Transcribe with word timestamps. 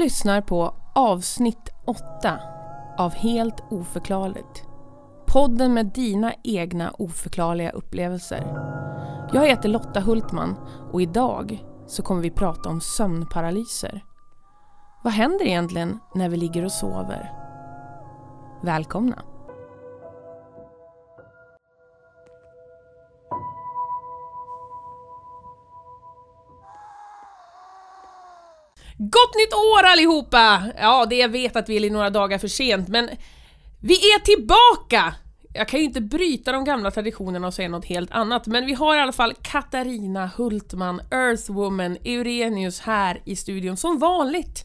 lyssnar 0.00 0.40
på 0.40 0.74
avsnitt 0.94 1.68
8 1.86 2.40
av 2.98 3.14
Helt 3.14 3.62
oförklarligt. 3.70 4.64
Podden 5.26 5.74
med 5.74 5.86
dina 5.86 6.32
egna 6.44 6.90
oförklarliga 6.90 7.70
upplevelser. 7.70 8.56
Jag 9.32 9.48
heter 9.48 9.68
Lotta 9.68 10.00
Hultman 10.00 10.56
och 10.92 11.02
idag 11.02 11.64
så 11.86 12.02
kommer 12.02 12.22
vi 12.22 12.30
prata 12.30 12.68
om 12.68 12.80
sömnparalyser. 12.80 14.04
Vad 15.04 15.12
händer 15.12 15.46
egentligen 15.46 15.98
när 16.14 16.28
vi 16.28 16.36
ligger 16.36 16.64
och 16.64 16.72
sover? 16.72 17.32
Välkomna! 18.62 19.29
Gott 29.02 29.34
nytt 29.36 29.54
år 29.54 29.82
allihopa! 29.84 30.62
Ja, 30.78 31.06
det 31.10 31.16
jag 31.16 31.28
vet 31.28 31.56
att 31.56 31.68
vi 31.68 31.86
är 31.86 31.90
några 31.90 32.10
dagar 32.10 32.38
för 32.38 32.48
sent, 32.48 32.88
men 32.88 33.10
vi 33.80 33.94
är 33.94 34.18
tillbaka! 34.18 35.14
Jag 35.52 35.68
kan 35.68 35.80
ju 35.80 35.86
inte 35.86 36.00
bryta 36.00 36.52
de 36.52 36.64
gamla 36.64 36.90
traditionerna 36.90 37.46
och 37.46 37.54
säga 37.54 37.68
något 37.68 37.84
helt 37.84 38.10
annat, 38.10 38.46
men 38.46 38.66
vi 38.66 38.74
har 38.74 38.96
i 38.96 39.00
alla 39.00 39.12
fall 39.12 39.34
Katarina 39.42 40.30
Hultman, 40.36 41.00
Earthwoman, 41.10 41.96
Eurenius 42.04 42.80
här 42.80 43.22
i 43.24 43.36
studion 43.36 43.76
som 43.76 43.98
vanligt. 43.98 44.64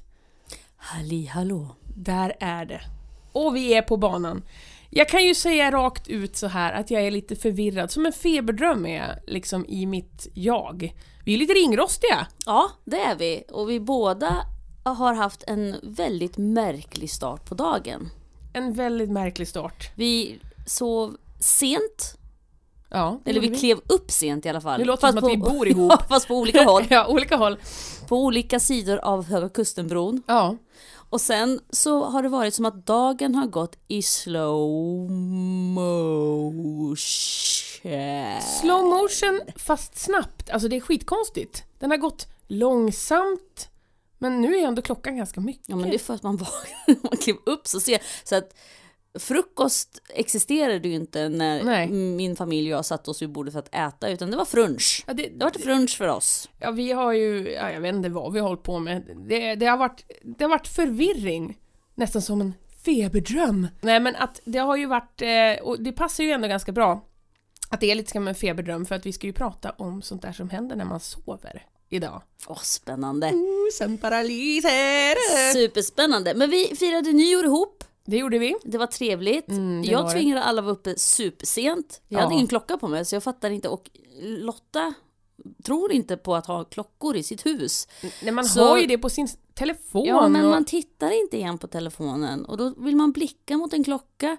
Halli 0.77 1.25
hallå. 1.25 1.75
Där 1.95 2.33
är 2.39 2.65
det. 2.65 2.81
Och 3.31 3.55
vi 3.55 3.73
är 3.73 3.81
på 3.81 3.97
banan. 3.97 4.43
Jag 4.89 5.09
kan 5.09 5.25
ju 5.25 5.35
säga 5.35 5.71
rakt 5.71 6.07
ut 6.07 6.35
så 6.35 6.47
här 6.47 6.73
att 6.73 6.91
jag 6.91 7.01
är 7.01 7.11
lite 7.11 7.35
förvirrad, 7.35 7.91
som 7.91 8.05
en 8.05 8.13
feberdröm 8.13 8.85
är 8.85 8.97
jag, 8.97 9.15
liksom 9.27 9.65
i 9.65 9.85
mitt 9.85 10.27
jag. 10.33 10.93
Vi 11.25 11.33
är 11.33 11.37
lite 11.37 11.53
ringrostiga. 11.53 12.27
Ja, 12.45 12.71
det 12.83 12.99
är 12.99 13.15
vi. 13.15 13.43
Och 13.51 13.69
vi 13.69 13.79
båda 13.79 14.45
har 14.83 15.13
haft 15.13 15.43
en 15.47 15.75
väldigt 15.83 16.37
märklig 16.37 17.09
start 17.09 17.45
på 17.45 17.55
dagen. 17.55 18.09
En 18.53 18.73
väldigt 18.73 19.09
märklig 19.09 19.47
start. 19.47 19.91
Vi 19.95 20.39
sov 20.67 21.17
sent. 21.39 22.17
Ja, 22.95 23.19
Eller 23.25 23.41
vi 23.41 23.47
gjorde 23.47 23.59
klev 23.59 23.79
upp 23.87 24.11
sent 24.11 24.45
i 24.45 24.49
alla 24.49 24.61
fall. 24.61 24.79
Det 24.79 24.85
låter 24.85 25.01
Fast 25.01 25.13
som 25.13 25.21
på, 25.21 25.27
att 25.27 25.33
vi 25.33 25.37
bor 25.37 25.67
ihop. 25.71 25.91
Ja, 25.91 26.05
fast 26.09 26.27
på 26.27 26.35
olika 26.35 26.63
håll. 26.63 26.83
ja, 26.89 27.07
olika 27.07 27.35
håll. 27.35 27.57
På 28.07 28.17
olika 28.23 28.59
sidor 28.59 28.97
av 28.97 29.25
Höga 29.25 29.49
Kustenbron. 29.49 30.23
Ja. 30.27 30.55
Och 31.09 31.21
sen 31.21 31.59
så 31.69 32.03
har 32.05 32.23
det 32.23 32.29
varit 32.29 32.53
som 32.53 32.65
att 32.65 32.85
dagen 32.85 33.35
har 33.35 33.45
gått 33.47 33.77
i 33.87 34.01
slow 34.01 35.11
motion. 35.73 36.95
Slow 38.61 38.83
motion 38.85 39.41
fast 39.55 39.97
snabbt, 39.97 40.49
alltså 40.49 40.67
det 40.67 40.75
är 40.75 40.79
skitkonstigt. 40.81 41.63
Den 41.79 41.91
har 41.91 41.97
gått 41.97 42.27
långsamt, 42.47 43.69
men 44.19 44.41
nu 44.41 44.57
är 44.57 44.67
ändå 44.67 44.81
klockan 44.81 45.17
ganska 45.17 45.41
mycket. 45.41 45.69
Ja 45.69 45.75
men 45.75 45.89
det 45.89 45.95
är 45.95 45.99
för 45.99 46.13
att 46.13 46.23
man 46.23 46.37
vaknade, 46.37 46.99
man 47.09 47.17
klev 47.17 47.35
upp 47.45 47.67
så 47.67 47.79
sent. 47.79 48.01
Så 48.23 48.35
att 48.35 48.53
frukost 49.19 50.01
existerade 50.09 50.87
ju 50.87 50.95
inte 50.95 51.29
när 51.29 51.63
Nej. 51.63 51.87
min 51.91 52.35
familj 52.35 52.73
och 52.73 52.77
jag 52.77 52.85
satt 52.85 53.07
oss 53.07 53.21
vid 53.21 53.29
bordet 53.31 53.53
för 53.53 53.59
att 53.59 53.75
äta, 53.75 54.09
utan 54.09 54.31
det 54.31 54.37
var 54.37 54.45
frunch. 54.45 55.03
Ja, 55.07 55.13
det, 55.13 55.29
Det 55.29 55.45
var 55.45 55.51
frunch 55.51 55.97
för 55.97 56.07
oss. 56.07 56.49
ja, 56.59 56.71
vi 56.71 56.91
har 56.91 57.13
ju, 57.13 57.51
ja, 57.51 57.71
jag 57.71 57.81
vet 57.81 57.95
inte 57.95 58.09
vad 58.09 58.33
vi 58.33 58.39
har 58.39 58.47
hållit 58.47 58.63
på 58.63 58.79
med. 58.79 59.03
Det, 59.27 59.55
det, 59.55 59.65
har 59.65 59.77
varit, 59.77 60.03
det 60.23 60.43
har 60.43 60.49
varit 60.49 60.67
förvirring, 60.67 61.57
nästan 61.95 62.21
som 62.21 62.41
en 62.41 62.53
feberdröm. 62.85 63.67
Nej 63.81 63.99
men 63.99 64.15
att 64.15 64.41
det 64.45 64.59
har 64.59 64.75
ju 64.75 64.85
varit, 64.85 65.21
eh, 65.21 65.63
och 65.63 65.81
det 65.83 65.91
passar 65.91 66.23
ju 66.23 66.31
ändå 66.31 66.47
ganska 66.47 66.71
bra 66.71 67.05
att 67.69 67.79
det 67.79 67.91
är 67.91 67.95
lite 67.95 68.11
som 68.11 68.27
en 68.27 68.35
feberdröm 68.35 68.85
för 68.85 68.95
att 68.95 69.05
vi 69.05 69.13
ska 69.13 69.27
ju 69.27 69.33
prata 69.33 69.69
om 69.71 70.01
sånt 70.01 70.21
där 70.21 70.31
som 70.33 70.49
händer 70.49 70.75
när 70.75 70.85
man 70.85 70.99
sover 70.99 71.65
idag. 71.89 72.21
Åh, 72.47 72.59
spännande. 72.61 73.27
Mm, 73.27 73.69
sömnparalyser! 73.73 75.53
Superspännande. 75.53 76.33
Men 76.35 76.49
vi 76.49 76.65
firade 76.79 77.11
nyår 77.13 77.45
ihop. 77.45 77.83
Det 78.05 78.17
gjorde 78.17 78.37
vi. 78.39 78.55
Det 78.63 78.77
var 78.77 78.87
trevligt. 78.87 79.47
Mm, 79.49 79.81
det 79.81 79.87
var 79.87 79.93
jag 80.01 80.05
det. 80.07 80.11
tvingade 80.13 80.43
alla 80.43 80.61
vara 80.61 80.73
uppe 80.73 80.99
supersent. 80.99 82.01
Jag 82.07 82.19
Ja. 82.19 82.23
hade 82.23 82.33
ingen 82.35 82.47
klocka 82.47 82.77
på 82.77 82.87
mig 82.87 83.05
så 83.05 83.15
jag 83.15 83.23
fattar 83.23 83.49
inte. 83.49 83.69
Och 83.69 83.89
Lotta 84.21 84.93
tror 85.65 85.91
inte 85.91 86.17
på 86.17 86.35
att 86.35 86.45
ha 86.47 86.63
klockor 86.63 87.15
i 87.15 87.23
sitt 87.23 87.45
hus. 87.45 87.87
Nej, 88.23 88.31
man 88.31 88.45
Så- 88.45 88.65
har 88.65 88.77
ju 88.77 88.87
det 88.87 88.97
på 88.97 89.09
sin 89.09 89.27
telefon. 89.53 90.05
Ja, 90.05 90.27
men 90.27 90.45
och- 90.45 90.51
man 90.51 90.65
tittar 90.65 91.21
inte 91.21 91.37
igen 91.37 91.57
på 91.57 91.67
telefonen 91.67 92.45
och 92.45 92.57
då 92.57 92.73
vill 92.77 92.95
man 92.95 93.11
blicka 93.11 93.57
mot 93.57 93.73
en 93.73 93.83
klocka. 93.83 94.37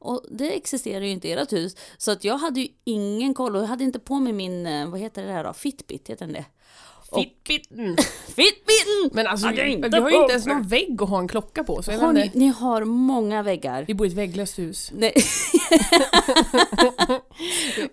Och 0.00 0.24
det 0.30 0.56
existerar 0.56 1.04
ju 1.04 1.10
inte 1.10 1.28
i 1.28 1.32
ert 1.32 1.52
hus. 1.52 1.76
Så 1.98 2.10
att 2.10 2.24
jag 2.24 2.38
hade 2.38 2.60
ju 2.60 2.68
ingen 2.84 3.34
koll 3.34 3.56
och 3.56 3.62
jag 3.62 3.66
hade 3.66 3.84
inte 3.84 3.98
på 3.98 4.14
mig 4.18 4.32
min, 4.32 4.66
eh, 4.66 4.88
vad 4.88 5.00
heter 5.00 5.26
det 5.26 5.32
här 5.32 5.44
då? 5.44 5.52
Fitbit, 5.52 6.08
heter 6.10 6.26
den 6.26 6.34
det? 6.34 6.44
Fitbiten. 7.14 7.96
Fitbiten! 8.26 8.67
Men 9.12 9.26
alltså, 9.26 9.46
Hade 9.46 9.64
vi, 9.64 9.70
inte 9.72 9.88
vi 9.88 9.98
har 9.98 10.10
ju 10.10 10.16
inte 10.16 10.32
ens 10.32 10.46
någon 10.46 10.62
vägg 10.62 11.02
att 11.02 11.08
ha 11.08 11.18
en 11.18 11.28
klocka 11.28 11.64
på. 11.64 11.82
Så 11.82 11.92
Har 11.92 12.12
ni, 12.12 12.24
inte. 12.24 12.38
ni 12.38 12.46
har 12.48 12.84
många 12.84 13.42
väggar. 13.42 13.84
Vi 13.88 13.94
bor 13.94 14.06
i 14.06 14.10
ett 14.10 14.16
vägglöst 14.16 14.58
hus. 14.58 14.90
Nej. 14.94 15.12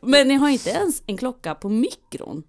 Men 0.02 0.28
ni 0.28 0.34
har 0.34 0.50
inte 0.50 0.70
ens 0.70 1.04
en 1.08 1.18
klocka 1.18 1.56
på 1.56 1.70
mikron. 1.70 2.44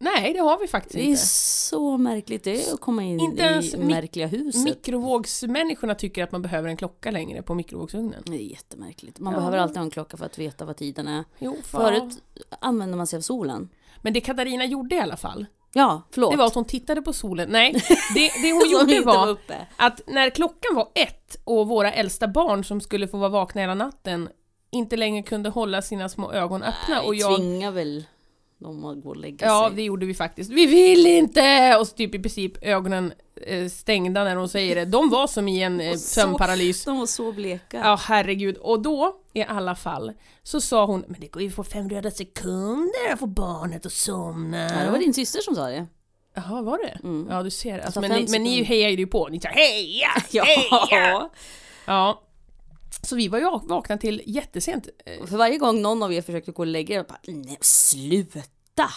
Nej, 0.00 0.32
det 0.32 0.38
har 0.38 0.58
vi 0.58 0.66
faktiskt 0.68 0.94
Det 0.94 1.00
är 1.00 1.04
inte. 1.04 1.20
så 1.26 1.96
märkligt 1.96 2.44
det 2.44 2.72
att 2.72 2.80
komma 2.80 3.02
in 3.02 3.20
Inte 3.20 3.42
ens 3.42 3.74
i 3.74 3.78
märkliga 3.78 4.26
huset. 4.26 4.64
Mikrovågsmänniskorna 4.64 5.94
tycker 5.94 6.24
att 6.24 6.32
man 6.32 6.42
behöver 6.42 6.68
en 6.68 6.76
klocka 6.76 7.10
längre 7.10 7.42
på 7.42 7.54
mikrovågsugnen. 7.54 8.22
det 8.26 8.32
är 8.36 8.50
jättemärkligt. 8.50 9.18
Man 9.18 9.32
Ja. 9.32 9.38
behöver 9.38 9.58
alltid 9.58 9.76
ha 9.76 9.84
en 9.84 9.90
klocka 9.90 10.16
för 10.16 10.26
att 10.26 10.38
veta 10.38 10.64
vad 10.64 10.76
tiden 10.76 11.08
är. 11.08 11.24
Jo. 11.38 11.56
Förut 11.64 12.22
använde 12.60 12.96
man 12.96 13.06
sig 13.06 13.16
av 13.16 13.20
solen. 13.20 13.68
Men 14.02 14.12
det 14.12 14.20
Katarina 14.20 14.64
gjorde 14.64 14.94
i 14.94 15.00
alla 15.00 15.16
fall, 15.16 15.46
Ja, 15.72 16.02
förlåt. 16.10 16.30
det 16.30 16.36
var 16.36 16.46
att 16.46 16.54
hon 16.54 16.64
tittade 16.64 17.02
på 17.02 17.12
solen. 17.12 17.48
Nej, 17.50 17.72
det, 18.14 18.30
det 18.42 18.52
hon 18.52 18.70
gjorde 18.70 19.00
var 19.00 19.26
var 19.26 19.38
att 19.76 20.00
när 20.06 20.30
klockan 20.30 20.74
var 20.74 20.88
ett 20.94 21.36
och 21.44 21.68
våra 21.68 21.92
äldsta 21.92 22.28
barn 22.28 22.64
som 22.64 22.80
skulle 22.80 23.08
få 23.08 23.16
vara 23.18 23.28
vakna 23.28 23.60
hela 23.60 23.74
natten 23.74 24.28
inte 24.70 24.96
längre 24.96 25.22
kunde 25.22 25.48
hålla 25.48 25.82
sina 25.82 26.08
små 26.08 26.32
ögon 26.32 26.62
öppna 26.62 26.94
Nej, 26.94 27.06
och 27.06 27.14
jag 27.14 27.36
tvingar 27.36 27.70
väl 27.70 28.04
dem 28.58 28.84
att 28.84 29.02
gå 29.02 29.08
och 29.08 29.16
lägga 29.16 29.46
Ja, 29.46 29.66
sig. 29.68 29.76
det 29.76 29.82
gjorde 29.82 30.06
vi 30.06 30.14
faktiskt. 30.14 30.50
Vi 30.50 30.66
vill 30.66 31.06
inte! 31.06 31.76
Och 31.80 31.86
så 31.86 31.94
typ 31.96 32.14
i 32.14 32.18
princip 32.18 32.52
ögonen 32.64 33.12
eh, 33.46 33.68
stängda 33.68 34.24
när 34.24 34.36
hon 34.36 34.48
säger 34.48 34.76
det. 34.76 34.84
De 34.84 35.10
var 35.10 35.26
som 35.26 35.48
i 35.48 35.62
en 35.62 35.80
eh, 35.80 35.94
sömnparalys. 35.94 36.84
De 36.84 36.98
var 36.98 37.06
så 37.06 37.32
bleka. 37.32 37.76
Ja, 37.84 37.98
herregud. 38.02 38.56
Och 38.56 38.82
då, 38.82 39.16
i 39.38 39.44
alla 39.48 39.74
fall, 39.74 40.12
så 40.42 40.60
sa 40.60 40.84
hon 40.86 41.04
Men 41.08 41.20
det 41.20 41.26
går 41.28 41.42
ju 41.42 41.50
på 41.50 41.64
fem 41.64 41.88
röda 41.90 42.10
sekunder 42.10 43.12
att 43.12 43.18
få 43.18 43.26
barnet 43.26 43.86
att 43.86 43.92
somna. 43.92 44.58
Ja, 44.78 44.84
det 44.84 44.90
var 44.90 44.98
din 44.98 45.14
syster 45.14 45.40
som 45.40 45.54
sa 45.54 45.66
det. 45.66 45.86
Jaha, 46.34 46.62
var 46.62 46.78
det? 46.78 46.98
Mm. 47.08 47.26
Ja, 47.30 47.42
du 47.42 47.50
ser. 47.50 47.78
Alltså, 47.78 48.00
men, 48.00 48.10
ni, 48.10 48.26
men 48.30 48.42
ni 48.42 48.62
hejade 48.62 48.94
ju 48.94 49.06
på. 49.06 49.28
Ni 49.28 49.40
sa 49.40 49.48
heja! 49.48 50.08
Ja. 50.30 50.44
Heja! 50.44 51.28
Ja. 51.86 52.22
Så 53.02 53.16
vi 53.16 53.28
var 53.28 53.38
ju 53.38 53.44
vakna 53.68 53.98
till 53.98 54.22
jättesent. 54.26 54.88
Eh, 55.06 55.26
För 55.26 55.36
varje 55.36 55.58
gång 55.58 55.82
någon 55.82 56.02
av 56.02 56.12
er 56.12 56.22
försökte 56.22 56.52
gå 56.52 56.62
och 56.62 56.66
lägga 56.66 56.96
er, 57.00 57.04
bara, 57.08 57.18
nej 57.26 57.58
sluta! 57.60 58.42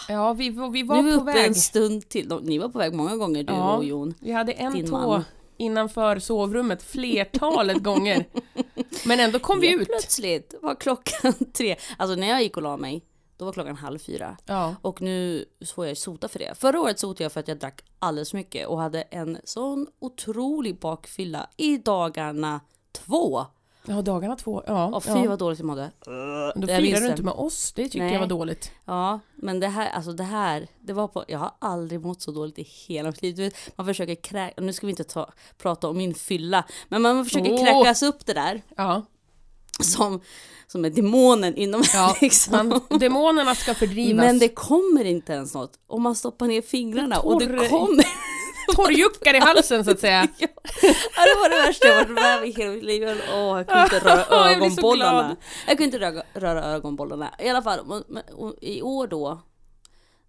Ja, 0.08 0.32
vi, 0.32 0.50
var- 0.50 0.70
vi 0.70 0.82
Nu 0.82 0.88
var 0.88 0.96
är 0.98 1.02
vi 1.02 1.12
på 1.12 1.16
uppe 1.22 1.32
väg. 1.32 1.46
en 1.46 1.54
stund 1.54 2.08
till. 2.08 2.38
Ni 2.42 2.58
var 2.58 2.68
på 2.68 2.78
väg 2.78 2.94
många 2.94 3.16
gånger, 3.16 3.42
du 3.42 3.52
Ja. 3.52 3.76
och 3.76 3.84
Jon. 3.84 4.14
Vi 4.20 4.32
hade 4.32 4.52
en 4.52 4.86
tå 4.86 4.90
man. 5.08 5.24
innanför 5.56 6.18
sovrummet 6.18 6.82
flertalet 6.82 7.76
gånger. 7.82 8.24
Men 9.06 9.20
ändå 9.20 9.38
kom 9.38 9.60
vi 9.60 9.72
ut. 9.72 9.88
Plötsligt 9.88 10.54
var 10.62 10.74
klockan 10.74 11.34
tre. 11.52 11.76
Alltså 11.96 12.16
när 12.16 12.28
jag 12.28 12.42
gick 12.42 12.56
och 12.56 12.62
la 12.62 12.76
mig, 12.76 13.04
då 13.36 13.44
var 13.44 13.52
klockan 13.52 13.76
halv 13.76 13.98
fyra. 13.98 14.36
Ja. 14.46 14.74
Och 14.82 15.02
nu 15.02 15.44
får 15.74 15.86
jag 15.86 15.96
sota 15.96 16.28
för 16.28 16.38
det. 16.38 16.54
Förra 16.58 16.80
året 16.80 16.98
sotade 16.98 17.24
jag 17.24 17.32
för 17.32 17.40
att 17.40 17.48
jag 17.48 17.58
drack 17.58 17.84
alldeles 17.98 18.30
för 18.30 18.36
mycket 18.36 18.66
och 18.66 18.78
hade 18.80 19.02
en 19.02 19.38
sån 19.44 19.86
otrolig 19.98 20.78
bakfylla 20.78 21.50
i 21.56 21.76
dagarna 21.78 22.60
två. 22.92 23.46
Ja, 23.86 24.02
dagarna 24.02 24.36
två. 24.36 24.62
Ja, 24.66 24.86
Och 24.86 25.04
fy 25.04 25.10
ja. 25.10 25.24
vad 25.28 25.38
dåligt 25.38 25.58
jag 25.58 25.66
mådde. 25.66 25.90
Men 26.06 26.60
då 26.60 26.66
firar 26.66 27.00
du 27.00 27.06
inte 27.10 27.22
med 27.22 27.34
oss. 27.34 27.72
Det 27.72 27.82
tyckte 27.82 27.98
Nej. 27.98 28.12
jag 28.12 28.20
var 28.20 28.26
dåligt. 28.26 28.70
Ja, 28.84 29.20
men 29.36 29.60
det 29.60 29.68
här, 29.68 29.90
alltså 29.90 30.12
det 30.12 30.22
här, 30.24 30.66
det 30.80 30.92
var 30.92 31.08
på, 31.08 31.24
jag 31.28 31.38
har 31.38 31.50
aldrig 31.58 32.00
mått 32.00 32.22
så 32.22 32.30
dåligt 32.30 32.58
i 32.58 32.62
hela 32.62 33.08
mitt 33.10 33.22
liv. 33.22 33.36
Du 33.36 33.42
vet, 33.42 33.54
man 33.76 33.86
försöker 33.86 34.14
kräka, 34.14 34.60
nu 34.62 34.72
ska 34.72 34.86
vi 34.86 34.90
inte 34.90 35.04
ta, 35.04 35.30
prata 35.58 35.88
om 35.88 35.96
min 35.96 36.14
fylla, 36.14 36.64
men 36.88 37.02
man 37.02 37.24
försöker 37.24 37.52
Åh. 37.52 37.64
kräkas 37.64 38.02
upp 38.02 38.26
det 38.26 38.32
där 38.32 38.62
Ja. 38.76 39.02
som, 39.80 40.20
som 40.66 40.84
är 40.84 40.90
demonen 40.90 41.54
inom 41.56 41.82
Ja, 41.94 42.16
liksom. 42.20 42.68
man, 42.68 42.98
demonerna 43.00 43.54
ska 43.54 43.74
fördrivas. 43.74 44.24
Men 44.26 44.38
det 44.38 44.48
kommer 44.48 45.04
inte 45.04 45.32
ens 45.32 45.54
något. 45.54 45.72
Om 45.86 46.02
man 46.02 46.14
stoppar 46.14 46.46
ner 46.46 46.62
fingrarna 46.62 47.20
och 47.20 47.40
det 47.40 47.46
Torr- 47.46 47.68
kommer. 47.68 48.04
Torrjuckar 48.76 49.34
i 49.34 49.38
halsen 49.38 49.84
så 49.84 49.90
att 49.90 50.00
säga. 50.00 50.28
ja, 50.40 51.24
det 51.24 51.34
var 51.42 51.48
det 51.50 51.66
värsta 51.66 51.86
jag 51.88 51.96
varit 51.96 52.10
med 52.10 52.38
om 52.38 52.44
i 52.44 52.50
hela 52.52 52.72
mitt 52.72 52.84
liv. 52.84 53.02
Åh, 53.34 53.56
jag 53.58 53.66
kunde 53.68 53.82
inte 53.84 53.98
röra 54.08 54.50
ögonbollarna. 54.50 55.36
Jag 55.66 55.78
kunde 55.78 55.84
inte 55.84 55.98
röra, 55.98 56.22
röra 56.34 56.64
ögonbollarna. 56.64 57.34
I 57.38 57.48
alla 57.48 57.62
fall, 57.62 58.04
i 58.60 58.82
år 58.82 59.06
då 59.06 59.40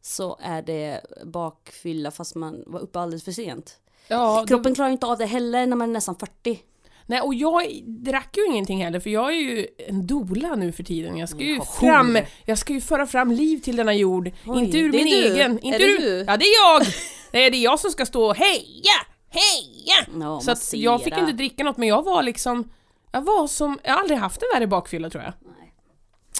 så 0.01 0.37
är 0.41 0.61
det 0.61 1.01
bakfylla 1.25 2.11
fast 2.11 2.35
man 2.35 2.63
var 2.67 2.79
uppe 2.79 2.99
alldeles 2.99 3.23
för 3.23 3.31
sent. 3.31 3.75
Ja, 4.07 4.39
då, 4.41 4.47
Kroppen 4.47 4.75
klarar 4.75 4.89
inte 4.91 5.05
av 5.05 5.17
det 5.17 5.25
heller 5.25 5.65
när 5.67 5.75
man 5.75 5.89
är 5.89 5.93
nästan 5.93 6.15
40. 6.15 6.59
nej, 7.05 7.21
och 7.21 7.33
jag 7.33 7.81
drack 7.85 8.37
ju 8.37 8.45
ingenting 8.45 8.83
heller 8.83 8.99
för 8.99 9.09
jag 9.09 9.27
är 9.29 9.37
ju 9.37 9.67
en 9.87 10.07
dola 10.07 10.55
nu 10.55 10.71
för 10.71 10.83
tiden. 10.83 11.17
Jag 11.17 11.29
ska 11.29 11.39
ju 11.39 11.55
Ja, 11.55 11.65
fram, 11.65 12.17
jag 12.45 12.57
ska 12.57 12.73
ju 12.73 12.81
föra 12.81 13.07
fram 13.07 13.31
liv 13.31 13.57
till 13.59 13.75
denna 13.75 13.93
jord. 13.93 14.31
Oj, 14.45 14.63
inte 14.63 14.77
ur 14.77 14.87
är 14.89 14.91
min 14.91 15.05
du. 15.05 15.13
egen. 15.33 15.51
Är 15.59 15.65
Inte 15.65 15.77
det 15.77 15.83
ur, 15.85 15.99
du? 15.99 16.23
Ja, 16.27 16.37
det 16.37 16.45
är 16.45 16.73
jag! 16.79 16.87
Det 17.33 17.45
är 17.45 17.55
jag 17.55 17.79
som 17.79 17.91
ska 17.91 18.05
stå 18.05 18.25
och 18.25 18.35
heja! 18.35 18.93
heja! 19.29 20.19
Ja, 20.19 20.41
Så 20.41 20.51
att 20.51 20.73
jag 20.73 21.03
fick 21.03 21.17
inte 21.17 21.31
dricka 21.31 21.63
något 21.63 21.77
men 21.77 21.87
jag 21.87 22.03
var 22.03 22.23
liksom, 22.23 22.71
jag 23.11 23.21
var 23.21 23.47
som, 23.47 23.79
jag 23.83 23.93
har 23.93 23.99
aldrig 23.99 24.19
haft 24.19 24.41
en 24.41 24.47
värre 24.53 24.67
bakfylla 24.67 25.09
tror 25.09 25.23
jag. 25.23 25.33
Nej. 25.41 25.73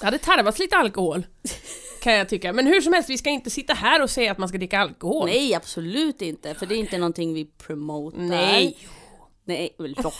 Det 0.00 0.04
hade 0.04 0.18
tarvats 0.18 0.58
lite 0.58 0.76
alkohol. 0.76 1.26
Kan 2.02 2.12
jag 2.12 2.28
tycka. 2.28 2.52
Men 2.52 2.66
hur 2.66 2.80
som 2.80 2.92
helst, 2.92 3.10
vi 3.10 3.18
ska 3.18 3.30
inte 3.30 3.50
sitta 3.50 3.74
här 3.74 4.02
och 4.02 4.10
säga 4.10 4.32
att 4.32 4.38
man 4.38 4.48
ska 4.48 4.58
dricka 4.58 4.78
alkohol. 4.78 5.26
Nej, 5.26 5.54
absolut 5.54 6.22
inte. 6.22 6.54
För 6.54 6.66
det 6.66 6.74
är 6.74 6.78
inte 6.78 6.98
någonting 6.98 7.34
vi 7.34 7.44
promotar. 7.44 8.18
Nej. 8.18 8.78
Nej, 9.44 9.74
rått. 9.78 10.14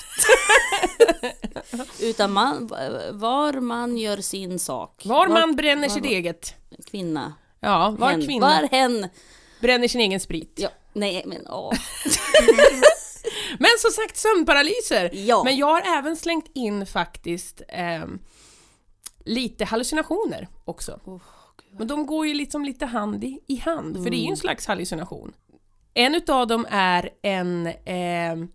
Utan 2.00 2.32
man, 2.32 2.66
var 3.12 3.52
man 3.52 3.98
gör 3.98 4.16
sin 4.16 4.58
sak. 4.58 5.02
Var 5.04 5.28
man 5.28 5.56
bränner 5.56 5.88
var- 5.88 5.94
sitt 5.94 6.04
eget. 6.04 6.54
Kvinna. 6.90 7.34
Ja, 7.60 7.96
var 7.98 8.10
hen. 8.10 8.26
kvinna 8.26 8.46
Var 8.46 8.68
hen. 8.70 9.08
Bränner 9.64 9.88
sin 9.88 10.00
egen 10.00 10.20
sprit. 10.20 10.52
Ja, 10.56 10.68
nej 10.92 11.22
men 11.26 11.46
åh. 11.48 11.72
Men 13.58 13.70
som 13.78 13.90
sagt, 13.90 14.16
sömnparalyser. 14.16 15.10
Ja. 15.14 15.44
Men 15.44 15.56
jag 15.56 15.66
har 15.66 15.98
även 15.98 16.16
slängt 16.16 16.50
in 16.54 16.86
faktiskt 16.86 17.62
ehm, 17.68 18.18
lite 19.24 19.64
hallucinationer 19.64 20.48
också. 20.64 21.00
Oh, 21.04 21.22
Men 21.78 21.86
de 21.88 22.06
går 22.06 22.26
ju 22.26 22.34
liksom 22.34 22.64
lite 22.64 22.86
hand 22.86 23.24
i, 23.24 23.40
i 23.46 23.56
hand, 23.56 23.96
för 23.96 24.10
det 24.10 24.16
är 24.16 24.18
ju 24.18 24.22
Mm. 24.24 24.30
en 24.32 24.36
slags 24.36 24.66
hallucination. 24.66 25.32
En 25.94 26.14
utav 26.14 26.46
dem 26.46 26.66
är 26.70 27.10
en 27.22 27.66
ehm, 27.84 28.48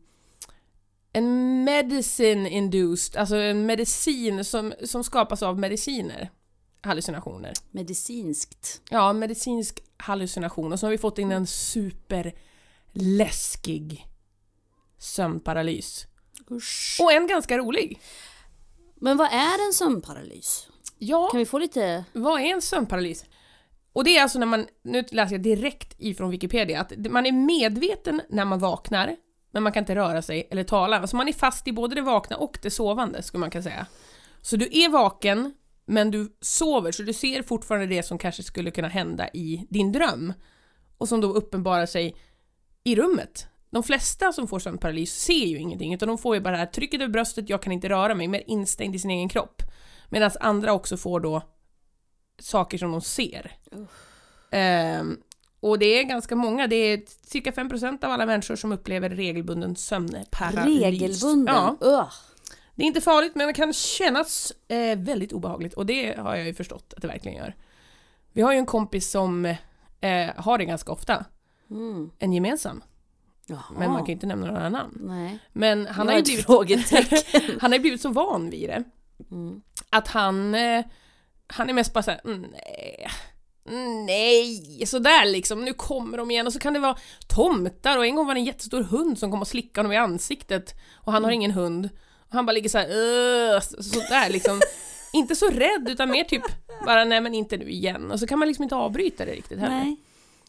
en 1.14 1.64
medicine 1.64 2.50
induced, 2.50 3.20
alltså 3.20 3.36
en 3.36 3.66
medicin 3.66 4.46
som, 4.46 4.74
som 4.84 5.04
skapas 5.04 5.44
av 5.44 5.60
mediciner. 5.60 6.30
Hallucinationer. 6.82 7.54
Medicinskt. 7.72 8.82
Ja, 8.90 9.14
medicinsk 9.14 9.84
hallucination. 10.00 10.74
Och 10.74 10.80
så 10.80 10.86
har 10.86 10.92
vi 10.92 10.98
fått 10.98 11.18
in 11.19 11.31
en 11.31 11.48
superläskig 11.48 14.06
sömnparalys. 14.98 16.07
Usch. 16.51 16.98
Och 17.01 17.13
en 17.13 17.28
ganska 17.28 17.57
rolig. 17.57 18.00
Men 18.96 19.18
vad 19.18 19.28
är 19.28 19.68
en 19.68 19.74
sömnparalys? 19.74 20.68
Ja, 20.98 21.28
Kan 21.31 21.40
vi 21.40 21.46
få 21.46 21.57
lite... 21.57 22.06
vad 22.13 22.42
är 22.42 22.46
en 22.46 22.62
sömnparalys? 22.62 23.25
Och 23.94 24.04
det 24.04 24.18
är 24.18 24.24
alltså 24.24 24.40
när 24.40 24.46
man, 24.46 24.68
nu 24.84 25.06
läser 25.12 25.36
jag 25.36 25.42
direkt 25.42 25.96
ifrån 25.98 26.30
Wikipedia, 26.30 26.81
att 26.81 26.98
man 26.98 27.25
är 27.25 27.31
medveten 27.31 28.22
när 28.30 28.45
man 28.45 28.60
vaknar, 28.60 29.16
men 29.52 29.63
man 29.63 29.72
kan 29.72 29.84
inte 29.84 29.95
röra 29.95 30.22
sig 30.22 30.48
eller 30.52 30.63
tala. 30.63 31.00
Alltså 31.00 31.16
man 31.16 31.28
är 31.28 31.34
fast 31.34 31.68
i 31.68 31.72
både 31.72 31.95
det 31.95 32.02
vakna 32.02 32.38
och 32.38 32.60
det 32.62 32.72
sovande, 32.72 33.24
skulle 33.24 33.40
man 33.40 33.52
kunna 33.52 33.63
säga. 33.63 33.86
Så 34.42 34.56
du 34.56 34.69
är 34.72 34.90
vaken, 34.90 35.54
men 35.90 36.12
du 36.12 36.38
sover, 36.42 36.92
så 36.92 37.04
du 37.04 37.14
ser 37.14 37.44
fortfarande 37.44 37.88
det 37.88 38.04
som 38.04 38.18
kanske 38.18 38.44
skulle 38.44 38.72
kunna 38.72 38.88
hända 38.88 39.30
i 39.30 39.68
din 39.70 39.92
dröm. 39.92 40.34
Och 40.98 41.08
som 41.08 41.22
då 41.22 41.34
uppenbarar 41.34 41.86
sig 41.86 42.16
i 42.84 42.96
rummet. 42.96 43.48
De 43.70 43.84
flesta 43.84 44.34
som 44.34 44.48
får 44.48 44.60
sömnparalys 44.60 45.22
ser 45.22 45.46
ju 45.46 45.58
ingenting, 45.58 45.94
utan 45.94 46.08
de 46.08 46.18
får 46.18 46.36
ju 46.36 46.42
bara 46.42 46.52
det 46.52 46.58
här 46.58 46.66
trycket 46.66 47.02
över 47.02 47.12
bröstet, 47.12 47.50
jag 47.50 47.62
kan 47.62 47.74
inte 47.74 47.90
röra 47.90 48.16
mig, 48.16 48.28
mer 48.28 48.44
instängd 48.48 48.96
i 48.96 49.00
sin 49.00 49.12
egen 49.12 49.30
kropp. 49.30 49.62
Medan 50.10 50.32
andra 50.40 50.74
också 50.74 50.98
får 50.98 51.20
då 51.20 51.42
saker 52.42 52.78
som 52.78 52.92
de 52.92 53.02
ser. 53.02 53.52
Ehm, 54.52 55.18
och 55.60 55.80
det 55.80 55.86
är 55.86 56.04
ganska 56.04 56.36
många, 56.36 56.68
det 56.68 56.76
är 56.76 57.02
cirka 57.26 57.52
5% 57.52 58.04
av 58.04 58.12
alla 58.12 58.26
människor 58.26 58.56
som 58.56 58.72
upplever 58.72 59.10
regelbunden 59.10 59.76
sömnparalys. 59.76 60.82
Regelbunden? 60.84 61.56
Ja, 61.56 61.78
Ugh. 61.82 62.14
Det 62.80 62.84
är 62.86 62.88
inte 62.88 63.02
farligt 63.02 63.36
men 63.36 63.48
det 63.48 63.54
kan 63.54 63.74
kännas 63.74 64.52
eh, 64.68 64.98
väldigt 65.00 65.34
obehagligt 65.34 65.74
och 65.74 65.86
det 65.86 66.18
har 66.18 66.36
jag 66.36 66.46
ju 66.46 66.54
förstått 66.54 66.94
att 66.96 67.02
det 67.02 67.08
verkligen 67.08 67.38
gör. 67.38 67.56
Vi 68.34 68.42
har 68.42 68.52
ju 68.54 68.58
en 68.58 68.66
kompis 68.66 69.10
som 69.12 69.46
eh, 69.46 69.56
har 70.36 70.58
det 70.58 70.66
ganska 70.66 70.92
ofta, 70.92 71.26
Mm. 71.70 72.10
en 72.20 72.34
gemensam, 72.34 72.84
Jaha. 73.48 73.64
men 73.78 73.90
man 73.92 73.98
kan 74.00 74.06
ju 74.08 74.14
inte 74.14 74.28
nämna 74.28 74.48
några 74.48 74.70
namn. 74.70 74.98
Nej. 75.02 75.40
Men 75.54 75.88
han 75.88 76.08
har, 76.08 76.16
ju 76.16 76.22
blivit, 76.24 76.48
han 77.62 77.72
har 77.72 77.78
ju 77.78 77.81
blivit 77.81 78.02
så 78.02 78.10
van 78.10 78.50
vid 78.50 78.70
det 78.70 78.84
Mm. 79.31 79.62
att 79.90 80.08
han, 80.08 80.56
eh, 80.56 80.86
han 81.48 81.70
är 81.70 81.74
mest 81.74 81.94
bara 81.94 82.04
såhär, 82.04 82.22
mm, 82.26 82.42
nej, 82.42 83.08
mm, 83.70 84.06
nej, 84.06 84.86
sådär 84.86 85.26
liksom, 85.26 85.66
nu 85.66 85.74
kommer 85.74 86.18
de 86.18 86.31
igen 86.31 86.48
och 86.48 86.54
så 86.54 86.60
kan 86.60 86.74
det 86.74 86.80
vara 86.80 86.98
tomtar 87.28 87.98
och 87.98 88.06
en 88.06 88.16
gång 88.16 88.28
var 88.28 88.34
det 88.34 88.40
en 88.40 88.46
jättestor 88.46 88.84
hund 88.84 89.20
som 89.20 89.31
kom 89.31 89.42
och 89.42 89.48
slickade 89.48 89.80
honom 89.88 89.92
i 89.94 89.98
ansiktet 89.98 90.76
och 90.94 91.12
han 91.14 91.24
har 91.24 91.31
ingen 91.31 91.52
hund. 91.52 91.90
Och 92.30 92.34
han 92.36 92.46
bara 92.46 92.52
ligger 92.52 92.70
såhär, 92.70 93.60
så- 93.60 93.84
sådär 93.84 94.30
liksom. 94.30 94.62
inte 95.14 95.36
så 95.36 95.50
rädd 95.50 95.88
utan 95.90 96.10
mer 96.12 96.24
typ 96.24 96.44
bara 96.86 97.04
nej 97.06 97.22
men 97.22 97.34
inte 97.34 97.58
nu 97.58 97.70
igen 97.72 98.12
och 98.12 98.20
så 98.20 98.28
kan 98.28 98.40
man 98.40 98.48
liksom 98.48 98.64
inte 98.64 98.76
avbryta 98.76 99.26
det 99.26 99.31
riktigt 99.31 99.60
heller. 99.60 99.76
Nej. 99.76 99.96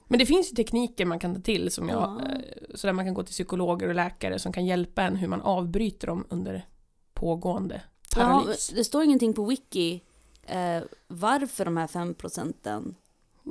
Men 0.08 0.18
det 0.18 0.26
finns 0.26 0.52
ju 0.52 0.56
tekniker 0.56 1.04
man 1.04 1.18
kan 1.18 1.34
ta 1.34 1.40
till 1.40 1.70
som 1.70 1.88
jag, 1.88 1.98
Ja. 2.20 2.20
eh, 2.28 2.40
så 2.74 2.86
där 2.86 2.92
man 2.94 3.04
kan 3.04 3.14
gå 3.14 3.22
till 3.22 3.32
psykologer 3.32 3.88
och 3.88 3.94
läkare 3.94 4.38
som 4.38 4.52
kan 4.52 4.66
hjälpa 4.66 5.02
en 5.02 5.16
hur 5.16 5.28
man 5.28 5.40
avbryter 5.40 6.06
dem 6.06 6.26
under 6.30 6.66
pågående 7.14 7.82
Ja, 8.16 8.22
paralys. 8.22 8.68
det 8.68 8.84
står 8.84 9.02
ingenting 9.04 9.32
på 9.34 9.44
wiki 9.44 10.02
eh, 10.46 10.78
varför 11.08 11.64
de 11.64 11.76
här 11.76 11.86
fem 11.86 12.14
procenten. 12.14 12.94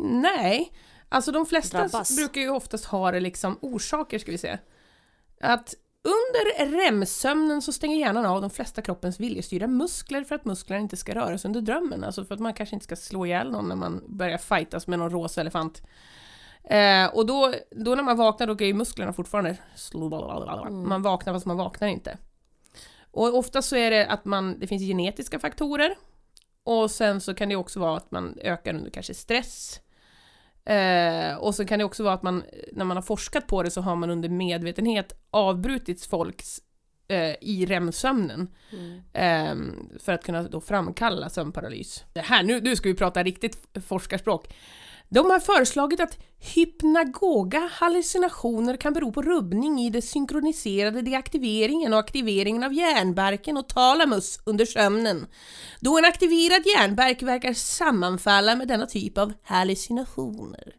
Nej, 0.03 0.71
alltså 1.09 1.31
de 1.31 1.45
flesta 1.45 1.77
Drabbas. 1.77 2.15
brukar 2.15 2.41
ju 2.41 2.49
oftast 2.49 2.85
ha 2.85 3.11
det 3.11 3.19
liksom 3.19 3.57
orsaker 3.61 4.19
ska 4.19 4.31
vi 4.31 4.37
säga. 4.37 4.59
Att 5.41 5.75
under 6.03 6.71
REM-sömnen 6.77 7.61
så 7.61 7.73
stänger 7.73 7.97
hjärnan 7.97 8.25
av 8.25 8.41
de 8.41 8.49
flesta 8.49 8.81
kroppens 8.81 9.19
viljestyrda 9.19 9.67
muskler 9.67 10.23
för 10.23 10.35
att 10.35 10.45
musklerna 10.45 10.81
inte 10.81 10.97
ska 10.97 11.15
röras 11.15 11.45
under 11.45 11.61
drömmen. 11.61 12.03
Alltså 12.03 12.25
för 12.25 12.33
att 12.33 12.39
man 12.41 12.53
kanske 12.53 12.75
inte 12.75 12.83
ska 12.83 12.95
slå 12.95 13.25
ihjäl 13.25 13.51
någon 13.51 13.67
när 13.67 13.75
man 13.75 14.03
börjar 14.07 14.37
fightas 14.37 14.87
med 14.87 14.99
någon 14.99 15.09
rosa 15.09 15.41
elefant. 15.41 15.81
Eh, 16.63 17.05
och 17.05 17.25
då, 17.25 17.53
då 17.71 17.95
när 17.95 18.03
man 18.03 18.17
vaknar 18.17 18.47
då 18.47 18.53
är 18.53 18.65
ju 18.67 18.73
musklerna 18.73 19.13
fortfarande 19.13 19.57
man 20.71 21.01
vaknar 21.01 21.33
fast 21.33 21.45
man 21.45 21.57
vaknar 21.57 21.87
inte. 21.87 22.17
Och 23.11 23.37
ofta 23.37 23.61
så 23.61 23.75
är 23.75 23.91
det 23.91 24.07
att 24.07 24.25
man, 24.25 24.59
det 24.59 24.67
finns 24.67 24.81
genetiska 24.83 25.39
faktorer 25.39 25.95
och 26.63 26.91
sen 26.91 27.21
så 27.21 27.33
kan 27.33 27.49
det 27.49 27.55
också 27.55 27.79
vara 27.79 27.97
att 27.97 28.11
man 28.11 28.37
ökar 28.41 28.73
under 28.73 28.91
kanske 28.91 29.13
stress. 29.13 29.79
Eh, 30.69 31.35
och 31.35 31.55
så 31.55 31.65
kan 31.65 31.79
det 31.79 31.85
också 31.85 32.03
vara 32.03 32.13
att 32.13 32.23
man, 32.23 32.43
när 32.73 32.85
man 32.85 32.97
har 32.97 33.01
forskat 33.01 33.47
på 33.47 33.63
det 33.63 33.71
så 33.71 33.81
har 33.81 33.95
man 33.95 34.09
under 34.09 34.29
medvetenhet 34.29 35.13
avbrutit 35.31 36.05
folks 36.05 36.59
eh, 37.07 37.35
i 37.41 37.65
REM-sömnen 37.65 38.47
eh, 39.13 39.55
för 39.99 40.11
att 40.11 40.23
kunna 40.23 40.43
då 40.43 40.61
framkalla 40.61 41.29
sömnparalys. 41.29 42.03
Det 42.13 42.19
här, 42.19 42.43
nu, 42.43 42.61
nu 42.61 42.75
ska 42.75 42.89
vi 42.89 42.95
prata 42.95 43.23
riktigt 43.23 43.67
forskarspråk. 43.87 44.53
De 45.11 45.29
har 45.31 45.39
föreslagit 45.39 45.99
att 45.99 46.17
hypnagoga 46.39 47.69
hallucinationer 47.73 48.77
kan 48.77 48.93
bero 48.93 49.11
på 49.11 49.21
rubbning 49.21 49.79
i 49.81 49.89
den 49.89 50.01
synkroniserade 50.01 51.01
deaktiveringen 51.01 51.93
och 51.93 51.99
aktiveringen 51.99 52.63
av 52.63 52.73
hjärnbarken 52.73 53.57
och 53.57 53.67
talamus 53.69 54.39
under 54.45 54.65
sömnen. 54.65 55.27
Då 55.79 55.97
en 55.97 56.05
aktiverad 56.05 56.63
hjärnbark 56.65 57.21
verkar 57.21 57.53
sammanfalla 57.53 58.55
med 58.55 58.67
denna 58.67 58.85
typ 58.85 59.17
av 59.17 59.33
hallucinationer. 59.43 60.75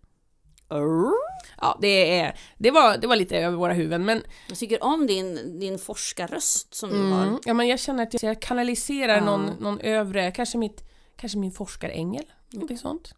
Ja, 1.61 1.79
det, 1.81 2.19
är, 2.21 2.39
det, 2.59 2.71
var, 2.71 2.97
det 2.99 3.07
var 3.07 3.17
lite 3.17 3.37
över 3.39 3.57
våra 3.57 3.73
huvuden, 3.73 4.05
men, 4.05 4.23
Jag 4.49 4.59
tycker 4.59 4.85
om 4.85 5.07
din, 5.07 5.59
din 5.61 5.79
forskarröst 5.79 6.75
som 6.75 6.91
du 6.91 6.97
har. 6.97 7.23
mm, 7.27 7.39
ja, 7.45 7.55
men 7.55 7.69
jag 7.69 7.81
känner 7.81 8.03
att 8.03 8.23
jag 8.23 8.43
kanaliserar 8.43 9.15
Ja. 9.15 9.25
någon, 9.25 9.47
någon 9.61 9.81
övre, 9.81 10.31
kanske, 10.31 10.59
mitt, 10.59 10.85
kanske 11.17 11.39
min 11.39 11.53
forskarängel, 11.53 12.25
någonting 12.51 12.79
sånt. 12.79 13.15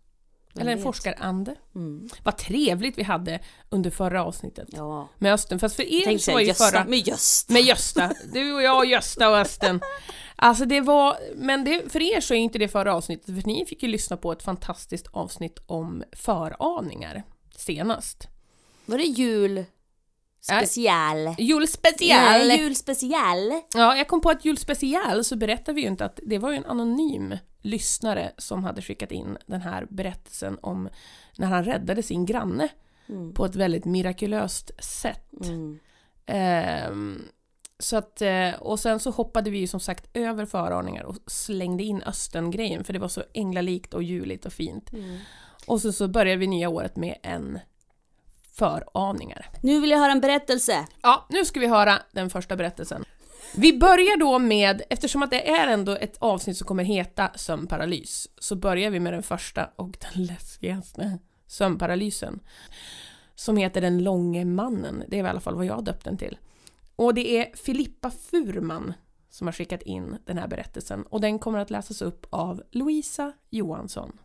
Eller 0.60 0.70
en 0.72 0.78
vet? 0.78 0.84
forskarande. 0.84 1.54
Mm. 1.74 2.08
Vad 2.22 2.36
trevligt 2.36 2.98
vi 2.98 3.02
hade 3.02 3.40
under 3.70 3.90
förra 3.90 4.24
avsnittet 4.24 4.68
Ja. 4.72 5.08
med 5.18 5.32
Östen, 5.34 5.58
fast 5.58 5.76
för 5.76 5.82
er 5.82 6.04
Tänk 6.04 6.22
så 6.22 6.32
var 6.32 6.40
ju 6.40 6.46
Gösta 6.46 6.64
förra... 6.64 6.84
med 6.84 6.98
Gösta. 7.08 7.52
Med 7.52 7.62
Gösta, 7.62 8.12
du 8.32 8.52
och 8.52 8.62
jag 8.62 8.86
Gösta 8.86 9.30
och 9.30 9.36
Östen. 9.36 9.80
Alltså 10.36 10.64
det 10.64 10.80
var, 10.80 11.16
men 11.36 11.64
det, 11.64 11.92
för 11.92 12.02
er 12.02 12.20
så 12.20 12.34
är 12.34 12.38
inte 12.38 12.58
det 12.58 12.68
förra 12.68 12.94
avsnittet, 12.94 13.26
för 13.26 13.46
ni 13.46 13.66
fick 13.66 13.82
ju 13.82 13.88
lyssna 13.88 14.16
på 14.16 14.32
ett 14.32 14.42
fantastiskt 14.42 15.06
avsnitt 15.12 15.58
om 15.66 16.02
föraningar 16.12 17.22
senast. 17.56 18.28
Var 18.86 18.98
det 18.98 19.04
jul 19.04 19.64
special? 20.40 21.34
Julspecial! 21.38 22.18
Nej, 22.48 22.58
julspecial. 22.58 23.52
Ja, 23.74 23.96
jag 23.96 24.08
kom 24.08 24.20
på 24.20 24.30
att 24.30 24.44
julspecial 24.44 25.24
så 25.24 25.36
berättade 25.36 25.72
vi 25.72 25.80
ju 25.80 25.86
inte 25.88 26.04
att 26.04 26.20
det 26.22 26.38
var 26.38 26.50
ju 26.50 26.56
en 26.56 26.64
anonym 26.66 27.36
lyssnare 27.62 28.32
som 28.38 28.64
hade 28.64 28.82
skickat 28.82 29.12
in 29.12 29.38
den 29.46 29.60
här 29.60 29.86
berättelsen 29.90 30.58
om 30.62 30.88
när 31.38 31.46
han 31.46 31.64
räddade 31.64 32.02
sin 32.02 32.26
granne 32.26 32.68
Mm. 33.08 33.34
på 33.34 33.44
ett 33.44 33.54
väldigt 33.56 33.84
mirakulöst 33.84 34.70
sätt. 34.84 35.46
Mm. 35.46 35.78
Ehm, 36.26 37.22
så 37.78 37.96
att, 37.96 38.22
eh, 38.22 38.50
och 38.60 38.80
sen 38.80 39.00
så 39.00 39.10
hoppade 39.10 39.50
vi 39.50 39.58
ju 39.58 39.66
som 39.66 39.80
sagt 39.80 40.16
över 40.16 40.46
föraningar 40.46 41.04
och 41.04 41.16
slängde 41.26 41.82
in 41.82 42.02
Östen-grejen 42.02 42.84
för 42.84 42.92
det 42.92 42.98
var 42.98 43.08
så 43.08 43.22
änglalikt 43.34 43.94
och 43.94 44.02
juligt 44.02 44.46
och 44.46 44.52
fint. 44.52 44.92
Mm. 44.92 45.18
Och 45.66 45.80
så, 45.80 45.92
så 45.92 46.08
började 46.08 46.38
vi 46.38 46.46
nya 46.46 46.68
året 46.68 46.96
med 46.96 47.18
en 47.22 47.58
föraningar. 48.52 49.46
Nu 49.62 49.80
vill 49.80 49.90
jag 49.90 49.98
höra 49.98 50.12
en 50.12 50.20
berättelse. 50.20 50.86
Ja, 51.02 51.26
nu 51.28 51.44
ska 51.44 51.60
vi 51.60 51.66
höra 51.66 51.98
den 52.12 52.30
första 52.30 52.56
berättelsen. 52.56 53.04
Vi 53.56 53.78
börjar 53.78 54.18
då 54.18 54.38
med, 54.38 54.82
eftersom 54.90 55.22
att 55.22 55.30
det 55.30 55.50
är 55.50 55.68
ändå 55.68 55.92
ett 55.92 56.16
avsnitt 56.18 56.56
som 56.56 56.66
kommer 56.66 56.84
heta 56.84 57.30
sömnparalys, 57.34 58.28
så 58.38 58.56
börjar 58.56 58.90
vi 58.90 59.00
med 59.00 59.12
den 59.12 59.22
första 59.22 59.70
och 59.76 59.96
den 60.00 60.24
läskigaste 60.24 61.18
sömnparalysen. 61.46 62.40
som 63.34 63.56
heter 63.56 63.80
Den 63.80 64.04
långe 64.04 64.44
mannen. 64.44 65.04
Det 65.08 65.18
är 65.18 65.24
i 65.24 65.28
alla 65.28 65.40
fall 65.40 65.54
vad 65.54 65.66
jag 65.66 65.84
döpt 65.84 66.04
den 66.04 66.16
till. 66.16 66.38
Och 66.96 67.14
det 67.14 67.38
är 67.38 67.56
Filippa 67.56 68.10
Furman 68.10 68.94
som 69.30 69.46
har 69.46 69.52
skickat 69.52 69.82
in 69.82 70.16
den 70.24 70.38
här 70.38 70.48
berättelsen 70.48 71.02
och 71.02 71.20
den 71.20 71.38
kommer 71.38 71.58
att 71.58 71.70
läsas 71.70 72.02
upp 72.02 72.26
av 72.30 72.62
Louisa 72.70 73.32
Johansson. 73.50 74.18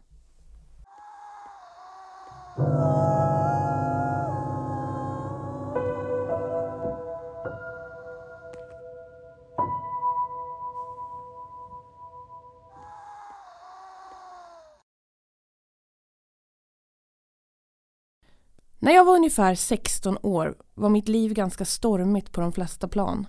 När 18.79 18.91
jag 18.91 19.05
var 19.05 19.15
ungefär 19.15 19.55
16 19.55 20.17
år 20.21 20.55
var 20.73 20.89
mitt 20.89 21.07
liv 21.07 21.33
ganska 21.33 21.65
stormigt 21.65 22.31
på 22.31 22.41
de 22.41 22.51
flesta 22.51 22.87
plan. 22.87 23.27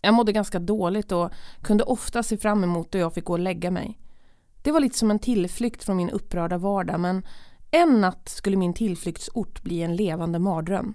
Jag 0.00 0.14
mådde 0.14 0.32
ganska 0.32 0.58
dåligt 0.58 1.12
och 1.12 1.30
kunde 1.62 1.84
ofta 1.84 2.22
se 2.22 2.36
fram 2.36 2.64
emot 2.64 2.92
då 2.92 2.98
jag 2.98 3.14
fick 3.14 3.24
gå 3.24 3.32
och 3.32 3.38
lägga 3.38 3.70
mig. 3.70 3.98
Det 4.62 4.72
var 4.72 4.80
lite 4.80 4.98
som 4.98 5.10
en 5.10 5.18
tillflykt 5.18 5.84
från 5.84 5.96
min 5.96 6.10
upprörda 6.10 6.58
vardag 6.58 7.00
men 7.00 7.26
en 7.70 8.00
natt 8.00 8.28
skulle 8.28 8.56
min 8.56 8.74
tillflyktsort 8.74 9.62
bli 9.62 9.82
en 9.82 9.96
levande 9.96 10.38
mardröm. 10.38 10.94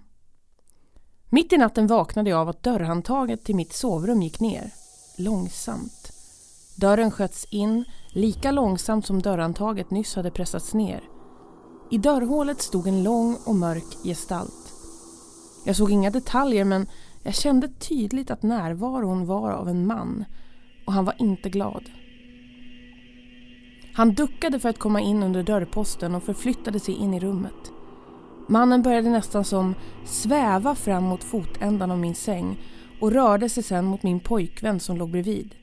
Mitt 1.29 1.53
i 1.53 1.57
natten 1.57 1.87
vaknade 1.87 2.29
jag 2.29 2.39
av 2.39 2.49
att 2.49 2.63
dörrhandtaget 2.63 3.43
till 3.45 3.55
mitt 3.55 3.73
sovrum 3.73 4.21
gick 4.21 4.39
ner. 4.39 4.71
Långsamt. 5.17 6.11
Dörren 6.77 7.11
sköts 7.11 7.45
in 7.45 7.85
lika 8.09 8.51
långsamt 8.51 9.05
som 9.05 9.21
dörrhandtaget 9.21 9.91
nyss 9.91 10.15
hade 10.15 10.31
pressats 10.31 10.73
ner. 10.73 11.18
I 11.91 11.97
dörrhålet 11.97 12.61
stod 12.61 12.87
en 12.87 13.03
lång 13.03 13.37
och 13.45 13.55
mörk 13.55 13.97
gestalt. 14.03 14.73
Jag 15.65 15.75
såg 15.75 15.91
inga 15.91 16.09
detaljer 16.09 16.65
men 16.65 16.87
jag 17.23 17.35
kände 17.35 17.67
tydligt 17.67 18.31
att 18.31 18.43
närvaron 18.43 19.25
var 19.25 19.51
av 19.51 19.69
en 19.69 19.87
man 19.87 20.25
och 20.85 20.93
han 20.93 21.05
var 21.05 21.15
inte 21.19 21.49
glad. 21.49 21.83
Han 23.93 24.13
duckade 24.13 24.59
för 24.59 24.69
att 24.69 24.79
komma 24.79 25.01
in 25.01 25.23
under 25.23 25.43
dörrposten 25.43 26.15
och 26.15 26.23
förflyttade 26.23 26.79
sig 26.79 26.95
in 26.95 27.13
i 27.13 27.19
rummet. 27.19 27.71
Mannen 28.47 28.81
började 28.81 29.09
nästan 29.09 29.45
som 29.45 29.75
sväva 30.05 30.75
fram 30.75 31.03
mot 31.03 31.23
fotändan 31.23 31.91
av 31.91 31.97
min 31.99 32.15
säng 32.15 32.59
och 33.01 33.11
rörde 33.11 33.49
sig 33.49 33.63
sedan 33.63 33.85
mot 33.85 34.03
min 34.03 34.19
pojkvän 34.19 34.79
som 34.79 34.97
låg 34.97 35.11
bredvid. 35.11 35.55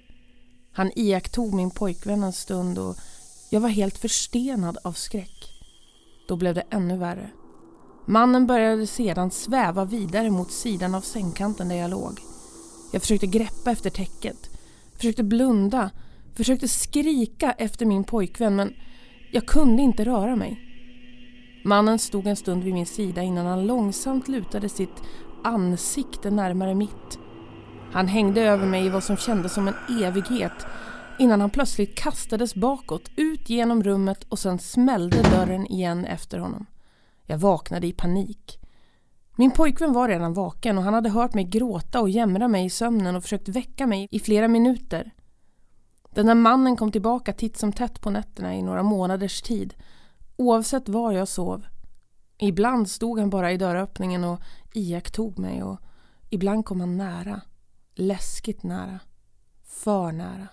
Han 0.72 0.90
iakttog 0.96 1.54
min 1.54 1.70
pojkvän 1.70 2.22
en 2.22 2.32
stund 2.32 2.78
och 2.78 2.96
jag 3.50 3.60
var 3.60 3.68
helt 3.68 3.98
förstenad 3.98 4.78
av 4.84 4.92
skräck. 4.92 5.55
Då 6.28 6.36
blev 6.36 6.54
det 6.54 6.64
ännu 6.70 6.96
värre. 6.96 7.30
Mannen 8.06 8.46
började 8.46 8.86
sedan 8.86 9.30
sväva 9.30 9.84
vidare 9.84 10.30
mot 10.30 10.50
sidan 10.50 10.94
av 10.94 11.00
sängkanten 11.00 11.68
där 11.68 11.76
jag 11.76 11.90
låg. 11.90 12.20
Jag 12.92 13.02
försökte 13.02 13.26
greppa 13.26 13.70
efter 13.70 13.90
täcket, 13.90 14.50
försökte 14.96 15.22
blunda, 15.24 15.90
försökte 16.34 16.68
skrika 16.68 17.52
efter 17.52 17.86
min 17.86 18.04
pojkvän 18.04 18.56
men 18.56 18.74
jag 19.32 19.46
kunde 19.46 19.82
inte 19.82 20.04
röra 20.04 20.36
mig. 20.36 20.60
Mannen 21.64 21.98
stod 21.98 22.26
en 22.26 22.36
stund 22.36 22.64
vid 22.64 22.74
min 22.74 22.86
sida 22.86 23.22
innan 23.22 23.46
han 23.46 23.66
långsamt 23.66 24.28
lutade 24.28 24.68
sitt 24.68 25.02
ansikte 25.44 26.30
närmare 26.30 26.74
mitt. 26.74 27.18
Han 27.92 28.08
hängde 28.08 28.40
över 28.40 28.66
mig 28.66 28.86
i 28.86 28.88
vad 28.88 29.04
som 29.04 29.16
kändes 29.16 29.54
som 29.54 29.68
en 29.68 30.02
evighet 30.02 30.66
innan 31.18 31.40
han 31.40 31.50
plötsligt 31.50 31.94
kastades 31.94 32.54
bakåt, 32.54 33.10
ut 33.16 33.50
genom 33.50 33.82
rummet 33.82 34.24
och 34.24 34.38
sen 34.38 34.58
smällde 34.58 35.22
dörren 35.22 35.66
igen 35.66 36.04
efter 36.04 36.38
honom. 36.38 36.66
Jag 37.24 37.38
vaknade 37.38 37.86
i 37.86 37.92
panik. 37.92 38.58
Min 39.36 39.50
pojkvän 39.50 39.92
var 39.92 40.08
redan 40.08 40.34
vaken 40.34 40.78
och 40.78 40.84
han 40.84 40.94
hade 40.94 41.10
hört 41.10 41.34
mig 41.34 41.44
gråta 41.44 42.00
och 42.00 42.10
jämra 42.10 42.48
mig 42.48 42.64
i 42.64 42.70
sömnen 42.70 43.16
och 43.16 43.22
försökt 43.22 43.48
väcka 43.48 43.86
mig 43.86 44.08
i 44.10 44.20
flera 44.20 44.48
minuter. 44.48 45.10
Den 46.10 46.26
där 46.26 46.34
mannen 46.34 46.76
kom 46.76 46.92
tillbaka 46.92 47.32
titt 47.32 47.56
som 47.56 47.72
tätt 47.72 48.00
på 48.00 48.10
nätterna 48.10 48.56
i 48.56 48.62
några 48.62 48.82
månaders 48.82 49.42
tid, 49.42 49.74
oavsett 50.36 50.88
var 50.88 51.12
jag 51.12 51.28
sov. 51.28 51.66
Ibland 52.38 52.88
stod 52.88 53.18
han 53.18 53.30
bara 53.30 53.52
i 53.52 53.56
dörröppningen 53.56 54.24
och 54.24 54.40
iakttog 54.72 55.38
mig 55.38 55.62
och 55.62 55.80
ibland 56.30 56.64
kom 56.64 56.80
han 56.80 56.96
nära. 56.96 57.40
Läskigt 57.94 58.62
nära. 58.62 59.00
För 59.62 60.12
nära. 60.12 60.48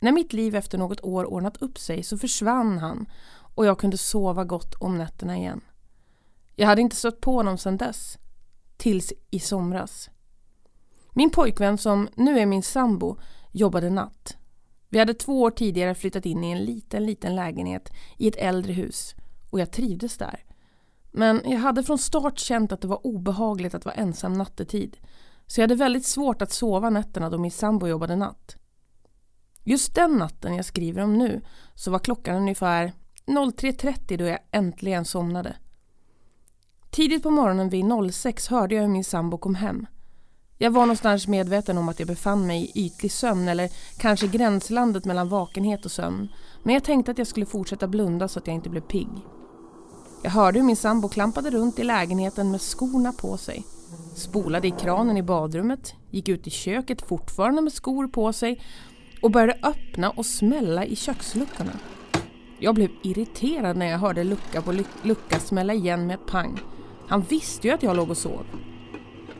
När 0.00 0.12
mitt 0.12 0.32
liv 0.32 0.54
efter 0.54 0.78
något 0.78 1.00
år 1.04 1.24
ordnat 1.24 1.62
upp 1.62 1.78
sig 1.78 2.02
så 2.02 2.18
försvann 2.18 2.78
han 2.78 3.06
och 3.54 3.66
jag 3.66 3.78
kunde 3.78 3.98
sova 3.98 4.44
gott 4.44 4.74
om 4.74 4.98
nätterna 4.98 5.36
igen. 5.36 5.60
Jag 6.56 6.66
hade 6.66 6.80
inte 6.80 6.96
stött 6.96 7.20
på 7.20 7.32
honom 7.32 7.58
sedan 7.58 7.76
dess. 7.76 8.18
Tills 8.76 9.12
i 9.30 9.40
somras. 9.40 10.10
Min 11.12 11.30
pojkvän 11.30 11.78
som 11.78 12.08
nu 12.14 12.38
är 12.38 12.46
min 12.46 12.62
sambo 12.62 13.16
jobbade 13.52 13.90
natt. 13.90 14.36
Vi 14.88 14.98
hade 14.98 15.14
två 15.14 15.42
år 15.42 15.50
tidigare 15.50 15.94
flyttat 15.94 16.26
in 16.26 16.44
i 16.44 16.50
en 16.50 16.64
liten, 16.64 17.06
liten 17.06 17.36
lägenhet 17.36 17.92
i 18.16 18.28
ett 18.28 18.36
äldre 18.36 18.72
hus 18.72 19.14
och 19.50 19.60
jag 19.60 19.70
trivdes 19.70 20.18
där. 20.18 20.44
Men 21.10 21.42
jag 21.44 21.58
hade 21.58 21.82
från 21.82 21.98
start 21.98 22.38
känt 22.38 22.72
att 22.72 22.80
det 22.80 22.88
var 22.88 23.06
obehagligt 23.06 23.74
att 23.74 23.84
vara 23.84 23.94
ensam 23.94 24.32
nattetid. 24.32 24.96
Så 25.46 25.60
jag 25.60 25.62
hade 25.62 25.74
väldigt 25.74 26.06
svårt 26.06 26.42
att 26.42 26.52
sova 26.52 26.90
nätterna 26.90 27.30
då 27.30 27.38
min 27.38 27.50
sambo 27.50 27.86
jobbade 27.86 28.16
natt. 28.16 28.56
Just 29.68 29.94
den 29.94 30.16
natten 30.16 30.54
jag 30.54 30.64
skriver 30.64 31.02
om 31.02 31.18
nu 31.18 31.40
så 31.74 31.90
var 31.90 31.98
klockan 31.98 32.36
ungefär 32.36 32.92
03.30 33.26 34.16
då 34.16 34.24
jag 34.24 34.38
äntligen 34.50 35.04
somnade. 35.04 35.56
Tidigt 36.90 37.22
på 37.22 37.30
morgonen 37.30 37.68
vid 37.68 38.12
06 38.12 38.48
hörde 38.48 38.74
jag 38.74 38.82
hur 38.82 38.88
min 38.88 39.04
sambo 39.04 39.38
kom 39.38 39.54
hem. 39.54 39.86
Jag 40.58 40.70
var 40.70 40.80
någonstans 40.80 41.28
medveten 41.28 41.78
om 41.78 41.88
att 41.88 41.98
jag 41.98 42.08
befann 42.08 42.46
mig 42.46 42.72
i 42.74 42.86
ytlig 42.86 43.12
sömn 43.12 43.48
eller 43.48 43.70
kanske 43.98 44.26
gränslandet 44.26 45.04
mellan 45.04 45.28
vakenhet 45.28 45.84
och 45.84 45.92
sömn. 45.92 46.28
Men 46.62 46.74
jag 46.74 46.84
tänkte 46.84 47.10
att 47.10 47.18
jag 47.18 47.26
skulle 47.26 47.46
fortsätta 47.46 47.86
blunda 47.86 48.28
så 48.28 48.38
att 48.38 48.46
jag 48.46 48.54
inte 48.54 48.70
blev 48.70 48.80
pigg. 48.80 49.10
Jag 50.22 50.30
hörde 50.30 50.58
hur 50.58 50.66
min 50.66 50.76
sambo 50.76 51.08
klampade 51.08 51.50
runt 51.50 51.78
i 51.78 51.84
lägenheten 51.84 52.50
med 52.50 52.60
skorna 52.60 53.12
på 53.12 53.36
sig. 53.36 53.64
Spolade 54.14 54.68
i 54.68 54.70
kranen 54.70 55.16
i 55.16 55.22
badrummet, 55.22 55.94
gick 56.10 56.28
ut 56.28 56.46
i 56.46 56.50
köket 56.50 57.02
fortfarande 57.02 57.62
med 57.62 57.72
skor 57.72 58.08
på 58.08 58.32
sig 58.32 58.60
och 59.22 59.30
började 59.30 59.58
öppna 59.62 60.10
och 60.10 60.26
smälla 60.26 60.84
i 60.84 60.96
köksluckorna. 60.96 61.72
Jag 62.58 62.74
blev 62.74 62.90
irriterad 63.02 63.76
när 63.76 63.86
jag 63.86 63.98
hörde 63.98 64.24
lucka 64.24 64.62
på 64.62 64.72
lucka 65.02 65.40
smälla 65.40 65.74
igen 65.74 66.06
med 66.06 66.14
ett 66.14 66.26
pang. 66.26 66.60
Han 67.08 67.22
visste 67.22 67.66
ju 67.66 67.74
att 67.74 67.82
jag 67.82 67.96
låg 67.96 68.10
och 68.10 68.18
sov. 68.18 68.46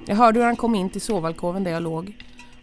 Jag 0.07 0.17
hörde 0.17 0.39
hur 0.39 0.47
han 0.47 0.57
kom 0.57 0.75
in 0.75 0.91
till 0.91 1.01
sovalkoven 1.01 1.65
där 1.65 1.71
jag 1.71 1.83
låg. 1.83 2.17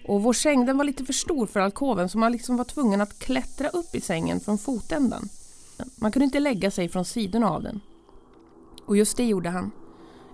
Och 0.08 0.24
vår 0.24 0.34
säng 0.34 0.66
den 0.66 0.78
var 0.78 0.86
lite 0.86 1.06
för 1.06 1.14
stor 1.14 1.48
för 1.48 1.60
alkoven 1.60 2.10
så 2.10 2.18
man 2.18 2.32
liksom 2.32 2.58
var 2.58 2.64
tvungen 2.64 3.02
att 3.02 3.20
klättra 3.20 3.70
upp 3.70 3.96
i 3.96 4.02
sängen 4.02 4.40
från 4.40 4.58
fotändan. 4.58 5.30
Man 5.96 6.12
kunde 6.12 6.26
inte 6.26 6.40
lägga 6.40 6.72
sig 6.72 6.90
från 6.90 7.06
sidorna 7.06 7.50
av 7.50 7.64
den. 7.64 7.82
Och 8.86 8.98
just 8.98 9.18
det 9.18 9.26
gjorde 9.26 9.50
han. 9.50 9.72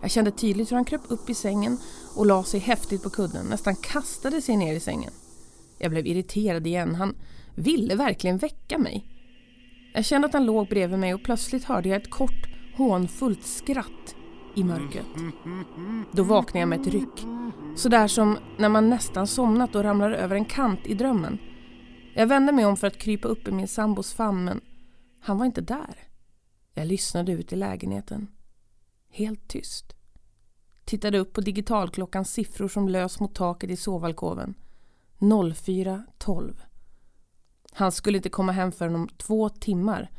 Jag 0.02 0.12
kände 0.12 0.32
tydligt 0.32 0.72
hur 0.72 0.76
han 0.76 0.86
kröp 0.86 1.02
upp 1.08 1.30
i 1.30 1.34
sängen 1.34 1.78
och 2.16 2.26
la 2.26 2.44
sig 2.44 2.60
häftigt 2.60 3.04
på 3.04 3.10
kudden, 3.10 3.46
nästan 3.46 3.76
kastade 3.76 4.42
sig 4.42 4.58
ner 4.58 4.74
i 4.74 4.80
sängen. 4.80 5.12
Jag 5.82 5.92
blev 5.92 6.08
irriterad 6.08 6.68
igen. 6.68 6.96
Han 6.96 7.16
ville 7.56 7.96
verkligen 7.96 8.38
väcka 8.38 8.78
mig. 8.78 9.06
Jag 9.94 10.06
kände 10.06 10.28
att 10.28 10.34
han 10.34 10.46
låg 10.46 10.68
bredvid 10.68 11.00
mig 11.00 11.14
och 11.14 11.24
plötsligt 11.24 11.64
hörde 11.64 11.90
jag 11.90 12.02
ett 12.02 12.10
kort 12.10 12.50
hånfullt 12.76 13.44
skratt 13.44 14.16
i 14.56 14.64
mörkret. 14.64 15.06
Då 16.12 16.24
vaknade 16.24 16.60
jag 16.60 16.70
med 16.70 16.82
ett 16.82 16.94
ryck. 16.94 17.26
Sådär 17.76 18.08
som 18.08 18.38
när 18.58 18.70
man 18.70 18.90
nästan 18.90 19.28
somnat 19.28 19.76
och 19.76 19.84
ramlar 19.84 20.12
över 20.12 20.36
en 20.36 20.46
kant 20.46 20.80
i 20.86 20.94
drömmen. 20.94 21.38
Jag 22.14 22.28
vände 22.28 22.52
mig 22.52 22.66
om 22.66 22.78
för 22.78 22.88
att 22.88 22.98
krypa 22.98 23.28
upp 23.28 23.48
i 23.48 23.52
min 23.52 23.68
sambos 23.68 24.14
famn 24.14 24.46
men 24.46 24.62
han 25.20 25.38
var 25.38 25.46
inte 25.46 25.62
där. 25.62 25.96
Jag 26.74 26.88
lyssnade 26.88 27.32
ut 27.32 27.54
i 27.54 27.56
lägenheten. 27.56 28.28
Helt 29.10 29.48
tyst. 29.48 29.96
Tittade 30.86 31.18
upp 31.18 31.34
på 31.34 31.42
digitalklockans 31.42 32.34
siffror 32.34 32.68
som 32.68 32.90
lös 32.90 33.20
mot 33.20 33.36
taket 33.36 33.70
i 33.70 33.76
sovalkoven. 33.76 34.54
04.12. 35.22 36.62
Han 37.72 37.92
skulle 37.92 38.18
inte 38.18 38.30
komma 38.30 38.52
hem 38.52 38.72
förrän 38.72 38.96
om 38.96 39.08
två 39.08 39.50
timmar. 39.50 40.12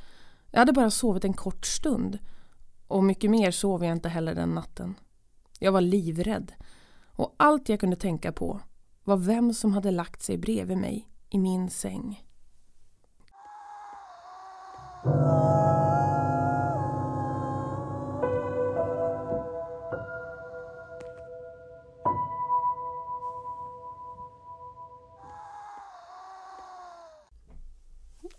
Jag 0.50 0.58
hade 0.58 0.72
bara 0.72 0.90
sovit 0.90 1.24
en 1.24 1.32
kort 1.32 1.66
stund 1.66 2.18
och 2.86 3.04
mycket 3.04 3.30
mer 3.30 3.50
sov 3.50 3.84
jag 3.84 3.92
inte 3.92 4.08
heller 4.08 4.34
den 4.34 4.54
natten. 4.54 4.94
Jag 5.58 5.72
var 5.72 5.80
livrädd 5.80 6.52
och 7.06 7.34
allt 7.36 7.68
jag 7.68 7.80
kunde 7.80 7.96
tänka 7.96 8.32
på 8.32 8.60
var 9.04 9.16
vem 9.16 9.54
som 9.54 9.72
hade 9.72 9.90
lagt 9.90 10.22
sig 10.22 10.38
bredvid 10.38 10.78
mig 10.78 11.08
i 11.28 11.38
min 11.38 11.70
säng. 11.70 12.22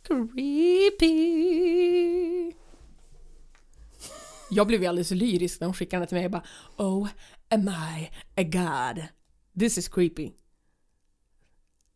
Creepy. 0.03 1.03
Jag 4.49 4.67
blev 4.67 4.81
ju 4.81 4.87
alldeles 4.87 5.11
lyrisk 5.11 5.59
när 5.59 5.67
hon 5.67 5.73
skickade 5.73 5.99
den 6.01 6.07
till 6.07 6.15
mig. 6.15 6.23
Jag 6.23 6.31
bara 6.31 6.43
Oh, 6.77 7.07
am 7.49 7.67
I 7.69 8.09
a 8.35 8.43
god? 8.43 9.03
This 9.59 9.77
is 9.77 9.87
creepy. 9.87 10.31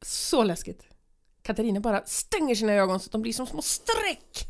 Så 0.02 0.44
läskigt. 0.44 0.84
Katarina 1.42 1.80
bara 1.80 2.06
stänger 2.06 2.56
sina 2.56 2.74
ögon 2.74 3.00
så 3.00 3.06
att 3.08 3.12
de 3.12 3.22
blir 3.22 3.34
som 3.34 3.48
små 3.48 3.62
streck. 3.62 4.48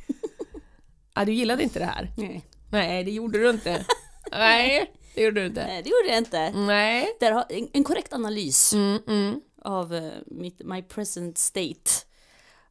ah, 1.14 1.26
du 1.26 1.34
gillade 1.34 1.64
inte 1.64 1.80
det 1.80 1.86
här? 1.86 2.12
Nej. 2.18 2.46
Nej, 2.72 3.04
det 3.04 3.12
gjorde 3.12 3.40
du 3.40 3.50
inte. 3.50 3.86
Nej, 4.32 4.94
det 5.16 5.24
gjorde 5.24 5.42
du 5.42 5.48
inte. 5.48 5.66
Nej, 5.68 5.84
det 5.84 5.90
gjorde 5.90 6.08
jag 6.08 6.18
inte. 6.18 6.52
Nej. 6.52 7.08
Där 7.20 7.32
har 7.32 7.46
en, 7.50 7.68
en 7.74 7.84
korrekt 7.84 8.14
analys 8.14 8.74
Mm, 8.74 9.00
mm. 9.08 9.42
av 9.62 9.94
eh, 9.96 10.12
mitt, 10.26 10.62
my 10.66 10.82
present 10.84 11.38
state. 11.38 11.92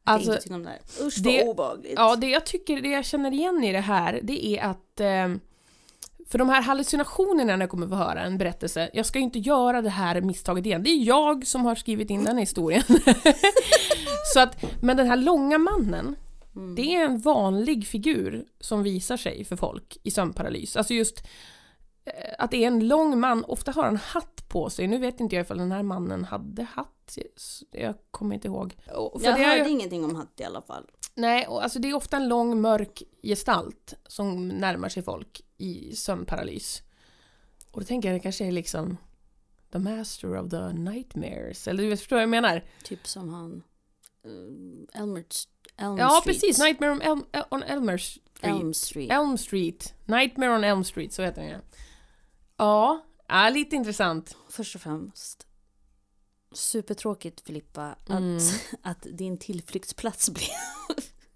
Alltså, 0.07 0.31
Alltså, 0.31 0.53
om 0.53 0.63
det 0.63 0.69
här. 0.69 1.05
Usch 1.07 1.17
det- 1.23 1.37
vad 1.39 1.47
obehagligt. 1.49 1.93
Ja, 1.95 2.15
det 2.15 2.27
jag 2.27 2.45
tycker, 2.45 2.81
det 2.81 2.89
jag 2.89 3.05
känner 3.05 3.31
igen 3.31 3.63
i 3.63 3.71
det 3.71 3.79
här, 3.79 4.19
det 4.23 4.45
är 4.47 4.63
att 4.63 4.99
eh, 4.99 5.39
för 6.29 6.37
de 6.37 6.49
här 6.49 6.61
hallucinationerna 6.61 7.55
när 7.55 7.59
jag 7.63 7.69
kommer 7.69 7.87
få 7.87 7.95
höra 7.95 8.21
en 8.21 8.37
berättelse, 8.37 8.89
jag 8.93 9.05
ska 9.05 9.19
ju 9.19 9.23
inte 9.23 9.39
göra 9.39 9.81
det 9.81 9.89
här 9.89 10.21
misstaget 10.21 10.65
igen. 10.65 10.83
Det 10.83 10.89
är 10.89 11.03
jag 11.03 11.47
som 11.47 11.65
har 11.65 11.75
skrivit 11.75 12.09
in 12.09 12.23
den 12.23 12.37
historien. 12.37 12.83
Så 14.33 14.39
att, 14.39 14.63
men 14.81 14.97
den 14.97 15.07
här 15.07 15.17
långa 15.17 15.57
mannen, 15.57 16.15
Mm. 16.55 16.75
det 16.75 16.95
är 16.95 17.05
en 17.05 17.19
vanlig 17.19 17.87
figur 17.87 18.45
som 18.59 18.83
visar 18.83 19.17
sig 19.17 19.45
för 19.45 19.55
folk 19.55 19.97
i 20.03 20.11
sömnparalys. 20.11 20.75
Alltså 20.77 20.93
just 20.93 21.23
att 22.37 22.51
det 22.51 22.63
är 22.63 22.67
en 22.67 22.87
lång 22.87 23.19
man, 23.19 23.43
ofta 23.45 23.71
har 23.71 23.83
han 23.83 23.95
hatt 23.97 24.49
på 24.49 24.69
sig. 24.69 24.87
Nu 24.87 24.97
vet 24.97 25.19
inte 25.19 25.35
jag 25.35 25.43
ifall 25.43 25.57
den 25.57 25.71
här 25.71 25.83
mannen 25.83 26.23
hade 26.25 26.63
hatt, 26.63 27.17
jag 27.71 27.93
kommer 28.11 28.35
inte 28.35 28.47
ihåg. 28.47 28.75
För 28.85 29.21
jag 29.23 29.37
hörde 29.37 29.63
ju- 29.63 29.69
ingenting 29.69 30.05
om 30.05 30.15
hatt 30.15 30.39
i 30.39 30.43
alla 30.43 30.61
fall. 30.61 30.85
Nej, 31.15 31.47
och 31.47 31.63
alltså 31.63 31.79
det 31.79 31.89
är 31.89 31.93
ofta 31.95 32.17
en 32.17 32.27
lång 32.27 32.61
mörk 32.61 33.03
gestalt 33.23 33.93
som 34.07 34.47
närmar 34.47 34.89
sig 34.89 35.03
folk 35.03 35.41
i 35.57 35.95
sömnparalys. 35.95 36.81
Och 37.71 37.81
då 37.81 37.85
tänker 37.85 38.09
jag 38.09 38.15
det 38.15 38.23
kanske 38.23 38.45
är 38.45 38.51
liksom 38.51 38.97
The 39.71 39.79
Master 39.79 40.37
of 40.37 40.49
the 40.49 40.73
Nightmares, 40.73 41.67
eller 41.67 41.83
du 41.83 41.97
förstår 41.97 42.15
vad 42.15 42.23
jag 42.23 42.29
menar? 42.29 42.65
Typ 42.83 43.07
som 43.07 43.29
han 43.29 43.63
uh, 44.25 45.01
Elmer, 45.01 45.23
Elm 45.77 45.97
ja, 45.97 46.09
Street. 46.09 46.23
precis, 46.23 46.59
Nightmare 46.59 46.91
on, 46.91 47.01
Elm, 47.01 47.23
on 47.51 47.63
Elmer 47.63 47.97
Street. 47.97 48.23
Elm 48.41 48.73
Street. 48.73 49.11
Elm 49.11 49.37
Street. 49.37 49.93
Nightmare 50.05 50.55
on 50.55 50.63
Elm 50.63 50.83
Street, 50.83 51.13
så 51.13 51.23
heter 51.23 51.41
den 51.41 51.51
ja. 51.51 51.57
Ja, 52.57 53.05
ja 53.27 53.49
lite 53.49 53.75
intressant. 53.75 54.37
Först 54.49 54.75
och 54.75 54.81
främst 54.81 55.47
supertråkigt 56.53 57.41
Filippa 57.41 57.95
Mm. 58.09 58.37
att, 58.37 58.43
att 58.81 59.07
din 59.17 59.37
tillflyktsplats 59.37 60.29
blev 60.33 60.47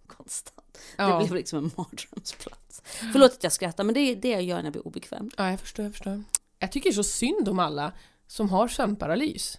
konstant. 0.07 0.77
Ja, 0.97 1.07
Det 1.19 1.25
blev 1.25 1.35
liksom 1.35 1.57
en 1.59 1.71
mardrömsplats. 1.77 2.81
Förlåt 3.11 3.31
att 3.31 3.43
jag 3.43 3.51
skrattar 3.51 3.83
men 3.83 3.93
det 3.93 3.99
är 3.99 4.15
det 4.15 4.29
jag 4.29 4.43
gör 4.43 4.57
när 4.57 4.63
jag 4.63 4.71
blir 4.73 4.87
obekväm. 4.87 5.31
ja, 5.37 5.49
jag 5.49 5.59
förstår, 5.59 5.85
jag 5.85 5.93
förstår. 5.93 6.23
Jag 6.59 6.71
tycker 6.71 6.91
så 6.91 7.03
synd 7.03 7.49
om 7.49 7.59
alla 7.59 7.93
som 8.27 8.49
har 8.49 8.67
sömnparalys. 8.67 9.57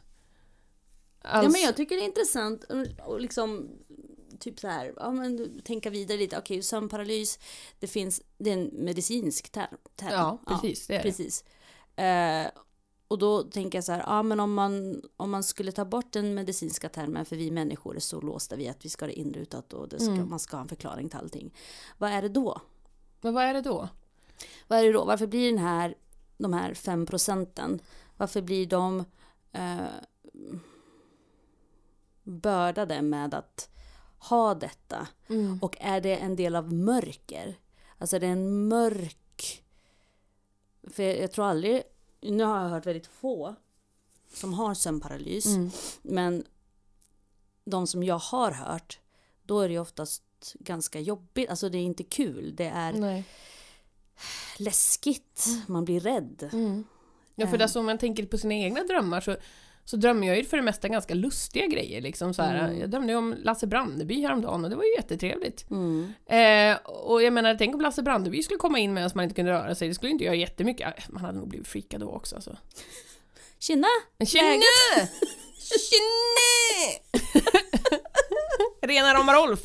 Ja 1.22 1.28
Alltså- 1.28 1.52
men 1.52 1.60
jag 1.60 1.76
tycker 1.76 1.96
det 1.96 2.02
är 2.02 2.06
intressant 2.06 2.64
och 3.04 3.20
liksom 3.20 3.70
typ 4.42 4.60
så 4.60 4.68
här, 4.68 4.92
ja 4.96 5.10
men 5.10 5.60
tänka 5.64 5.90
vidare 5.90 6.18
lite, 6.18 6.38
okej 6.38 6.62
sömnparalys, 6.62 7.38
det 7.78 7.86
finns, 7.86 8.22
det 8.38 8.50
är 8.50 8.54
en 8.54 8.70
medicinsk 8.72 9.50
term. 9.50 9.76
term. 9.96 10.10
Ja, 10.12 10.38
precis. 10.46 10.86
det 10.86 10.94
är 10.94 10.98
det. 10.98 11.02
Precis. 11.02 11.44
Eh, 11.96 12.46
och 13.08 13.18
då 13.18 13.42
tänker 13.42 13.78
jag 13.78 13.84
så 13.84 13.92
här, 13.92 14.00
ja 14.06 14.22
men 14.22 14.40
om 14.40 14.54
man, 14.54 15.02
om 15.16 15.30
man 15.30 15.42
skulle 15.42 15.72
ta 15.72 15.84
bort 15.84 16.12
den 16.12 16.34
medicinska 16.34 16.88
termen, 16.88 17.24
för 17.24 17.36
vi 17.36 17.50
människor 17.50 17.96
är 17.96 18.00
så 18.00 18.20
låsta 18.20 18.56
vid 18.56 18.70
att 18.70 18.84
vi 18.84 18.88
ska 18.88 19.04
ha 19.04 19.08
det 19.08 19.18
inrutat 19.18 19.72
och 19.72 19.88
det 19.88 20.00
ska, 20.00 20.10
Mm. 20.12 20.30
man 20.30 20.38
ska 20.38 20.56
ha 20.56 20.62
en 20.62 20.68
förklaring 20.68 21.08
till 21.08 21.18
allting. 21.18 21.54
Vad 21.98 22.10
är 22.10 22.22
det 22.22 22.28
då? 22.28 22.60
Men 23.20 23.34
vad 23.34 23.44
är 23.44 23.54
det 23.54 23.60
då? 23.60 23.88
Vad 24.68 24.78
är 24.78 24.84
det 24.84 24.92
då? 24.92 25.04
Varför 25.04 25.26
blir 25.26 25.50
den 25.50 25.58
här, 25.58 25.94
de 26.38 26.52
här 26.52 26.74
fem 26.74 27.06
procenten, 27.06 27.80
varför 28.16 28.42
blir 28.42 28.66
de 28.66 29.04
eh, 29.52 29.86
bördade 32.22 33.02
med 33.02 33.34
att 33.34 33.68
ha 34.28 34.54
detta? 34.54 35.08
Mm. 35.28 35.58
Och 35.62 35.76
är 35.80 36.00
det 36.00 36.16
en 36.16 36.36
del 36.36 36.56
av 36.56 36.72
mörker? 36.72 37.58
Alltså 37.98 38.16
är 38.16 38.20
det 38.20 38.26
en 38.26 38.68
mörk... 38.68 39.64
För 40.90 41.02
jag, 41.02 41.18
jag 41.18 41.32
tror 41.32 41.44
aldrig... 41.44 41.82
Nu 42.20 42.44
har 42.44 42.62
jag 42.62 42.68
hört 42.68 42.86
väldigt 42.86 43.06
få 43.06 43.54
som 44.34 44.54
har 44.54 44.74
sömnparalys. 44.74 45.46
Mm. 45.46 45.70
Men 46.02 46.44
de 47.64 47.86
som 47.86 48.02
jag 48.02 48.18
har 48.18 48.50
hört, 48.50 49.00
då 49.42 49.60
är 49.60 49.68
det 49.68 49.78
oftast 49.78 50.22
ganska 50.54 51.00
jobbigt. 51.00 51.50
Alltså 51.50 51.68
det 51.68 51.78
är 51.78 51.82
inte 51.82 52.04
kul. 52.04 52.56
Det 52.56 52.66
är 52.66 52.92
Nej. 52.92 53.24
läskigt. 54.58 55.46
Man 55.66 55.84
blir 55.84 56.00
rädd. 56.00 56.48
Mm. 56.52 56.84
Ja, 57.34 57.46
för 57.46 57.56
Eh. 57.56 57.62
alltså, 57.62 57.78
om 57.80 57.86
man 57.86 57.98
tänker 57.98 58.26
på 58.26 58.38
sina 58.38 58.54
egna 58.54 58.82
drömmar 58.84 59.20
så, 59.20 59.36
så 59.84 59.96
drömmer 59.96 60.26
jag 60.26 60.36
ju 60.36 60.44
för 60.44 60.56
det 60.56 60.62
mesta 60.62 60.88
ganska 60.88 61.14
lustiga 61.14 61.66
grejer. 61.66 62.00
Liksom, 62.00 62.34
så. 62.34 62.42
Mm. 62.42 62.80
Jag 62.80 62.90
drömde 62.90 63.14
om 63.14 63.34
Lasse 63.38 63.66
Brandeby 63.66 64.22
häromdagen 64.22 64.64
och 64.64 64.70
det 64.70 64.76
var 64.76 64.84
ju 64.84 64.94
jättetrevligt. 64.96 65.70
Mm. 65.70 66.12
Eh, 66.26 66.76
och 66.86 67.22
jag 67.22 67.32
menar, 67.32 67.54
tänk 67.54 67.74
om 67.74 67.80
Lasse 67.80 68.02
Brandeby 68.02 68.42
skulle 68.42 68.58
komma 68.58 68.78
in 68.78 68.94
medan 68.94 69.10
man 69.14 69.22
inte 69.24 69.34
kunde 69.34 69.52
röra 69.52 69.74
sig. 69.74 69.88
Det 69.88 69.94
skulle 69.94 70.12
inte 70.12 70.24
göra 70.24 70.34
jättemycket. 70.34 70.98
Eh, 70.98 71.04
Man 71.08 71.24
hade 71.24 71.38
nog 71.38 71.48
blivit 71.48 71.68
freakad 71.68 72.00
då 72.00 72.10
också. 72.10 72.34
Alltså. 72.34 72.56
Tjena! 73.58 73.86
Tjena! 74.26 74.62
Tjena! 75.58 77.32
Rena 78.82 79.14
rama 79.14 79.32
Rolf! 79.34 79.60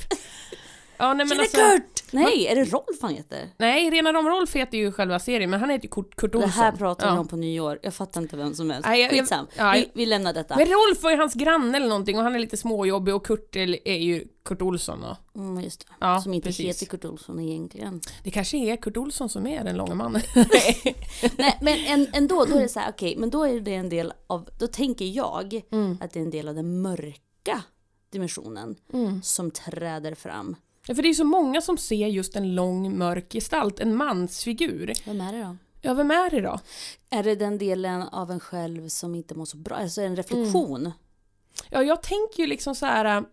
Ja, 0.97 1.13
nej, 1.13 1.25
men 1.25 1.39
alltså, 1.39 1.57
Kurt! 1.57 2.03
Nej, 2.11 2.47
är 2.47 2.55
det 2.55 2.63
Rolf 2.63 3.01
han 3.01 3.13
heter? 3.15 3.49
Nej, 3.57 3.89
Rena 3.89 4.13
rama 4.13 4.29
Rolf 4.29 4.55
heter 4.55 4.77
ju 4.77 4.91
själva 4.91 5.19
serien, 5.19 5.49
men 5.49 5.59
han 5.59 5.69
heter 5.69 5.83
ju 5.85 5.89
Kurt, 5.89 6.15
Kurt 6.15 6.31
Det 6.31 6.37
Olsson. 6.37 6.49
här 6.51 6.71
pratar 6.71 7.07
vi 7.09 7.13
Ja. 7.15 7.19
om 7.19 7.27
på 7.27 7.35
nyår. 7.35 7.79
Jag 7.83 7.93
fattar 7.93 8.21
inte 8.21 8.37
vem 8.37 8.53
som 8.53 8.69
helst. 8.69 8.87
Nej, 8.89 9.01
jag- 9.01 9.13
jag- 9.13 9.19
Skitsam. 9.19 9.47
ja, 9.57 9.71
vi, 9.71 9.79
jag- 9.79 9.89
vi 9.93 10.05
lämnar 10.05 10.33
detta. 10.33 10.55
Men 10.55 10.65
Rolf 10.67 11.03
var 11.03 11.11
ju 11.11 11.17
hans 11.17 11.33
granne 11.33 11.77
eller 11.77 11.87
någonting 11.87 12.17
och 12.17 12.23
han 12.23 12.35
är 12.35 12.39
lite 12.39 12.57
småjobbig 12.57 13.15
och 13.15 13.25
Kurt 13.25 13.55
är, 13.55 13.87
är 13.87 13.97
ju 13.97 14.27
Kurt 14.45 14.61
Olsson 14.61 15.01
då. 15.01 15.41
Mm, 15.41 15.63
just 15.63 15.79
det. 15.79 15.85
Ja, 15.99 16.21
som 16.21 16.33
inte 16.33 16.47
precis. 16.49 16.65
heter 16.65 16.85
Kurt 16.85 17.05
Olsson 17.05 17.39
egentligen. 17.39 18.01
Det 18.23 18.31
kanske 18.31 18.57
är 18.57 18.75
Kurt 18.75 18.97
Olsson 18.97 19.29
som 19.29 19.47
är 19.47 19.63
den 19.63 19.77
långa 19.77 19.95
mannen. 19.95 20.21
Nej, 21.37 21.57
men 21.61 21.77
en, 21.85 22.07
ändå, 22.13 22.45
då 22.45 22.55
är 22.55 22.61
det 22.61 22.69
så 22.69 22.79
här, 22.79 22.89
okej, 22.89 23.15
men 23.17 23.29
då 23.29 23.43
är 23.43 23.59
det 23.59 23.73
en 23.73 23.89
del 23.89 24.13
av, 24.27 24.49
då 24.59 24.67
tänker 24.67 25.05
jag 25.05 25.61
Mm. 25.71 25.97
att 26.01 26.11
det 26.11 26.19
är 26.19 26.23
en 26.23 26.29
del 26.31 26.47
av 26.47 26.55
den 26.55 26.81
mörka 26.81 27.61
dimensionen 28.09 28.75
Mm. 28.93 29.21
som 29.23 29.51
träder 29.51 30.15
fram. 30.15 30.55
Ja, 30.87 30.95
för 30.95 31.01
det 31.01 31.09
är 31.09 31.13
så 31.13 31.23
många 31.23 31.61
som 31.61 31.77
ser 31.77 32.07
just 32.07 32.35
en 32.35 32.55
lång 32.55 32.97
mörk 32.97 33.31
gestalt, 33.33 33.79
en 33.79 33.95
mansfigur. 33.95 34.93
Vem 35.05 35.21
är 35.21 35.31
det 35.33 35.41
då? 35.43 35.57
Ja, 35.81 35.93
vem 35.93 36.11
är 36.11 36.29
det 36.29 36.41
då? 36.41 36.59
Är 37.09 37.23
det 37.23 37.35
den 37.35 37.57
delen 37.57 38.01
av 38.01 38.31
en 38.31 38.39
själv 38.39 38.87
som 38.87 39.15
inte 39.15 39.35
mår 39.35 39.45
så 39.45 39.57
bra? 39.57 39.75
Alltså 39.75 40.01
en 40.01 40.15
reflektion? 40.15 40.91
Ja, 41.69 41.83
jag 41.83 42.03
tänker 42.03 42.43
ju 42.43 42.47
liksom 42.47 42.75
så 42.75 42.85
här. 42.85 43.17
äh, 43.17 43.23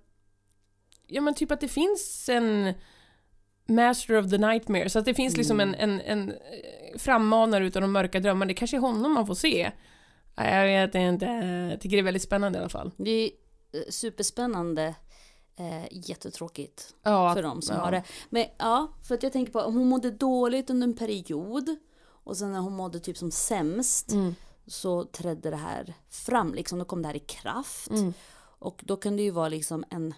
Ja, 1.07 1.21
men 1.21 1.35
typ 1.35 1.51
att 1.51 1.61
det 1.61 1.69
finns 1.69 2.29
en 2.29 2.75
Master 3.67 4.19
of 4.19 4.31
the 4.31 4.39
Nightmare, 4.39 4.89
så 4.89 4.99
att 4.99 5.05
det 5.05 5.15
finns 5.15 5.37
liksom 5.37 5.61
en, 5.61 5.75
en, 5.75 6.01
en 6.01 6.31
eh, 6.31 6.99
frammanare 6.99 7.67
utav 7.67 7.83
de 7.83 7.93
mörka 7.93 8.21
drömmarna. 8.21 8.49
Det 8.49 8.55
kanske 8.55 8.77
är 8.77 8.81
honom 8.81 9.13
man 9.15 9.27
får 9.27 9.35
se. 9.35 9.71
Ja, 10.37 10.45
Jag 10.45 10.65
vet 10.87 10.95
inte, 10.95 11.27
jag 11.71 11.81
tycker 11.81 11.97
det 11.97 12.01
är 12.01 12.05
väldigt 12.05 12.23
spännande 12.23 12.59
i 12.59 12.61
alla 12.61 12.69
fall. 12.69 12.91
Det 12.97 13.11
är 13.11 13.31
eh, 13.73 13.81
superspännande. 13.91 14.95
Eh, 15.57 15.87
jättetråkigt 15.91 16.95
Ja, 17.03 17.35
för 17.35 17.43
dem 17.43 17.63
som 17.63 17.77
ja. 17.77 17.83
har 17.83 17.93
det. 17.93 18.05
Men 18.31 18.47
ja, 18.59 18.93
för 19.03 19.15
att 19.15 19.23
jag 19.23 19.33
tänker 19.33 19.53
på 19.53 19.61
om 19.61 19.75
hon 19.75 19.89
mådde 19.89 20.11
dåligt 20.11 20.71
under 20.71 20.87
en 20.87 20.97
period 20.97 21.77
och 22.07 22.37
sen 22.37 22.53
när 22.53 22.61
hon 22.61 22.77
mådde 22.77 23.01
typ 23.01 23.17
som 23.19 23.31
sämst 23.31 24.13
Mm. 24.13 24.35
så 24.67 25.05
trädde 25.05 25.51
det 25.51 25.57
här 25.57 25.95
fram, 26.09 26.55
liksom 26.55 26.79
då 26.79 26.85
kom 26.85 27.03
det 27.03 27.09
här 27.09 27.17
i 27.17 27.19
kraft. 27.21 27.91
Mm. 27.91 28.13
Och 28.59 28.83
då 28.87 28.97
kan 28.97 29.17
det 29.17 29.23
ju 29.23 29.31
vara 29.31 29.49
liksom 29.49 29.85
en 29.91 30.15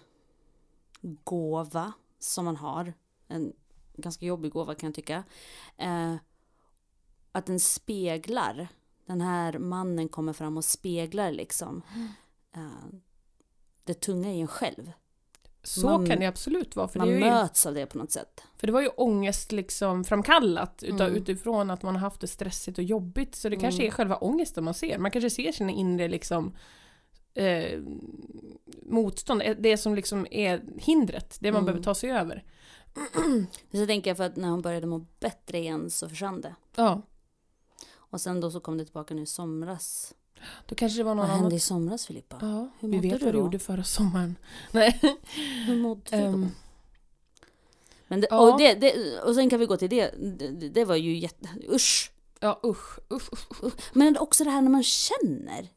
gåva 1.23 1.93
som 2.19 2.45
man 2.45 2.55
har. 2.57 2.93
En 3.27 3.53
ganska 3.93 4.25
jobbig 4.25 4.51
gåva 4.51 4.75
kan 4.75 4.87
jag 4.87 4.95
tycka. 4.95 5.23
Eh, 5.77 6.15
att 7.31 7.45
den 7.45 7.59
speglar. 7.59 8.67
Den 9.05 9.21
här 9.21 9.57
mannen 9.59 10.09
kommer 10.09 10.33
fram 10.33 10.57
och 10.57 10.65
speglar 10.65 11.31
liksom. 11.31 11.81
Eh, 12.55 12.97
det 13.83 13.93
tunga 13.93 14.33
i 14.33 14.41
en 14.41 14.47
själv. 14.47 14.91
Så 15.67 15.87
Man- 15.87 16.07
kan 16.07 16.19
det 16.19 16.25
absolut 16.25 16.75
vara. 16.75 16.87
För, 16.87 16.99
Man 16.99 17.07
ju, 17.09 17.19
möts 17.19 17.65
av 17.65 17.73
det 17.73 17.85
på 17.85 17.97
något 17.97 18.11
sätt. 18.11 18.43
för 18.57 18.67
det 18.67 18.73
var 18.73 18.81
ju 18.81 18.87
ångest 18.87 19.51
liksom 19.51 20.03
framkallat 20.03 20.83
utav, 20.83 21.01
Mm. 21.07 21.15
utifrån 21.21 21.69
att 21.69 21.83
man 21.83 21.95
har 21.95 22.01
haft 22.01 22.21
det 22.21 22.27
stressigt 22.27 22.77
och 22.77 22.83
jobbigt. 22.83 23.35
Så 23.35 23.49
det 23.49 23.55
kanske 23.55 23.81
Mm. 23.81 23.87
är 23.87 23.95
själva 23.95 24.15
ångesten 24.17 24.63
man 24.63 24.73
ser. 24.73 24.97
Man 24.97 25.11
kanske 25.11 25.29
ser 25.29 25.51
sina 25.51 25.71
inre 25.71 26.07
liksom 26.07 26.55
eh, 27.33 27.79
motstånd, 28.83 29.41
eh, 29.41 29.55
det 29.59 29.77
som 29.77 29.95
liksom 29.95 30.27
är 30.31 30.63
hindret, 30.77 31.37
det 31.41 31.51
man 31.51 31.55
Mm. 31.59 31.65
behöver 31.65 31.83
ta 31.83 31.95
sig 31.95 32.11
över. 32.11 32.43
Så 33.71 33.85
tänker 33.87 34.09
jag 34.09 34.17
för 34.17 34.23
att 34.23 34.35
när 34.35 34.49
hon 34.49 34.61
började 34.61 34.87
må 34.87 35.05
bättre 35.19 35.57
igen 35.57 35.89
så 35.89 36.09
försvann 36.09 36.41
det. 36.41 36.55
Ja, 36.75 37.01
Och 37.95 38.21
sen 38.21 38.41
då 38.41 38.51
så 38.51 38.59
kom 38.59 38.77
det 38.77 38.85
tillbaka 38.85 39.13
nu 39.13 39.21
i 39.21 39.25
somras. 39.25 40.13
Då 40.65 40.75
kanske 40.75 40.99
det 40.99 41.03
var 41.03 41.11
någon 41.15 41.17
Vad 41.17 41.29
annan. 41.29 41.39
hände 41.39 41.55
i 41.55 41.59
somras 41.59 42.05
Filippa? 42.05 42.37
Ja, 42.41 42.69
Hur 42.79 42.87
vi 42.89 42.97
vet 42.99 43.19
du 43.19 43.25
vad 43.25 43.33
du 43.33 43.39
gjorde 43.39 43.59
förra 43.59 43.83
sommaren. 43.83 44.35
Nej. 44.71 44.99
Hur 45.67 45.75
mådde 45.75 46.01
du 46.11 46.17
då? 46.17 46.23
Ehm, 46.23 46.49
Men 48.07 48.21
det, 48.21 48.27
Ja. 48.31 48.39
och, 48.51 48.59
det, 48.59 48.73
det, 48.73 49.19
och 49.21 49.35
sen 49.35 49.49
kan 49.49 49.59
vi 49.59 49.65
gå 49.65 49.77
till 49.77 49.89
det, 49.89 50.11
det, 50.39 50.69
det 50.69 50.85
var 50.85 50.95
ju 50.95 51.17
jätte, 51.17 51.49
usch. 51.71 52.11
Ja 52.39 52.59
usch, 52.65 52.99
usch, 53.13 53.33
usch. 53.33 53.63
usch. 53.63 53.73
Men 53.93 54.17
också 54.17 54.43
det 54.43 54.49
här 54.49 54.61
när 54.61 54.69
man 54.69 54.83
känner. 54.83 55.67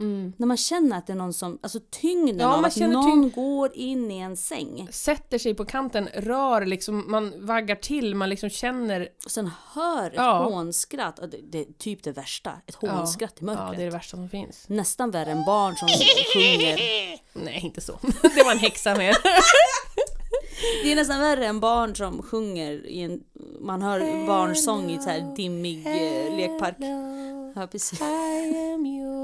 Mm. 0.00 0.32
När 0.36 0.46
man 0.46 0.56
känner 0.56 0.98
att 0.98 1.06
det 1.06 1.12
är 1.12 1.16
någon 1.16 1.32
som, 1.32 1.58
alltså 1.62 1.78
tyngden 1.90 2.38
Ja, 2.38 2.56
av 2.58 2.64
att 2.64 2.76
någon 2.76 3.30
går 3.30 3.70
in 3.76 4.10
i 4.10 4.18
en 4.18 4.36
säng. 4.36 4.88
Sätter 4.90 5.38
sig 5.38 5.54
på 5.54 5.64
kanten, 5.64 6.08
rör 6.14 6.66
liksom, 6.66 7.04
man 7.06 7.46
vaggar 7.46 7.76
till, 7.76 8.14
man 8.14 8.28
liksom 8.30 8.50
känner... 8.50 9.08
Och 9.24 9.30
sen 9.30 9.50
hör 9.74 10.06
ett 10.06 10.12
Ja. 10.16 10.44
hånskratt. 10.44 11.16
Det, 11.16 11.40
det 11.50 11.58
är 11.60 11.66
typ 11.78 12.02
det 12.02 12.12
värsta. 12.12 12.52
Ett 12.66 12.74
hånskratt 12.74 13.40
i 13.40 13.44
mörkret. 13.44 13.64
Ja, 13.68 13.74
det 13.76 13.82
är 13.82 13.86
det 13.86 13.92
värsta 13.96 14.16
som 14.16 14.28
finns. 14.28 14.64
Nästan 14.68 15.10
värre 15.10 15.30
än 15.30 15.44
barn 15.44 15.76
som 15.76 15.88
sjunger. 16.34 16.78
Nej, 17.44 17.60
inte 17.64 17.80
så. 17.80 17.92
Det 18.22 18.42
var 18.44 18.52
en 18.52 18.58
häxa 18.58 18.94
med. 18.94 19.16
Det 20.82 20.92
är 20.92 20.96
nästan 20.96 21.20
värre 21.20 21.46
än 21.46 21.60
barn 21.60 21.94
som 21.96 22.22
sjunger 22.22 22.86
i 22.86 23.00
en, 23.02 23.20
man 23.60 23.82
hör 23.82 24.26
barnsång 24.26 24.90
i 24.90 24.98
så 24.98 25.10
här 25.10 25.36
dimmig 25.36 25.86
eh, 25.86 26.36
lekpark. 26.36 26.76
Ja, 27.54 27.66
precis. 27.66 28.00
I 28.00 28.04
am 28.04 28.10
friend. 28.84 29.15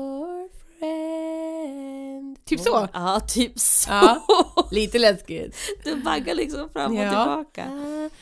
Typ 2.56 2.60
så. 2.66 2.88
Ja, 2.92 3.20
typ 3.28 3.58
så. 3.58 3.90
Ja, 3.90 4.22
lite 4.70 4.98
läskigt. 4.98 5.56
Du 5.84 5.94
vaggar 6.00 6.34
liksom 6.34 6.68
fram 6.70 6.92
och 6.96 7.04
Ja. 7.04 7.08
tillbaka. 7.10 7.68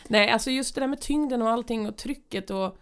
Nej, 0.08 0.30
alltså 0.30 0.50
just 0.50 0.74
det 0.74 0.80
där 0.80 0.88
med 0.88 1.00
tyngden 1.00 1.42
och 1.42 1.50
allting 1.50 1.88
och 1.88 1.96
trycket 1.96 2.50
och... 2.50 2.76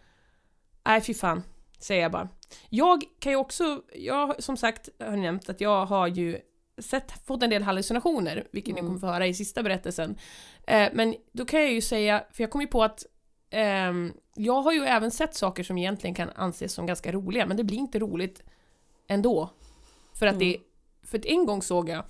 Nej, 0.87 1.01
fy 1.01 1.15
fan. 1.15 1.43
Säger 1.79 2.03
jag 2.03 2.13
bara. 2.13 2.29
Jag 2.69 3.03
kan 3.21 3.33
ju 3.33 3.37
också, 3.39 3.83
jag 3.95 4.43
som 4.43 4.57
sagt 4.57 4.89
har 5.01 5.17
nämnt 5.17 5.49
att 5.49 5.61
jag 5.61 5.87
har 5.87 6.07
ju 6.07 6.39
sett, 6.79 7.27
fått 7.27 7.43
en 7.43 7.51
del 7.51 7.63
hallucinationer, 7.63 8.47
vilket 8.53 8.75
ni 8.75 8.81
Mm. 8.81 8.89
kommer 8.91 9.01
få 9.01 9.07
höra 9.07 9.27
i 9.27 9.35
sista 9.35 9.63
berättelsen. 9.63 10.19
Eh, 10.67 10.89
men 10.93 11.15
då 11.33 11.45
kan 11.45 11.61
jag 11.61 11.73
ju 11.73 11.81
säga, 11.81 12.25
för 12.33 12.43
jag 12.43 12.51
kom 12.51 12.61
ju 12.61 12.67
på 12.67 12.83
att 12.85 13.07
ehm, 13.51 14.13
jag 14.35 14.63
har 14.63 14.73
ju 14.73 14.85
även 14.85 15.11
sett 15.11 15.35
saker 15.35 15.63
som 15.63 15.79
egentligen 15.79 16.15
kan 16.15 16.31
anses 16.35 16.73
som 16.73 16.87
ganska 16.87 17.13
roliga, 17.13 17.47
men 17.47 17.57
det 17.57 17.65
blir 17.65 17.79
inte 17.79 17.99
roligt 17.99 18.43
ändå. 19.09 19.51
För 20.15 20.27
att 20.27 20.39
det, 20.39 20.57
för 21.09 21.29
en 21.29 21.47
gång 21.47 21.63
såg 21.63 21.89
jag, 21.89 22.05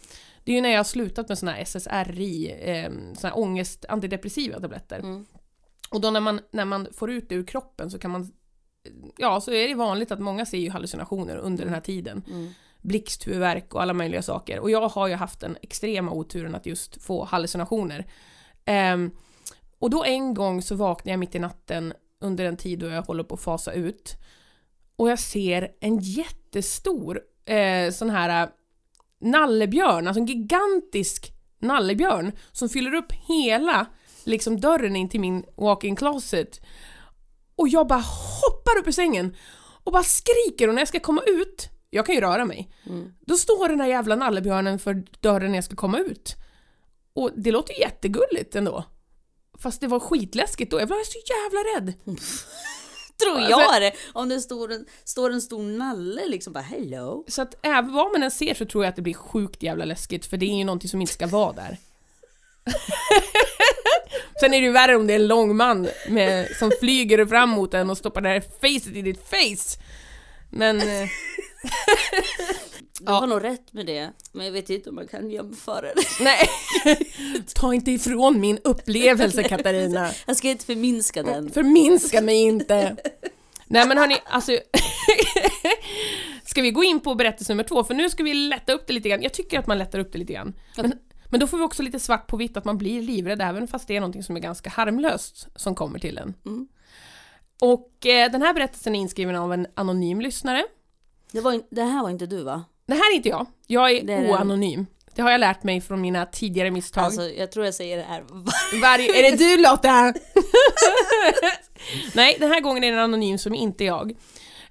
det 0.45 0.53
är 0.53 0.57
ju 0.57 0.63
när 0.63 0.71
jag 0.71 0.79
har 0.79 0.85
slutat 0.85 1.29
med 1.29 1.39
såna 1.39 1.53
här 1.53 1.61
SSRI, 1.61 2.51
eh, 2.61 2.91
såna 2.91 3.29
här 3.29 3.39
ångest, 3.39 3.85
antidepressiva 3.89 4.61
tabletter. 4.61 4.99
Mm. 4.99 5.27
Och 5.91 6.01
då 6.01 6.11
när 6.11 6.21
man, 6.21 6.41
när 6.51 6.65
man 6.65 6.89
får 6.93 7.11
ut 7.11 7.29
det 7.29 7.35
ur 7.35 7.47
kroppen 7.47 7.91
så 7.91 7.99
kan 7.99 8.11
man 8.11 8.33
Ja, 9.17 9.41
så 9.41 9.53
är 9.53 9.69
det 9.69 9.75
vanligt 9.75 10.13
att 10.13 10.21
många 10.21 10.47
ser 10.47 10.59
ju 10.59 10.71
hallucinationer 10.71 11.37
under 11.37 11.65
den 11.65 11.75
här 11.75 11.81
tiden. 11.81 12.23
Mm. 12.31 12.51
Blixthuvudvärk 12.79 13.75
och 13.75 13.83
alla 13.83 13.93
möjliga 13.93 14.23
saker. 14.23 14.61
Och 14.61 14.71
jag 14.71 14.89
har 14.89 15.09
ju 15.09 15.15
haft 15.15 15.41
den 15.41 15.57
extrema 15.63 16.13
oturen 16.13 16.55
att 16.55 16.67
just 16.67 17.03
få 17.03 17.25
hallucinationer. 17.25 18.07
Ehm, 18.65 19.11
och 19.79 19.91
då 19.91 20.05
en 20.05 20.35
gång 20.35 20.63
så 20.63 20.75
vaknar 20.75 21.13
jag 21.13 21.21
mitt 21.21 21.35
i 21.35 21.39
natten 21.39 21.93
under 22.21 22.45
en 22.45 22.57
tid 22.57 22.79
då 22.79 22.87
jag 22.87 23.03
håller 23.03 23.25
på 23.25 23.35
att 23.35 23.41
fasa 23.41 23.73
ut. 23.73 24.17
Och 24.97 25.11
jag 25.11 25.19
ser 25.19 25.73
en 25.81 25.99
jättestor 25.99 27.21
eh, 27.45 27.91
sån 27.91 28.11
här 28.11 28.43
eh, 28.43 28.49
nallebjörn, 29.21 30.07
alltså 30.07 30.21
en 30.21 30.27
gigantisk 30.27 31.33
nallebjörn 31.61 32.33
som 32.53 32.69
fyller 32.69 32.95
upp 32.95 33.13
hela 33.13 33.87
liksom 34.25 34.61
dörren 34.61 34.97
in 34.97 35.09
till 35.09 35.21
min 35.21 35.45
walk-in 35.57 35.97
closet. 35.97 36.61
Och 37.57 37.69
jag 37.69 37.87
bara 37.87 38.05
hoppar 38.43 38.79
upp 38.81 38.89
ur 38.89 38.93
sängen 38.93 39.37
och 39.85 39.93
bara 39.93 40.03
skriker 40.03 40.69
och 40.69 40.75
när 40.75 40.81
jag 40.81 40.89
ska 40.89 41.01
komma 41.01 41.23
ut, 41.27 41.69
jag 41.91 42.07
kan 42.07 42.15
ju 42.15 42.21
röra 42.21 42.45
mig, 42.45 42.71
Mm. 42.87 43.13
då 43.21 43.37
står 43.37 43.69
den 43.69 43.81
här 43.81 43.89
jävla 43.89 44.17
nallebjörnen 44.17 44.79
för 44.79 45.05
dörren 45.21 45.51
när 45.51 45.57
jag 45.59 45.65
ska 45.65 45.77
komma 45.77 45.99
ut. 45.99 46.37
Och 47.13 47.31
det 47.37 47.51
låter 47.51 47.75
ju 47.75 47.81
jättegulligt 47.81 48.55
ändå. 48.57 48.85
Fast 49.59 49.81
det 49.81 49.87
var 49.87 50.01
skitläskigt 50.01 50.71
då, 50.71 50.81
jag 50.81 50.87
var 50.87 51.05
så 51.05 51.19
jävla 51.35 51.61
rädd. 51.77 51.95
Tror 53.23 53.37
Alltså- 53.41 53.61
jag 53.61 53.83
det. 53.83 53.93
Om 54.13 54.29
det 54.29 54.41
står 54.41 54.73
en, 54.73 54.87
står 55.05 55.31
en 55.31 55.43
stor 55.43 55.63
nalle 55.63 56.29
liksom 56.29 56.53
bara 56.53 56.65
hello. 56.65 57.25
Så 57.29 57.43
att 57.43 57.55
även 57.63 57.93
vad 57.93 58.13
man 58.13 58.23
än 58.23 58.31
ser 58.31 58.55
så 58.55 58.65
tror 58.67 58.85
jag 58.85 58.89
att 58.89 58.97
det 58.97 59.03
blir 59.03 59.15
sjukt 59.15 59.63
jävla 59.63 59.85
läskigt 59.85 60.27
för 60.27 60.37
det 60.37 60.47
är 60.47 60.59
ju 60.59 60.65
någonting 60.65 60.89
som 60.89 61.01
inte 61.01 61.13
ska 61.13 61.27
vara 61.27 61.53
där. 61.53 61.77
Sen 64.41 64.55
är 64.55 64.61
det 64.61 64.67
ju 64.67 64.73
värre 64.73 64.97
om 64.97 65.07
det 65.07 65.13
är 65.13 65.19
en 65.19 65.27
lång 65.27 65.57
man 65.57 65.89
med, 66.09 66.49
som 66.59 66.73
flyger 66.81 67.27
fram 67.27 67.49
mot 67.49 67.75
en 67.75 67.91
och 67.91 67.99
stoppar 67.99 68.21
det 68.21 68.29
här 68.29 68.41
facet 68.41 68.97
i 68.97 69.03
ditt 69.03 69.29
face. 69.29 69.81
Men... 70.51 70.83
Du 73.01 73.05
Ja. 73.13 73.13
har 73.13 73.27
nog 73.27 73.45
rätt 73.45 73.73
med 73.73 73.87
det. 73.87 74.11
Men 74.33 74.47
jag 74.47 74.53
vet 74.53 74.71
inte 74.71 74.89
om 74.89 74.95
man 74.95 75.09
kan 75.09 75.31
jämföra 75.31 75.81
det. 75.95 76.03
Nej! 76.25 76.49
Ta 77.55 77.75
inte 77.75 77.91
ifrån 77.91 78.41
min 78.41 78.59
upplevelse 78.65 79.43
Katarina. 79.43 80.11
Jag 80.27 80.37
ska 80.37 80.49
inte 80.49 80.65
förminska 80.65 81.23
den. 81.23 81.51
Förminska 81.51 82.23
mig 82.23 82.37
inte. 82.43 82.97
Nej 83.67 83.89
men 83.89 83.99
hörni, 83.99 84.17
alltså... 84.27 84.53
ska 86.45 86.63
vi 86.63 86.71
gå 86.71 86.85
in 86.85 87.01
på 87.01 87.15
berättelse 87.15 87.53
nummer 87.53 87.65
två? 87.65 87.85
För 87.85 87.95
nu 87.95 88.11
ska 88.11 88.23
vi 88.23 88.35
lätta 88.35 88.73
upp 88.73 88.87
det 88.87 88.93
lite 88.93 89.09
grann. 89.09 89.23
Jag 89.23 89.33
tycker 89.33 89.59
att 89.59 89.67
man 89.67 89.79
lättar 89.79 89.99
upp 89.99 90.13
det 90.13 90.19
lite 90.19 90.33
grann. 90.33 90.55
Men, 90.77 90.93
men 91.31 91.41
då 91.41 91.47
får 91.47 91.59
vi 91.59 91.65
också 91.65 91.83
lite 91.83 92.01
svart 92.01 92.27
på 92.27 92.37
vitt 92.37 92.57
att 92.57 92.65
man 92.65 92.79
blir 92.79 93.03
livrädd 93.03 93.43
även 93.43 93.69
fast 93.69 93.89
det 93.89 93.97
är 93.97 94.01
någonting 94.01 94.23
som 94.23 94.37
är 94.37 94.41
ganska 94.41 94.71
harmlöst 94.71 95.47
som 95.57 95.75
kommer 95.75 95.99
till 95.99 96.19
en. 96.19 96.35
Mm. 96.47 96.69
Och 97.61 98.07
eh, 98.07 98.33
den 98.33 98.43
här 98.43 98.55
berättelsen 98.55 98.95
är 98.95 99.01
inskriven 99.01 99.37
av 99.37 99.53
en 99.53 99.67
anonym 99.75 100.21
lyssnare. 100.21 100.65
Det, 101.33 101.41
var, 101.41 101.63
det 101.71 101.83
här 101.83 102.03
var 102.03 102.11
inte 102.11 102.27
du 102.27 102.43
va? 102.43 102.65
Det 102.89 102.95
här 102.95 103.13
är 103.13 103.17
inte 103.17 103.29
jag. 103.29 103.47
Jag 103.67 103.91
är, 103.91 104.03
Det 104.03 104.13
är 104.13 104.31
oanonym. 104.31 104.87
Det 105.15 105.23
har 105.23 105.31
jag 105.31 105.41
lärt 105.41 105.63
mig 105.63 105.81
från 105.81 106.01
mina 106.01 106.27
tidigare 106.27 106.71
misstag. 106.71 107.05
Alltså 107.05 107.23
jag 107.31 107.53
tror 107.53 107.65
jag 107.65 107.75
säger 107.75 107.97
det 107.97 108.03
här 108.03 108.23
var- 108.29 108.81
Varje, 108.83 109.19
är 109.19 109.31
det 109.31 109.37
du 109.37 109.63
Lotta? 109.63 109.91
Nej, 112.15 112.37
den 112.41 112.51
här 112.51 112.61
gången 112.61 112.85
är 112.85 112.91
det 112.91 112.97
en 112.99 113.05
anonym 113.05 113.39
som 113.39 113.55
inte 113.55 113.85
är 113.85 113.87
jag. 113.87 114.13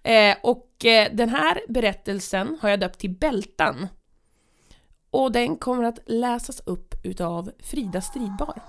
Eh, 0.03 0.35
och 0.43 0.85
eh, 0.85 1.07
den 1.13 1.29
här 1.29 1.61
berättelsen 1.69 2.57
har 2.61 2.69
jag 2.69 2.79
döpt 2.79 2.99
till 2.99 3.09
Bältan. 3.09 3.87
Och 5.11 5.31
den 5.31 5.57
kommer 5.57 5.83
att 5.83 5.99
läsas 6.05 6.59
upp 6.65 6.93
utav 7.03 7.51
Frida 7.63 8.01
Stridbar. 8.01 8.61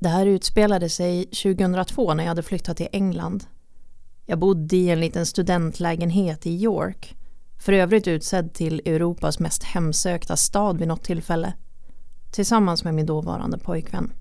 Det 0.00 0.08
här 0.08 0.26
utspelade 0.26 0.88
sig 0.88 1.24
2002 1.24 2.14
när 2.14 2.24
jag 2.24 2.28
hade 2.28 2.42
flyttat 2.42 2.76
till 2.76 2.88
England. 2.92 3.44
Jag 4.26 4.38
bodde 4.38 4.76
i 4.76 4.90
en 4.90 5.00
liten 5.00 5.26
studentlägenhet 5.26 6.46
i 6.46 6.50
York. 6.50 7.16
För 7.58 7.72
övrigt 7.72 8.08
utsedd 8.08 8.52
till 8.52 8.80
Europas 8.84 9.38
mest 9.38 9.62
hemsökta 9.62 10.36
stad 10.36 10.78
vid 10.78 10.88
något 10.88 11.04
tillfälle. 11.04 11.52
Tillsammans 12.30 12.84
med 12.84 12.94
min 12.94 13.06
dåvarande 13.06 13.58
pojkvän. 13.58 14.12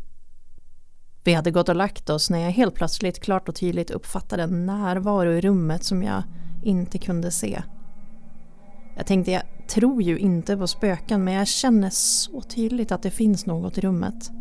Vi 1.23 1.33
hade 1.33 1.51
gått 1.51 1.69
och 1.69 1.75
lagt 1.75 2.09
oss 2.09 2.29
när 2.29 2.39
jag 2.39 2.51
helt 2.51 2.75
plötsligt 2.75 3.19
klart 3.19 3.49
och 3.49 3.55
tydligt 3.55 3.91
uppfattade 3.91 4.43
en 4.43 4.65
närvaro 4.65 5.31
i 5.31 5.41
rummet 5.41 5.83
som 5.83 6.03
jag 6.03 6.23
inte 6.63 6.97
kunde 6.97 7.31
se. 7.31 7.61
Jag 8.95 9.05
tänkte, 9.05 9.31
jag 9.31 9.43
tror 9.69 10.01
ju 10.01 10.17
inte 10.17 10.57
på 10.57 10.67
spöken 10.67 11.23
men 11.23 11.33
jag 11.33 11.47
känner 11.47 11.89
så 11.89 12.41
tydligt 12.41 12.91
att 12.91 13.03
det 13.03 13.11
finns 13.11 13.45
något 13.45 13.77
i 13.77 13.81
rummet. 13.81 14.31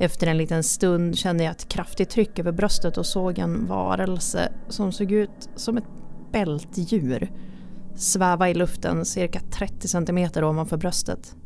Efter 0.00 0.26
en 0.26 0.36
liten 0.36 0.62
stund 0.62 1.18
kände 1.18 1.44
jag 1.44 1.50
ett 1.50 1.68
kraftigt 1.68 2.10
tryck 2.10 2.38
över 2.38 2.52
bröstet 2.52 2.98
och 2.98 3.06
såg 3.06 3.38
en 3.38 3.66
varelse 3.66 4.52
som 4.68 4.92
såg 4.92 5.12
ut 5.12 5.48
som 5.56 5.76
ett 5.76 5.84
bältdjur 6.32 7.30
sväva 7.94 8.50
i 8.50 8.54
luften 8.54 9.04
cirka 9.04 9.40
30 9.40 9.88
centimeter 9.88 10.44
ovanför 10.44 10.76
bröstet. 10.76 11.36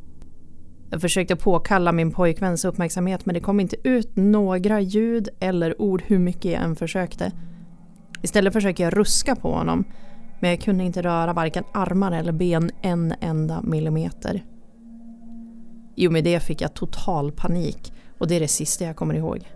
Jag 0.90 1.00
försökte 1.00 1.36
påkalla 1.36 1.92
min 1.92 2.10
pojkväns 2.10 2.64
uppmärksamhet 2.64 3.26
men 3.26 3.34
det 3.34 3.40
kom 3.40 3.60
inte 3.60 3.88
ut 3.88 4.16
några 4.16 4.80
ljud 4.80 5.28
eller 5.40 5.82
ord 5.82 6.02
hur 6.06 6.18
mycket 6.18 6.52
jag 6.52 6.62
än 6.62 6.76
försökte. 6.76 7.32
Istället 8.22 8.52
försökte 8.52 8.82
jag 8.82 8.96
ruska 8.96 9.36
på 9.36 9.52
honom 9.52 9.84
men 10.40 10.50
jag 10.50 10.60
kunde 10.60 10.84
inte 10.84 11.02
röra 11.02 11.32
varken 11.32 11.64
armar 11.72 12.12
eller 12.12 12.32
ben 12.32 12.70
en 12.82 13.14
enda 13.20 13.62
millimeter. 13.62 14.44
Jo, 15.96 16.10
med 16.10 16.24
det 16.24 16.40
fick 16.40 16.60
jag 16.60 16.74
total 16.74 17.32
panik 17.32 17.92
och 18.24 18.28
det 18.28 18.34
är 18.34 18.40
det 18.40 18.48
sista 18.48 18.84
jag 18.84 18.96
kommer 18.96 19.14
ihåg. 19.14 19.50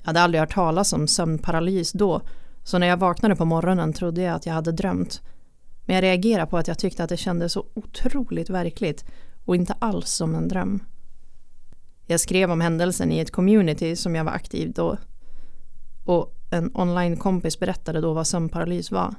Jag 0.00 0.06
hade 0.06 0.20
aldrig 0.20 0.40
hört 0.40 0.54
talas 0.54 0.92
om 0.92 1.08
sömnparalys 1.08 1.92
då, 1.92 2.20
så 2.64 2.78
när 2.78 2.86
jag 2.86 2.96
vaknade 2.96 3.36
på 3.36 3.44
morgonen 3.44 3.92
trodde 3.92 4.22
jag 4.22 4.34
att 4.34 4.46
jag 4.46 4.54
hade 4.54 4.72
drömt. 4.72 5.20
Men 5.84 5.94
jag 5.94 6.02
reagerade 6.02 6.50
på 6.50 6.58
att 6.58 6.68
jag 6.68 6.78
tyckte 6.78 7.04
att 7.04 7.08
det 7.08 7.16
kändes 7.16 7.52
så 7.52 7.66
otroligt 7.74 8.50
verkligt 8.50 9.04
och 9.44 9.56
inte 9.56 9.72
alls 9.78 10.10
som 10.10 10.34
en 10.34 10.48
dröm. 10.48 10.82
Jag 12.06 12.20
skrev 12.20 12.50
om 12.50 12.60
händelsen 12.60 13.12
i 13.12 13.18
ett 13.18 13.30
community 13.30 13.96
som 13.96 14.14
jag 14.14 14.24
var 14.24 14.32
aktiv 14.32 14.72
då. 14.72 14.96
Och 16.04 16.34
en 16.50 16.70
online-kompis 16.74 17.58
berättade 17.58 18.00
då 18.00 18.12
vad 18.12 18.26
sömnparalys 18.26 18.90
var. 18.90 19.14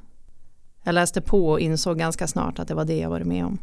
Jag 0.83 0.93
läste 0.93 1.21
på 1.21 1.49
och 1.49 1.59
insåg 1.59 1.97
ganska 1.97 2.27
snart 2.27 2.59
att 2.59 2.67
det 2.67 2.75
var 2.75 2.85
det 2.85 2.97
jag 2.97 3.09
varit 3.09 3.27
med 3.27 3.45
om. 3.45 3.57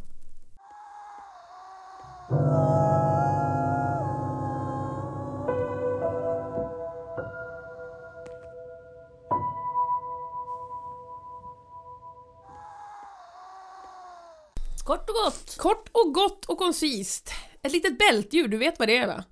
Koncist. 16.65 17.31
Ett 17.63 17.73
litet 17.73 17.99
bältdjur, 17.99 18.49
du 18.49 18.57
vet 18.57 18.79
vad 18.79 18.89
det 18.89 18.97
är 18.97 19.07
va? 19.07 19.25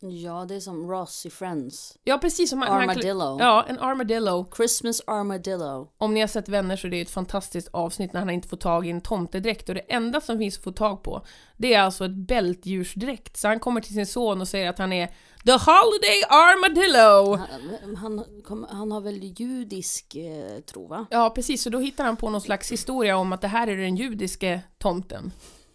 Ja, 0.00 0.44
det 0.48 0.54
är 0.54 0.60
som 0.60 0.90
Ross 0.90 1.26
i 1.26 1.30
Friends. 1.30 1.96
Ja, 2.04 2.18
precis 2.18 2.50
som... 2.50 2.58
man- 2.58 2.68
Armadillo. 2.68 3.36
Ja, 3.40 3.64
en 3.68 3.78
armadillo. 3.78 4.50
Christmas 4.56 5.00
armadillo. 5.06 5.88
Om 5.98 6.14
ni 6.14 6.20
har 6.20 6.26
sett 6.28 6.48
Vänner 6.48 6.76
så 6.76 6.86
är 6.86 6.90
det 6.90 7.00
ett 7.00 7.10
fantastiskt 7.10 7.68
avsnitt 7.72 8.12
när 8.12 8.20
han 8.20 8.30
inte 8.30 8.48
får 8.48 8.56
tag 8.56 8.86
i 8.86 8.90
en 8.90 9.00
tomtedräkt 9.00 9.68
och 9.68 9.74
det 9.74 9.80
enda 9.80 10.20
som 10.20 10.38
finns 10.38 10.58
att 10.58 10.64
få 10.64 10.72
tag 10.72 11.02
på 11.02 11.26
det 11.56 11.74
är 11.74 11.80
alltså 11.80 12.04
ett 12.04 12.14
bältdjursdräkt. 12.16 13.36
Så 13.36 13.48
han 13.48 13.60
kommer 13.60 13.80
till 13.80 13.94
sin 13.94 14.06
son 14.06 14.40
och 14.40 14.48
säger 14.48 14.70
att 14.70 14.78
han 14.78 14.92
är 14.92 15.06
The 15.44 15.52
Holiday 15.52 16.22
Armadillo! 16.28 17.36
Han, 17.84 17.96
han, 17.96 18.42
kom- 18.44 18.66
han 18.70 18.92
har 18.92 19.00
väl 19.00 19.22
judisk 19.40 20.14
eh, 20.16 20.60
tro 20.60 20.86
va? 20.88 21.06
Ja, 21.10 21.30
precis. 21.30 21.62
Så 21.62 21.70
då 21.70 21.78
hittar 21.78 22.04
han 22.04 22.16
på 22.16 22.30
någon 22.30 22.40
slags 22.40 22.72
historia 22.72 23.16
om 23.16 23.32
att 23.32 23.40
det 23.40 23.48
här 23.48 23.66
är 23.66 23.76
den 23.76 23.96
judiske 23.96 24.60
tomten. 24.78 25.32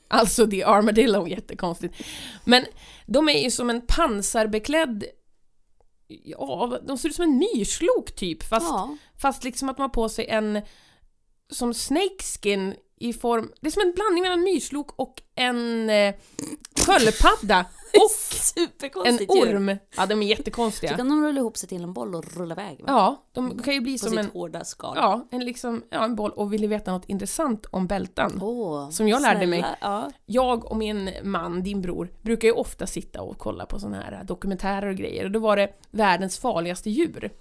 Alltså 0.09 0.47
The 0.47 0.63
Armadillo, 0.63 1.27
jättekonstigt. 1.27 1.95
Men 2.45 2.65
de 3.05 3.29
är 3.29 3.43
ju 3.43 3.51
som 3.51 3.69
en 3.69 3.81
pansarbeklädd... 3.87 5.03
Ja, 6.07 6.79
de 6.87 6.97
ser 6.97 7.09
ut 7.09 7.15
som 7.15 7.23
en 7.23 7.37
myrslok 7.37 8.15
typ, 8.15 8.43
fast, 8.43 8.67
Ja. 8.69 8.97
fast 9.21 9.43
liksom 9.43 9.69
att 9.69 9.77
man 9.77 9.83
har 9.83 9.89
på 9.93 10.09
sig 10.09 10.27
en... 10.27 10.61
Som 11.51 11.73
snakeskin 11.73 12.75
i 12.99 13.13
form... 13.13 13.51
Det 13.61 13.67
är 13.67 13.71
som 13.71 13.81
en 13.81 13.93
blandning 13.93 14.21
mellan 14.23 14.41
myrslok 14.43 14.91
och 14.99 15.21
en 15.35 15.89
eh, 15.89 16.15
sköldpadda. 16.85 17.65
Och 17.93 19.05
en 19.07 19.15
orm. 19.15 19.77
Ja, 19.97 20.05
de 20.05 20.21
är 20.21 20.25
Så 20.25 20.29
jättekonstiga. 20.29 20.97
kan 20.97 21.09
de 21.09 21.23
rulla 21.25 21.39
ihop 21.39 21.57
sig 21.57 21.69
till 21.69 21.83
en 21.83 21.93
boll 21.93 22.15
och 22.15 22.37
rulla 22.37 22.53
iväg 22.53 22.77
va? 22.79 22.83
Ja, 22.87 23.25
de 23.31 23.59
kan 23.59 23.73
ju 23.73 23.81
bli 23.81 23.93
På 23.93 23.99
som 23.99 24.09
sitt 24.09 24.19
en... 24.19 24.29
hårda 24.29 24.63
skal. 24.63 24.93
Ja, 24.97 25.27
en, 25.31 25.45
liksom, 25.45 25.83
ja, 25.89 26.03
en 26.05 26.15
boll. 26.15 26.31
Och 26.31 26.53
vill 26.53 26.61
ni 26.61 26.67
veta 26.67 26.91
något 26.91 27.05
intressant 27.09 27.65
om 27.65 27.87
bältan? 27.87 28.39
Åh, 28.41 28.89
Som 28.89 29.07
jag 29.07 29.21
lärde 29.21 29.47
mig. 29.47 29.65
Ja. 29.81 30.11
Jag 30.25 30.65
och 30.71 30.77
min 30.77 31.09
man, 31.23 31.63
din 31.63 31.81
bror, 31.81 32.11
brukar 32.21 32.47
ju 32.47 32.53
ofta 32.53 32.87
sitta 32.87 33.21
och 33.21 33.37
kolla 33.37 33.65
på 33.65 33.79
sådana 33.79 34.01
här 34.01 34.23
dokumentärer 34.23 34.87
och 34.87 34.95
grejer. 34.95 35.25
Och 35.25 35.31
då 35.31 35.39
var 35.39 35.57
det 35.57 35.73
världens 35.91 36.39
farligaste 36.39 36.89
djur. 36.89 37.31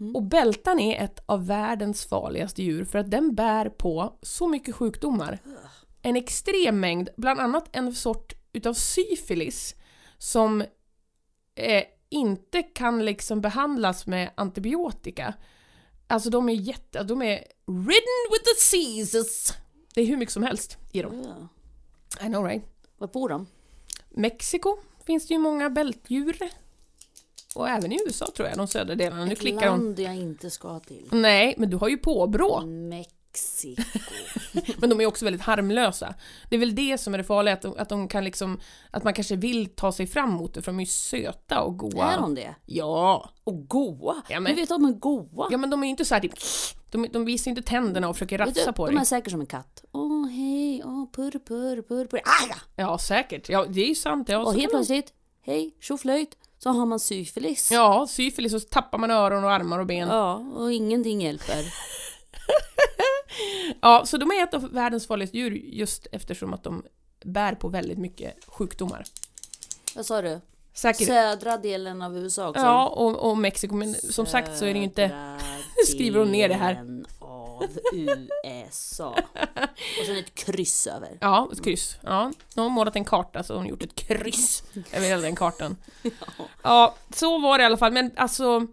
Mm. 0.00 0.16
Och 0.16 0.22
bältan 0.22 0.80
är 0.80 1.04
ett 1.04 1.20
av 1.26 1.46
världens 1.46 2.04
farligaste 2.06 2.62
djur 2.62 2.84
för 2.84 2.98
att 2.98 3.10
den 3.10 3.34
bär 3.34 3.68
på 3.68 4.12
så 4.22 4.48
mycket 4.48 4.74
sjukdomar. 4.74 5.38
En 6.02 6.16
extrem 6.16 6.80
mängd, 6.80 7.08
bland 7.16 7.40
annat 7.40 7.68
en 7.72 7.92
sort 7.94 8.32
utav 8.52 8.74
syfilis 8.74 9.74
som 10.18 10.60
eh, 11.54 11.84
inte 12.08 12.62
kan 12.62 13.04
liksom 13.04 13.40
behandlas 13.40 14.06
med 14.06 14.30
antibiotika. 14.34 15.34
Alltså 16.06 16.30
de 16.30 16.48
är 16.48 16.52
jätte, 16.52 17.02
de 17.02 17.22
är 17.22 17.44
ridden 17.66 18.30
with 18.30 18.44
diseases. 18.56 19.54
Det 19.94 20.00
är 20.00 20.06
hur 20.06 20.16
mycket 20.16 20.32
som 20.32 20.42
helst 20.42 20.78
i 20.92 21.02
dem. 21.02 21.24
Ja. 21.26 22.26
I 22.26 22.28
know 22.28 22.44
right? 22.44 22.64
Var 22.98 23.08
bor 23.08 23.28
de? 23.28 23.46
Mexiko 24.10 24.76
finns 25.06 25.26
det 25.28 25.34
ju 25.34 25.40
många 25.40 25.70
bältdjur. 25.70 26.38
Och 27.54 27.68
även 27.68 27.92
i 27.92 27.98
USA 28.06 28.26
tror 28.36 28.48
jag, 28.48 28.56
de 28.58 28.68
södra 28.68 28.94
delarna. 28.94 29.24
Nu 29.24 29.32
Ett 29.32 29.40
klickar 29.40 29.60
de. 29.60 29.66
land 29.66 29.98
jag 29.98 30.16
inte 30.16 30.50
ska 30.50 30.80
till. 30.80 31.08
Nej, 31.12 31.54
men 31.58 31.70
du 31.70 31.76
har 31.76 31.88
ju 31.88 31.96
påbrå. 31.98 32.60
Mexiko. 32.66 33.16
Men 34.78 34.90
de 34.90 35.00
är 35.00 35.06
också 35.06 35.24
väldigt 35.24 35.42
harmlösa. 35.42 36.14
Det 36.50 36.56
är 36.56 36.60
väl 36.60 36.74
det 36.74 36.98
som 36.98 37.14
är 37.14 37.18
det 37.18 37.24
farliga, 37.24 37.54
att 37.54 37.62
de, 37.62 37.74
att 37.78 37.88
de 37.88 38.08
kan 38.08 38.24
liksom... 38.24 38.60
Att 38.90 39.04
man 39.04 39.14
kanske 39.14 39.36
vill 39.36 39.68
ta 39.74 39.92
sig 39.92 40.06
fram 40.06 40.30
mot 40.30 40.54
det, 40.54 40.62
för 40.62 40.72
de 40.72 40.76
är 40.78 40.82
ju 40.82 40.86
söta 40.86 41.60
och 41.60 41.78
goa. 41.78 42.12
Är 42.12 42.18
de 42.18 42.34
det? 42.34 42.54
Ja! 42.66 43.30
Och 43.44 43.68
goa? 43.68 44.22
Ja, 44.28 44.40
men- 44.40 44.52
Hur 44.52 44.56
vet 44.60 44.68
du 44.68 44.74
att 44.74 44.80
de 44.80 44.88
är 44.88 44.92
goa? 44.98 45.48
Ja 45.50 45.58
men 45.58 45.70
de 45.70 45.82
är 45.82 45.86
ju 45.86 45.90
inte 45.90 46.04
så 46.04 46.14
här 46.14 46.20
typ... 46.20 46.34
De, 46.90 47.08
de 47.12 47.24
visar 47.24 47.50
inte 47.50 47.62
tänderna 47.62 48.08
och 48.08 48.16
försöker 48.16 48.38
du, 48.38 48.44
rafsa 48.44 48.72
på 48.72 48.86
de 48.86 48.92
är 48.92 48.96
dig. 48.96 49.06
säkert 49.06 49.30
som 49.30 49.40
en 49.40 49.46
katt. 49.46 49.84
Åh 49.92 50.26
hej, 50.28 50.82
åh 50.84 51.10
purr 51.12 51.38
purr 51.38 51.82
purr 51.82 52.06
purr. 52.06 52.20
Ah, 52.24 52.54
Ja, 52.76 52.98
säkert. 52.98 53.48
Ja, 53.48 53.64
det 53.68 53.80
är 53.80 53.86
ju 53.88 53.94
sant. 53.94 54.28
Ja, 54.28 54.38
och 54.38 54.54
helt 54.54 54.70
plötsligt, 54.70 55.12
hej, 55.42 55.76
tjoflöjt, 55.80 56.36
så 56.58 56.70
har 56.70 56.86
man 56.86 57.00
syfilis. 57.00 57.70
Ja, 57.72 58.06
syfilis 58.10 58.54
och 58.54 58.62
så 58.62 58.68
tappar 58.68 58.98
man 58.98 59.10
öron 59.10 59.44
och 59.44 59.52
armar 59.52 59.78
och 59.78 59.86
ben. 59.86 60.08
Ja, 60.08 60.34
och 60.34 60.72
ingenting 60.72 61.20
hjälper. 61.22 61.64
Ja, 63.80 64.02
så 64.06 64.16
de 64.16 64.30
är 64.30 64.42
ett 64.42 64.54
av 64.54 64.72
världens 64.72 65.06
farligaste 65.06 65.38
djur 65.38 65.50
just 65.50 66.06
eftersom 66.12 66.54
att 66.54 66.64
de 66.64 66.82
bär 67.24 67.54
på 67.54 67.68
väldigt 67.68 67.98
mycket 67.98 68.44
sjukdomar. 68.46 69.04
Vad 69.96 70.06
sa 70.06 70.22
du? 70.22 70.40
Säkert. 70.74 71.06
Södra 71.06 71.56
delen 71.56 72.02
av 72.02 72.18
USA 72.18 72.48
också? 72.48 72.62
Ja, 72.62 72.86
och, 72.86 73.30
och 73.30 73.38
Mexiko, 73.38 73.74
men 73.74 73.94
som 73.94 74.26
sagt 74.26 74.58
så 74.58 74.64
är 74.64 74.72
det 74.72 74.78
ju 74.78 74.84
inte... 74.84 75.08
Södra 75.08 75.38
Skriver 75.86 76.18
hon 76.18 76.32
ner 76.32 76.48
det 76.48 76.54
här? 76.54 77.04
av 77.20 77.68
USA. 77.92 79.08
Och 80.00 80.06
sen 80.06 80.16
ett 80.16 80.34
kryss 80.34 80.86
över. 80.86 81.18
Ja, 81.20 81.48
ett 81.52 81.64
kryss. 81.64 81.96
Ja, 82.02 82.32
de 82.54 82.60
har 82.60 82.68
målat 82.68 82.96
en 82.96 83.04
karta 83.04 83.42
så 83.42 83.52
har 83.52 83.58
hon 83.58 83.68
gjort 83.68 83.82
ett 83.82 83.94
kryss 83.94 84.62
över 84.92 85.06
hela 85.06 85.22
den 85.22 85.36
kartan. 85.36 85.76
Ja, 86.62 86.94
så 87.14 87.38
var 87.38 87.58
det 87.58 87.62
i 87.62 87.66
alla 87.66 87.76
fall, 87.76 87.92
men 87.92 88.10
alltså... 88.16 88.66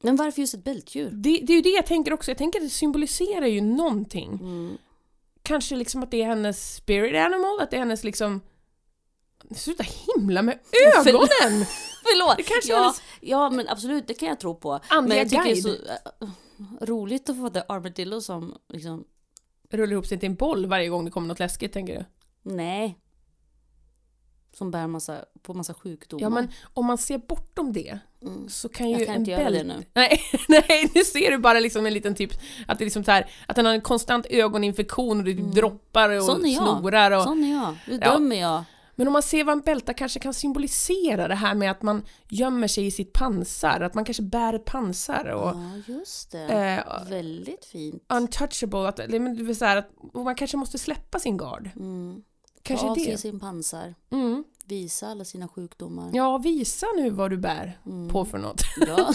Men 0.00 0.16
varför 0.16 0.40
just 0.40 0.54
ett 0.54 0.64
bältdjur? 0.64 1.10
Det, 1.10 1.40
det 1.42 1.52
är 1.52 1.56
ju 1.56 1.62
det 1.62 1.68
jag 1.68 1.86
tänker 1.86 2.12
också, 2.12 2.30
jag 2.30 2.38
tänker 2.38 2.58
att 2.58 2.66
det 2.66 2.70
symboliserar 2.70 3.46
ju 3.46 3.60
någonting. 3.60 4.32
Mm. 4.32 4.78
Kanske 5.42 5.76
liksom 5.76 6.02
att 6.02 6.10
det 6.10 6.22
är 6.22 6.26
hennes 6.26 6.74
spirit 6.74 7.16
animal, 7.16 7.60
att 7.60 7.70
det 7.70 7.76
är 7.76 7.80
hennes 7.80 8.04
liksom... 8.04 8.40
Sluta 9.56 9.84
himla 10.16 10.42
med 10.42 10.58
ögonen! 10.96 11.66
Förlåt! 12.02 12.36
Det 12.36 12.42
kanske 12.42 12.72
ja, 12.72 12.80
hennes 12.80 13.02
ja, 13.20 13.50
men 13.50 13.68
absolut, 13.68 14.06
det 14.06 14.14
kan 14.14 14.28
jag 14.28 14.40
tro 14.40 14.54
på. 14.54 14.80
andliga 14.88 15.08
men 15.08 15.18
jag 15.18 15.28
tycker 15.28 15.44
det 15.44 15.50
är 15.50 15.62
guide. 15.62 15.86
så 16.20 16.24
äh, 16.24 16.86
roligt 16.86 17.28
att 17.28 17.36
få 17.36 17.50
The 17.50 17.60
Armadillo 17.68 18.20
som 18.20 18.54
liksom, 18.68 19.04
Rullar 19.70 19.92
ihop 19.92 20.06
sig 20.06 20.18
till 20.18 20.28
en 20.28 20.34
boll 20.34 20.66
varje 20.66 20.88
gång 20.88 21.04
det 21.04 21.10
kommer 21.10 21.28
något 21.28 21.38
läskigt, 21.38 21.72
tänker 21.72 21.94
du? 21.98 22.04
nej. 22.54 22.98
Som 24.58 24.70
bär 24.70 24.86
massa, 24.86 25.16
på 25.42 25.54
massa 25.54 25.74
sjukdomar. 25.74 26.22
Ja, 26.22 26.28
men 26.28 26.48
om 26.74 26.86
man 26.86 26.98
ser 26.98 27.18
bortom 27.18 27.72
det 27.72 27.98
Mm. 28.22 28.48
så 28.48 28.68
kan 28.68 28.90
ju 28.90 28.96
Jag 28.98 29.06
kan 29.06 29.14
en 29.14 29.20
inte 29.20 29.30
göra 29.30 29.50
det 29.50 29.64
nu. 29.64 29.74
Nej, 29.94 30.20
nej, 30.48 30.90
nu 30.94 31.04
ser 31.04 31.30
du 31.30 31.38
bara 31.38 31.60
liksom 31.60 31.86
en 31.86 31.92
liten 31.92 32.14
typ 32.14 32.32
att 32.66 32.78
det 32.78 32.82
är 32.82 32.86
liksom 32.86 33.04
så 33.04 33.10
här, 33.10 33.30
att 33.46 33.56
den 33.56 33.66
har 33.66 33.72
en 33.74 33.80
konstant 33.80 34.26
ögoninfektion 34.30 35.18
och 35.18 35.24
det 35.24 35.34
typ 35.34 35.54
droppar 35.54 36.08
och 36.08 36.14
Mm. 36.14 36.26
Sån 36.26 36.44
är 36.46 36.54
jag. 36.54 36.78
snorar 36.78 37.10
och... 37.10 37.22
Sån 37.22 37.44
är 37.44 37.52
jag. 37.52 37.76
Nu 37.88 37.98
Ja. 38.02 38.12
dömer 38.12 38.36
jag. 38.36 38.62
Men 38.94 39.06
om 39.06 39.12
man 39.12 39.22
ser 39.22 39.44
vad 39.44 39.52
en 39.52 39.60
bälta 39.60 39.94
kanske 39.94 40.20
kan 40.20 40.34
symbolisera, 40.34 41.28
det 41.28 41.34
här 41.34 41.54
med 41.54 41.70
att 41.70 41.82
man 41.82 42.02
gömmer 42.28 42.68
sig 42.68 42.86
i 42.86 42.90
sitt 42.90 43.12
pansar, 43.12 43.80
att 43.80 43.94
man 43.94 44.04
kanske 44.04 44.22
bär 44.22 44.54
ett 44.54 44.64
pansar 44.64 45.24
och 45.24 45.48
Ja, 45.48 45.72
just 45.86 46.30
det. 46.32 46.84
eh, 46.88 47.08
Väldigt 47.10 47.64
fint. 47.64 48.02
untouchable, 48.08 48.88
att, 48.88 49.00
men 49.08 49.54
så 49.54 49.64
här, 49.64 49.76
att 49.76 49.90
man 50.14 50.34
kanske 50.34 50.56
måste 50.56 50.78
släppa 50.78 51.18
sin 51.18 51.36
gard. 51.36 51.70
Mm. 51.76 52.22
Kanske 52.68 52.86
Ta 52.86 52.90
av 52.90 52.96
det. 52.96 53.04
sig 53.04 53.18
sin 53.18 53.40
pansar. 53.40 53.94
Mm. 54.10 54.44
Visa 54.64 55.08
alla 55.08 55.24
sina 55.24 55.48
sjukdomar. 55.48 56.10
Ja, 56.14 56.38
visa 56.38 56.86
nu 56.96 57.10
vad 57.10 57.30
du 57.30 57.36
bär 57.36 57.78
Mm. 57.86 58.08
på 58.08 58.24
för 58.24 58.38
något. 58.38 58.60
Ja. 58.86 59.12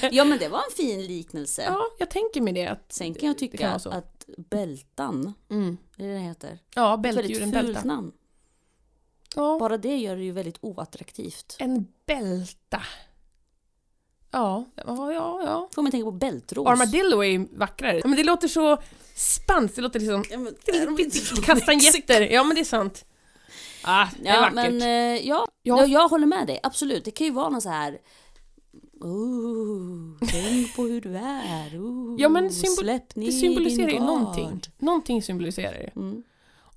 ja, 0.12 0.24
men 0.24 0.38
det 0.38 0.48
var 0.48 0.58
en 0.58 0.76
fin 0.76 1.02
liknelse. 1.06 1.62
Ja, 1.62 1.80
jag 1.98 2.10
tänker 2.10 2.40
mig 2.40 2.52
det. 2.52 2.66
Att, 2.66 2.92
Sen 2.92 3.14
kan 3.14 3.28
jag 3.28 3.38
tycka 3.38 3.58
kan 3.58 3.92
att 3.92 4.24
bältan, 4.36 5.32
mm. 5.50 5.76
är 5.98 6.06
det 6.06 6.12
det 6.12 6.18
heter? 6.18 6.58
Ja, 6.74 6.94
Ett 6.94 7.00
bältdjuren 7.00 7.50
väldigt 7.50 7.76
fult 7.76 7.84
namn. 7.86 8.12
Ja, 9.36 9.56
Bara 9.60 9.78
det 9.78 9.96
gör 9.96 10.16
det 10.16 10.22
ju 10.22 10.32
väldigt 10.32 10.58
oattraktivt. 10.60 11.56
en 11.58 11.86
bälta. 12.06 12.82
Ja, 14.30 14.64
ja, 14.76 15.12
ja. 15.12 15.42
ja. 15.44 15.68
Får 15.72 15.82
man 15.82 15.90
tänka 15.92 16.04
på 16.04 16.10
bältros. 16.10 16.66
Armadillo 16.66 17.20
är 17.24 17.28
ju 17.28 17.46
vackrare. 17.52 18.00
Men 18.04 18.16
det 18.16 18.24
låter 18.24 18.48
så 18.48 18.78
spanskt, 19.18 19.76
det 19.76 19.82
låter 19.82 20.00
liksom... 20.00 20.24
Ja, 20.30 20.38
men, 20.38 20.54
Kastanjetter, 21.44 22.20
ja 22.20 22.44
men 22.44 22.54
det 22.54 22.60
är 22.60 22.64
sant. 22.64 23.04
Ah, 23.84 24.06
det 24.22 24.28
är 24.28 24.34
ja, 24.34 24.40
vackert. 24.40 24.54
men 24.54 24.82
eh, 24.82 25.26
ja, 25.28 25.48
Ja. 25.62 25.78
ja, 25.80 25.86
jag 25.86 26.08
håller 26.08 26.26
med 26.26 26.46
dig. 26.46 26.60
Absolut. 26.62 27.04
Det 27.04 27.10
kan 27.10 27.26
ju 27.26 27.32
vara 27.32 27.48
någon 27.48 27.62
så 27.62 27.68
här... 27.68 27.98
Oh, 29.00 30.28
tänk 30.28 30.76
på 30.76 30.82
hur 30.82 31.00
du 31.00 31.16
är. 31.16 31.78
Oh, 31.78 32.16
Ja, 32.20 32.28
men 32.28 32.50
symbol- 32.50 32.84
släpp 32.84 33.16
ner 33.16 33.26
det 33.26 33.32
symboliserar 33.32 33.88
ju 33.90 33.98
någonting. 34.00 34.60
Någonting 34.78 35.22
symboliserar 35.22 35.72
det. 35.72 36.00
Mm. 36.00 36.22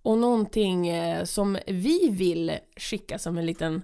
Och 0.04 0.18
någonting 0.18 0.88
eh, 0.88 1.24
som 1.26 1.58
vi 1.68 2.10
vill 2.10 2.58
skicka 2.78 3.20
som 3.20 3.38
en 3.38 3.46
liten... 3.46 3.82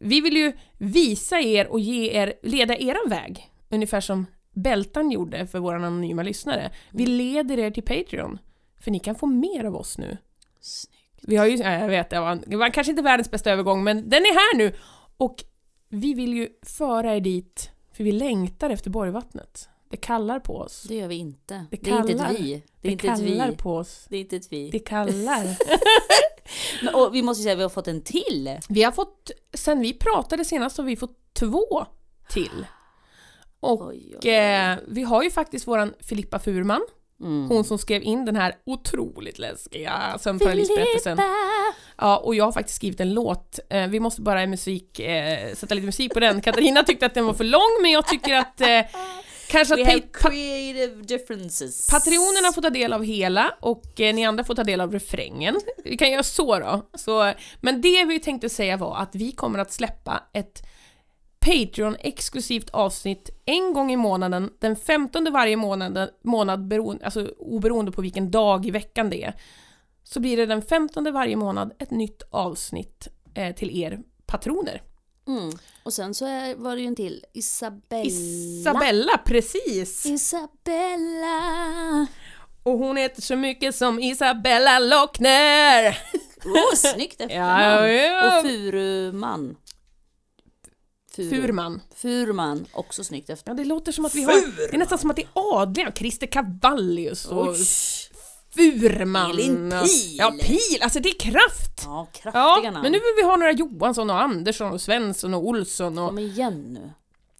Vi 0.00 0.20
vill 0.20 0.36
ju 0.36 0.52
visa 0.78 1.40
er 1.40 1.66
och 1.68 1.80
ge 1.80 2.10
er, 2.12 2.34
leda 2.42 2.76
eran 2.76 3.08
väg. 3.08 3.50
Ungefär 3.70 4.00
som 4.00 4.26
Bältan 4.52 5.10
gjorde 5.10 5.46
för 5.46 5.58
våra 5.58 5.76
anonyma 5.76 6.22
lyssnare. 6.22 6.70
Vi 6.90 7.06
leder 7.06 7.58
er 7.58 7.70
till 7.70 7.82
Patreon. 7.82 8.38
För 8.80 8.90
ni 8.90 8.98
kan 8.98 9.14
få 9.14 9.26
mer 9.26 9.64
av 9.64 9.76
oss 9.76 9.98
nu. 9.98 10.16
Snyggt. 10.60 10.94
Vi 11.22 11.36
har 11.36 11.46
ju, 11.46 11.56
ja, 11.56 11.72
jag 11.72 11.88
vet, 11.88 12.10
det 12.10 12.20
var, 12.20 12.38
det 12.46 12.56
var 12.56 12.70
kanske 12.70 12.90
inte 12.90 13.02
världens 13.02 13.30
bästa 13.30 13.50
övergång, 13.50 13.84
men 13.84 13.96
den 14.08 14.22
är 14.22 14.34
här 14.34 14.58
nu! 14.58 14.72
Och 15.16 15.44
vi 15.88 16.14
vill 16.14 16.34
ju 16.34 16.48
föra 16.66 17.16
er 17.16 17.20
dit, 17.20 17.70
för 17.92 18.04
vi 18.04 18.12
längtar 18.12 18.70
efter 18.70 18.90
Borgvattnet. 18.90 19.68
Det 19.90 19.96
kallar 19.96 20.40
på 20.40 20.56
oss. 20.56 20.84
Det 20.88 20.94
gör 20.94 21.08
vi 21.08 21.14
inte. 21.14 21.66
Det 21.70 21.76
Det, 21.82 21.90
är 21.90 21.96
inte 22.00 22.12
kallar. 22.12 22.30
ett 22.30 22.40
vi. 22.40 22.52
Det 22.52 22.56
är 22.56 22.62
Det 22.82 22.88
inte 22.92 23.08
ett 23.08 23.18
kallar 23.18 23.50
vi. 23.50 23.56
på 23.56 23.76
oss. 23.76 24.06
Det 24.08 24.16
är 24.16 24.20
inte 24.20 24.36
ett 24.36 24.52
vi. 24.52 24.70
Det 24.70 24.78
kallar. 24.78 25.56
Men, 26.84 26.94
och 26.94 27.14
vi 27.14 27.22
måste 27.22 27.42
säga 27.42 27.52
att 27.52 27.58
vi 27.58 27.62
har 27.62 27.70
fått 27.70 27.88
en 27.88 28.02
till. 28.02 28.58
Vi 28.68 28.82
har 28.82 28.92
fått, 28.92 29.30
sen 29.54 29.80
vi 29.80 29.92
pratade 29.92 30.44
senast 30.44 30.76
har 30.78 30.84
vi 30.84 30.96
fått 30.96 31.34
två 31.34 31.86
till. 32.30 32.66
Och 33.60 33.86
Oj, 33.88 34.02
oj, 34.06 34.18
oj. 34.22 34.30
eh, 34.30 34.76
vi 34.88 35.02
har 35.02 35.22
ju 35.22 35.30
faktiskt 35.30 35.66
våran 35.66 35.94
Filippa 36.00 36.38
Furman 36.38 36.80
Mm. 37.20 37.48
Hon 37.48 37.64
som 37.64 37.78
skrev 37.78 38.02
in 38.02 38.24
den 38.24 38.36
här 38.36 38.54
otroligt 38.66 39.38
läskiga 39.38 40.18
sömnparalysberättelsen. 40.20 41.18
Ja, 41.98 42.16
och 42.16 42.34
jag 42.34 42.44
har 42.44 42.52
faktiskt 42.52 42.76
skrivit 42.76 43.00
en 43.00 43.14
låt. 43.14 43.58
Eh, 43.70 43.86
vi 43.86 44.00
måste 44.00 44.22
bara 44.22 44.46
musik, 44.46 44.98
eh, 45.00 45.54
sätta 45.54 45.74
lite 45.74 45.86
musik 45.86 46.14
på 46.14 46.20
den. 46.20 46.40
Katarina 46.42 46.82
tyckte 46.82 47.06
att 47.06 47.14
den 47.14 47.26
var 47.26 47.34
för 47.34 47.44
lång, 47.44 47.78
men 47.82 47.90
jag 47.90 48.06
tycker 48.06 48.34
att 48.34 48.60
eh, 48.60 48.80
kanske 49.50 49.74
att 49.74 49.80
pa- 49.88 50.00
pa- 50.22 50.28
creative 50.28 51.02
differences. 51.02 51.86
Patreonerna 51.90 52.52
får 52.52 52.62
ta 52.62 52.70
del 52.70 52.92
av 52.92 53.04
hela 53.04 53.54
och 53.60 54.00
eh, 54.00 54.14
ni 54.14 54.26
andra 54.26 54.44
får 54.44 54.54
ta 54.54 54.64
del 54.64 54.80
av 54.80 54.92
refrängen. 54.92 55.60
Vi 55.84 55.96
kan 55.96 56.10
göra 56.10 56.22
så 56.22 56.58
då. 56.58 56.88
Så, 56.94 57.32
men 57.60 57.80
det 57.80 58.04
vi 58.04 58.20
tänkte 58.20 58.48
säga 58.48 58.76
var 58.76 58.96
att 58.96 59.14
vi 59.14 59.32
kommer 59.32 59.58
att 59.58 59.72
släppa 59.72 60.22
ett 60.32 60.62
Patreon-exklusivt 61.40 62.70
avsnitt 62.70 63.30
en 63.44 63.72
gång 63.72 63.92
i 63.92 63.96
månaden, 63.96 64.50
den 64.58 64.76
15 64.76 65.32
varje 65.32 65.56
månad, 65.56 66.10
månad 66.24 66.68
beroende, 66.68 67.04
alltså 67.04 67.30
oberoende 67.38 67.92
på 67.92 68.02
vilken 68.02 68.30
dag 68.30 68.66
i 68.66 68.70
veckan 68.70 69.10
det 69.10 69.24
är. 69.24 69.34
Så 70.04 70.20
blir 70.20 70.36
det 70.36 70.46
den 70.46 70.62
15 70.62 71.12
varje 71.12 71.36
månad 71.36 71.72
ett 71.78 71.90
nytt 71.90 72.22
avsnitt 72.30 73.08
eh, 73.34 73.54
till 73.54 73.80
er 73.82 74.00
patroner. 74.26 74.82
Mm. 75.28 75.50
Och 75.82 75.92
sen 75.92 76.14
så 76.14 76.26
är, 76.26 76.54
var 76.54 76.76
det 76.76 76.82
ju 76.82 76.88
en 76.88 76.96
till. 76.96 77.24
Isabella. 77.34 78.04
Isabella, 78.04 79.18
precis! 79.24 80.06
Isabella. 80.06 81.36
Och 82.62 82.78
hon 82.78 82.96
heter 82.96 83.22
så 83.22 83.36
mycket 83.36 83.74
som 83.74 83.98
Isabella 83.98 84.78
Lochner! 84.78 85.98
Åh, 86.44 86.74
snyggt 86.74 87.20
efternamn. 87.20 87.84
Ja, 87.84 87.88
ja. 87.88 88.38
Och 88.38 88.44
Furuman. 88.44 89.56
Furu. 91.22 91.42
Furman. 91.42 91.80
Furman, 91.94 92.66
också 92.72 93.04
snyggt 93.04 93.28
Ja, 93.28 93.32
efternamn. 93.34 93.62
det 93.62 93.68
låter 93.68 93.92
som 93.92 94.04
att 94.04 94.14
vi 94.14 94.22
har... 94.24 94.32
Det 94.70 94.74
är 94.74 94.78
nästan 94.78 94.98
som 94.98 95.10
att 95.10 95.16
det 95.16 95.22
är 95.22 95.28
adliga. 95.34 95.92
Christer 95.92 96.26
Cavallius 96.26 97.24
och 97.24 97.48
Oj. 97.48 97.56
Furman. 98.54 99.30
Elin 99.30 99.70
Pihl. 99.82 100.16
Ja, 100.18 100.32
Pil. 100.42 100.82
Alltså 100.82 101.00
det 101.00 101.08
är 101.08 101.18
kraft! 101.20 101.82
Ja, 101.84 102.06
kraftiga 102.12 102.42
Ja, 102.42 102.60
namn. 102.70 102.82
men 102.82 102.92
nu 102.92 102.98
vill 102.98 103.12
vi 103.16 103.22
ha 103.22 103.36
några 103.36 103.52
Johansson 103.52 104.10
och 104.10 104.20
Andersson 104.22 104.72
och 104.72 104.80
Svensson 104.80 105.34
och 105.34 105.46
Olsson 105.46 105.98
och... 105.98 106.08
Kom 106.08 106.18
igen 106.18 106.62
nu. 106.72 106.90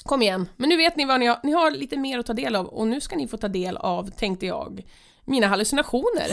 Kom 0.04 0.22
igen. 0.22 0.48
Men 0.56 0.68
nu 0.68 0.76
vet 0.76 0.96
ni 0.96 1.04
vad 1.04 1.20
ni 1.20 1.26
har. 1.26 1.40
Ni 1.42 1.52
har 1.52 1.70
lite 1.70 1.96
mer 1.96 2.18
att 2.18 2.26
ta 2.26 2.32
del 2.32 2.56
av 2.56 2.66
och 2.66 2.86
nu 2.86 3.00
ska 3.00 3.16
ni 3.16 3.28
få 3.28 3.36
ta 3.36 3.48
del 3.48 3.76
av, 3.76 4.10
tänkte 4.10 4.46
jag, 4.46 4.84
mina 5.24 5.46
hallucinationer. 5.46 6.26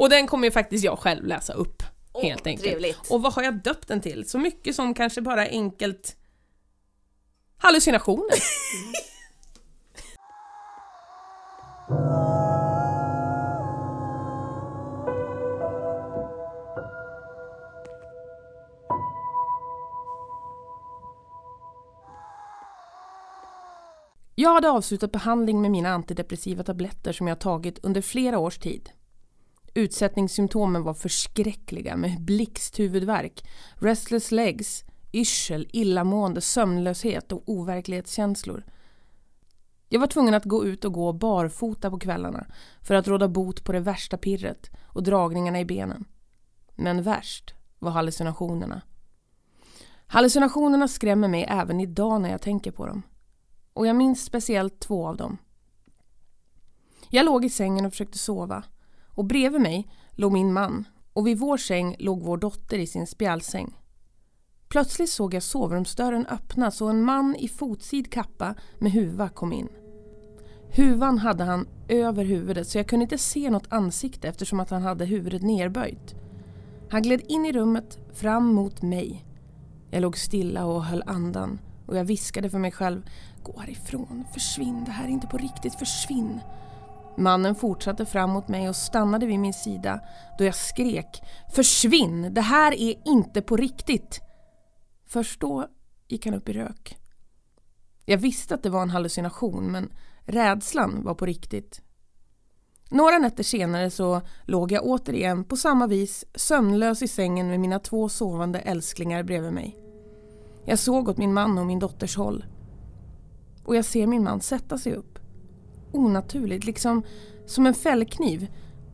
och 0.00 0.08
den 0.10 0.26
kommer 0.26 0.46
ju 0.46 0.50
faktiskt 0.50 0.84
jag 0.84 0.98
själv 0.98 1.26
läsa 1.26 1.52
upp. 1.52 1.82
Åh, 2.12 2.22
helt 2.22 2.46
enkelt. 2.46 2.64
trevligt. 2.64 3.10
Och 3.10 3.22
vad 3.22 3.32
har 3.32 3.42
jag 3.42 3.54
döpt 3.54 3.88
den 3.88 4.00
till? 4.00 4.28
Så 4.28 4.38
mycket 4.38 4.74
som 4.74 4.94
kanske 4.94 5.20
bara 5.20 5.46
enkelt 5.46 6.16
hallucinationer. 7.58 8.36
Jag 24.34 24.54
hade 24.54 24.70
avslutat 24.70 25.12
behandling 25.12 25.62
med 25.62 25.70
mina 25.70 25.88
antidepressiva 25.88 26.62
tabletter 26.62 27.12
som 27.12 27.28
jag 27.28 27.38
tagit 27.38 27.78
under 27.82 28.00
flera 28.00 28.38
års 28.38 28.58
tid. 28.58 28.90
Utsättningssymptomen 29.74 30.82
var 30.82 30.94
förskräckliga 30.94 31.96
med 31.96 32.20
blixthuvudvärk, 32.20 33.48
restless 33.74 34.30
legs, 34.30 34.84
yrsel, 35.12 35.68
illamående, 35.72 36.40
sömnlöshet 36.40 37.32
och 37.32 37.42
overklighetskänslor. 37.46 38.64
Jag 39.88 40.00
var 40.00 40.06
tvungen 40.06 40.34
att 40.34 40.44
gå 40.44 40.64
ut 40.64 40.84
och 40.84 40.92
gå 40.92 41.12
barfota 41.12 41.90
på 41.90 41.98
kvällarna 41.98 42.46
för 42.82 42.94
att 42.94 43.08
råda 43.08 43.28
bot 43.28 43.64
på 43.64 43.72
det 43.72 43.80
värsta 43.80 44.16
pirret 44.16 44.70
och 44.86 45.02
dragningarna 45.02 45.60
i 45.60 45.64
benen. 45.64 46.04
Men 46.74 47.02
värst 47.02 47.54
var 47.78 47.90
hallucinationerna. 47.90 48.82
Hallucinationerna 50.06 50.88
skrämmer 50.88 51.28
mig 51.28 51.46
även 51.48 51.80
idag 51.80 52.20
när 52.20 52.30
jag 52.30 52.42
tänker 52.42 52.70
på 52.70 52.86
dem. 52.86 53.02
Och 53.72 53.86
jag 53.86 53.96
minns 53.96 54.24
speciellt 54.24 54.80
två 54.80 55.06
av 55.08 55.16
dem. 55.16 55.38
Jag 57.10 57.24
låg 57.24 57.44
i 57.44 57.50
sängen 57.50 57.86
och 57.86 57.92
försökte 57.92 58.18
sova. 58.18 58.64
Och 59.14 59.24
bredvid 59.24 59.60
mig 59.60 59.88
låg 60.12 60.32
min 60.32 60.52
man 60.52 60.84
och 61.12 61.26
vid 61.26 61.38
vår 61.38 61.56
säng 61.56 61.96
låg 61.98 62.22
vår 62.22 62.36
dotter 62.36 62.78
i 62.78 62.86
sin 62.86 63.06
spjälsäng. 63.06 63.74
Plötsligt 64.68 65.10
såg 65.10 65.34
jag 65.34 65.42
sovrumsdörren 65.42 66.26
öppnas 66.26 66.80
och 66.80 66.90
en 66.90 67.04
man 67.04 67.36
i 67.36 67.48
fotsid 67.48 68.12
kappa 68.12 68.54
med 68.78 68.92
huva 68.92 69.28
kom 69.28 69.52
in. 69.52 69.68
Huvan 70.74 71.18
hade 71.18 71.44
han 71.44 71.66
över 71.88 72.24
huvudet 72.24 72.68
så 72.68 72.78
jag 72.78 72.86
kunde 72.86 73.02
inte 73.02 73.18
se 73.18 73.50
något 73.50 73.72
ansikte 73.72 74.28
eftersom 74.28 74.60
att 74.60 74.70
han 74.70 74.82
hade 74.82 75.04
huvudet 75.04 75.42
nerböjt. 75.42 76.14
Han 76.90 77.02
gled 77.02 77.20
in 77.28 77.46
i 77.46 77.52
rummet 77.52 77.98
fram 78.12 78.54
mot 78.54 78.82
mig. 78.82 79.24
Jag 79.90 80.02
låg 80.02 80.18
stilla 80.18 80.64
och 80.64 80.84
höll 80.84 81.02
andan 81.06 81.60
och 81.86 81.96
jag 81.96 82.04
viskade 82.04 82.50
för 82.50 82.58
mig 82.58 82.72
själv 82.72 83.02
Gå 83.42 83.60
härifrån, 83.60 84.24
försvinn, 84.32 84.84
det 84.84 84.90
här 84.90 85.04
är 85.04 85.08
inte 85.08 85.26
på 85.26 85.36
riktigt, 85.36 85.74
försvinn. 85.74 86.40
Mannen 87.16 87.54
fortsatte 87.54 88.06
fram 88.06 88.30
mot 88.30 88.48
mig 88.48 88.68
och 88.68 88.76
stannade 88.76 89.26
vid 89.26 89.38
min 89.38 89.52
sida 89.52 90.00
då 90.38 90.44
jag 90.44 90.54
skrek 90.54 91.22
Försvinn, 91.54 92.34
det 92.34 92.40
här 92.40 92.72
är 92.72 92.94
inte 93.04 93.42
på 93.42 93.56
riktigt. 93.56 94.20
Först 95.06 95.40
då 95.40 95.66
gick 96.08 96.26
han 96.26 96.34
upp 96.34 96.48
i 96.48 96.52
rök. 96.52 96.98
Jag 98.04 98.18
visste 98.18 98.54
att 98.54 98.62
det 98.62 98.70
var 98.70 98.82
en 98.82 98.90
hallucination 98.90 99.72
men 99.72 99.92
rädslan 100.20 101.04
var 101.04 101.14
på 101.14 101.26
riktigt. 101.26 101.82
Några 102.90 103.18
nätter 103.18 103.42
senare 103.42 103.90
så 103.90 104.20
låg 104.44 104.72
jag 104.72 104.84
återigen 104.84 105.44
på 105.44 105.56
samma 105.56 105.86
vis 105.86 106.24
sömnlös 106.34 107.02
i 107.02 107.08
sängen 107.08 107.48
med 107.48 107.60
mina 107.60 107.78
två 107.78 108.08
sovande 108.08 108.58
älsklingar 108.58 109.22
bredvid 109.22 109.52
mig. 109.52 109.76
Jag 110.64 110.78
såg 110.78 111.08
åt 111.08 111.18
min 111.18 111.34
man 111.34 111.58
och 111.58 111.66
min 111.66 111.78
dotters 111.78 112.16
håll. 112.16 112.44
Och 113.64 113.76
jag 113.76 113.84
ser 113.84 114.06
min 114.06 114.24
man 114.24 114.40
sätta 114.40 114.78
sig 114.78 114.94
upp. 114.94 115.11
Onaturligt, 115.92 116.64
liksom 116.64 117.02
som 117.46 117.66
en 117.66 117.74
fällkniv. 117.74 118.48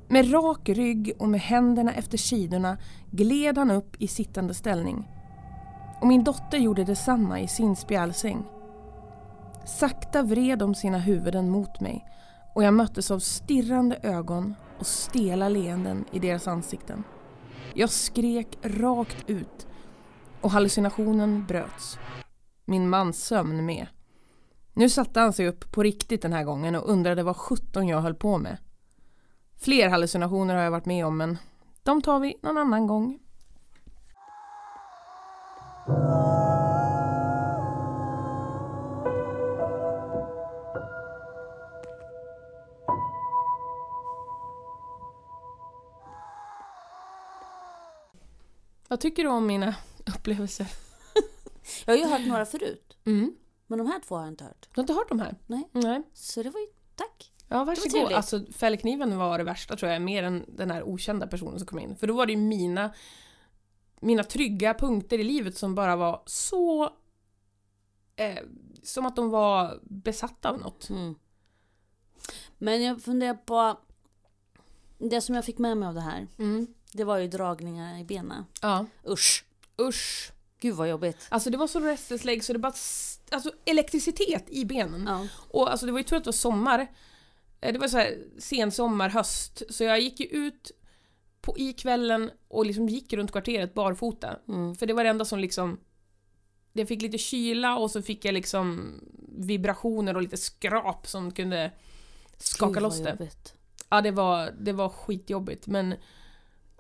Med 0.08 0.32
rak 0.32 0.68
rygg 0.68 1.12
och 1.18 1.28
med 1.28 1.40
händerna 1.40 1.94
efter 1.94 2.18
sidorna 2.18 2.78
gled 3.11 3.58
han 3.58 3.70
upp 3.70 3.96
i 3.98 4.08
sittande 4.08 4.54
ställning. 4.54 5.08
Och 6.00 6.06
min 6.06 6.24
dotter 6.24 6.58
gjorde 6.58 6.84
detsamma 6.84 7.40
i 7.40 7.48
sin 7.48 7.76
spjälsäng. 7.76 8.44
Sakta 9.66 10.22
vred 10.22 10.58
de 10.58 10.74
sina 10.74 10.98
huvuden 10.98 11.50
mot 11.50 11.80
mig 11.80 12.04
och 12.54 12.64
jag 12.64 12.74
möttes 12.74 13.11
av 13.11 13.18
stirrande 13.18 13.98
ögon 14.02 14.54
och 14.78 14.87
stela 14.87 15.48
leenden 15.48 16.04
i 16.12 16.18
deras 16.18 16.48
ansikten. 16.48 17.04
Jag 17.74 17.90
skrek 17.90 18.58
rakt 18.62 19.30
ut 19.30 19.66
och 20.40 20.50
hallucinationen 20.50 21.44
bröts. 21.46 21.98
Min 22.64 22.88
mans 22.88 23.24
sömn 23.24 23.66
med. 23.66 23.87
Nu 24.78 24.88
satte 24.88 25.20
han 25.20 25.32
sig 25.32 25.48
upp 25.48 25.72
på 25.72 25.82
riktigt 25.82 26.22
den 26.22 26.32
här 26.32 26.44
gången 26.44 26.74
och 26.74 26.90
undrade 26.90 27.22
vad 27.22 27.36
sjutton 27.36 27.88
jag 27.88 28.00
höll 28.00 28.14
på 28.14 28.38
med. 28.38 28.56
Fler 29.60 29.88
hallucinationer 29.88 30.54
har 30.54 30.62
jag 30.62 30.70
varit 30.70 30.86
med 30.86 31.06
om 31.06 31.16
men 31.16 31.38
de 31.82 32.02
tar 32.02 32.20
vi 32.20 32.38
någon 32.42 32.58
annan 32.58 32.86
gång. 32.86 33.18
Vad 48.88 49.00
tycker 49.00 49.22
du 49.22 49.28
om 49.28 49.46
mina 49.46 49.74
upplevelser? 50.16 50.66
Jag 51.86 51.92
har 51.94 51.98
ju 51.98 52.07
hört 52.07 52.26
några 52.26 52.46
förut. 52.46 52.96
Mm. 53.05 53.34
Men 53.70 53.78
de 53.78 53.86
här 53.86 54.00
två 54.00 54.14
har 54.14 54.22
jag 54.22 54.32
inte 54.32 54.44
hört. 54.44 54.68
Du 54.74 54.78
har 54.78 54.82
inte 54.82 54.92
hört 54.92 55.08
de 55.08 55.20
här? 55.20 55.36
Nej. 55.46 55.68
Nej. 55.72 56.02
Så 56.14 56.42
det 56.42 56.50
var 56.50 56.60
ju 56.60 56.66
tack. 56.94 57.32
Ja, 57.48 57.64
varsågod. 57.64 58.12
Alltså, 58.12 58.44
fällkniven 58.52 59.18
var 59.18 59.38
det 59.38 59.44
värsta 59.44 59.76
tror 59.76 59.90
jag, 59.92 60.02
mer 60.02 60.22
än 60.22 60.44
den 60.48 60.70
här 60.70 60.82
okända 60.82 61.26
personen 61.26 61.58
som 61.58 61.66
kom 61.66 61.78
in. 61.78 61.96
För 61.96 62.06
då 62.06 62.14
var 62.14 62.26
det 62.26 62.32
ju 62.32 62.38
mina, 62.38 62.94
mina 64.00 64.24
trygga 64.24 64.74
punkter 64.74 65.18
i 65.18 65.24
livet 65.24 65.56
som 65.56 65.74
bara 65.74 65.96
var 65.96 66.22
så... 66.26 66.84
Eh, 68.16 68.38
som 68.82 69.06
att 69.06 69.16
de 69.16 69.30
var 69.30 69.80
besatta 69.82 70.50
av 70.50 70.58
något. 70.58 70.88
Mm. 70.90 71.14
Men 72.58 72.82
jag 72.82 73.02
funderar 73.02 73.34
på... 73.34 73.80
Det 74.98 75.20
som 75.20 75.34
jag 75.34 75.44
fick 75.44 75.58
med 75.58 75.76
mig 75.76 75.88
av 75.88 75.94
det 75.94 76.00
här, 76.00 76.26
Mm. 76.38 76.66
det 76.92 77.04
var 77.04 77.18
ju 77.18 77.28
dragningar 77.28 77.98
i 77.98 78.04
benen. 78.04 78.44
Ja. 78.62 78.86
Usch. 79.08 79.44
Usch. 79.80 80.32
Gud 80.61 80.74
vad 80.74 80.88
jobbigt. 80.88 81.26
Alltså 81.28 81.50
det 81.50 81.56
var 81.56 81.66
så 81.66 81.80
restless 81.80 82.46
så 82.46 82.52
det 82.52 82.59
bara... 82.59 82.72
Alltså 83.30 83.52
elektricitet 83.64 84.44
i 84.48 84.64
benen. 84.64 85.04
Ja. 85.06 85.26
Och 85.50 85.70
alltså 85.70 85.86
det 85.86 85.92
var 85.92 85.98
ju 85.98 86.04
tur 86.04 86.16
att 86.16 86.24
det 86.24 86.28
var 86.28 86.32
sommar. 86.32 86.86
Eh, 87.61 87.72
Det 87.72 87.78
var 87.78 87.88
så 87.88 87.96
här 87.98 88.18
sen 88.38 88.72
sommar, 88.72 89.09
höst. 89.09 89.62
Så 89.70 89.84
jag 89.84 90.00
gick 90.00 90.20
ju 90.20 90.26
ut 90.26 90.70
på, 91.40 91.59
i 91.59 91.72
kvällen 91.72 92.30
och 92.48 92.66
liksom 92.66 92.88
gick 92.88 93.12
runt 93.12 93.32
kvarteret 93.32 93.74
barfota. 93.74 94.36
Mm. 94.48 94.74
För 94.74 94.86
det 94.86 94.92
var 94.92 95.04
det 95.04 95.11
enda 95.11 95.24
som 95.24 95.38
liksom... 95.38 95.80
Jag 96.72 96.88
fick 96.88 97.02
lite 97.02 97.18
kyla 97.18 97.76
och 97.78 97.90
så 97.90 98.02
fick 98.02 98.24
jag 98.24 98.32
liksom 98.34 98.94
vibrationer 99.38 100.14
och 100.16 100.22
lite 100.22 100.36
skrap 100.36 101.06
som 101.06 101.30
kunde 101.32 101.72
skaka 102.38 102.72
Gud, 102.74 102.82
loss 102.82 103.02
det. 103.02 103.11
jobbigt. 103.11 103.54
Ja, 103.90 104.00
det 104.00 104.11
var, 104.11 104.54
det 104.61 104.72
var 104.72 104.88
skitjobbigt 104.88 105.66
men 105.66 105.94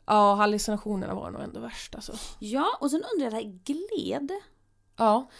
ja, 0.08 0.34
hallucinationerna 0.34 1.14
var 1.14 1.30
nog 1.30 1.42
ändå 1.42 1.60
värst 1.60 1.94
alltså. 1.94 2.12
Ja, 2.38 2.66
och 2.80 2.90
sen 2.90 3.02
undrar 3.14 3.30
jag 3.40 3.44
gled. 3.64 4.30
Ja. 4.96 5.30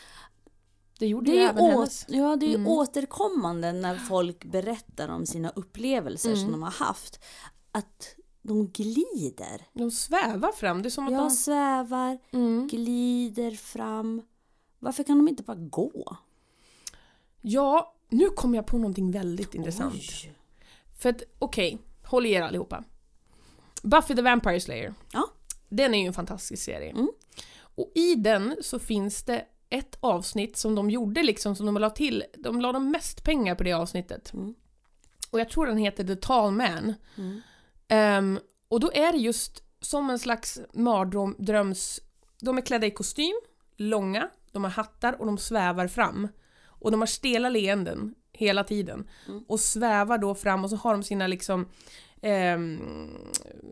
Det 0.99 1.07
gjorde 1.07 1.31
Det 1.31 1.37
ju 1.37 1.43
även 1.43 1.65
hennes. 1.65 2.05
ja, 2.09 2.37
det 2.37 2.47
är 2.47 2.55
Mm. 2.55 2.67
återkommande 2.69 3.73
när 3.73 3.95
folk 3.97 4.45
berättar 4.45 5.09
om 5.09 5.27
sina 5.27 5.51
upplevelser 5.51 6.31
som 6.35 6.41
Mm. 6.49 6.53
de 6.53 6.63
har 6.63 6.71
haft. 6.71 7.25
Att 7.73 8.15
de 8.43 8.69
glider. 8.69 9.67
De 9.73 9.91
svävar 9.91 10.53
fram, 10.53 10.83
det 10.83 10.89
är 10.89 10.91
som 10.91 11.17
att 11.17 11.35
svävar, 11.37 12.19
de... 12.31 12.37
Mm. 12.37 12.69
glider 12.69 13.51
fram. 13.51 14.23
Varför 14.79 15.03
kan 15.05 15.19
de 15.19 15.29
inte 15.29 15.43
bara 15.43 15.57
gå? 15.57 16.17
Ja, 17.41 17.95
nu 18.09 18.29
kom 18.29 18.55
jag 18.55 18.67
på 18.67 18.79
någonting 18.79 19.11
väldigt 19.11 19.55
intressant. 19.55 19.95
Oj. 19.95 20.35
För 20.99 21.09
att, 21.09 21.23
okej, 21.39 21.79
håll 22.05 22.27
i 22.27 22.33
er 22.33 22.43
allihopa. 22.43 22.85
Buffy 23.83 24.15
the 24.15 24.23
Vampire 24.23 24.61
Slayer. 24.61 24.95
Ja. 25.13 25.29
Den 25.69 25.95
är 25.95 26.01
ju 26.01 26.07
en 26.07 26.13
fantastisk 26.13 26.63
serie. 26.63 26.91
Mm. 26.91 27.09
Och 27.61 27.93
i 27.95 28.15
den 28.15 28.57
så 28.61 28.79
finns 28.79 29.23
det 29.23 29.45
ett 29.71 29.99
avsnitt 30.01 30.57
som 30.57 30.75
de 30.75 30.91
gjorde 30.91 31.23
liksom, 31.23 31.57
som 31.57 31.67
de 31.67 31.75
la 31.75 31.91
till. 31.91 32.25
De 32.37 32.61
la 32.61 32.73
de 32.73 32.91
mest 32.91 33.25
pengar 33.25 33.55
på 33.55 33.63
det 33.65 33.73
avsnittet. 33.73 34.33
Mm. 34.33 34.55
Och 35.31 35.41
jag 35.41 35.49
tror 35.49 35.67
den 35.67 35.77
heter 35.77 36.05
The 36.05 36.17
Tall 36.17 36.53
Man. 36.53 36.95
Mm. 37.17 37.41
Ehm, 37.89 38.39
och 38.69 38.81
då 38.81 38.93
är 38.95 39.13
det 39.13 39.19
just 39.19 39.63
som 39.81 40.11
en 40.11 40.19
slags 40.19 40.61
mardröms... 40.73 42.01
De 42.41 42.59
är 42.59 42.63
klädda 42.63 42.87
i 42.87 42.91
kostym, 42.91 43.41
långa, 43.77 44.29
de 44.53 44.65
har 44.65 44.71
hattar 44.71 45.21
och 45.21 45.27
de 45.27 45.39
svävar 45.39 45.89
fram. 45.89 46.29
Och 46.65 46.91
de 46.91 47.01
har 47.01 47.07
stela 47.07 47.49
leenden 47.49 48.15
hela 48.33 48.65
tiden. 48.65 49.09
Mm. 49.29 49.45
Och 49.49 49.61
svävar 49.61 50.19
då 50.19 50.35
fram 50.35 50.65
och 50.65 50.71
så 50.71 50.77
har 50.77 50.93
de 50.93 51.03
sina 51.03 51.27
liksom 51.27 51.69
eh, 52.23 52.59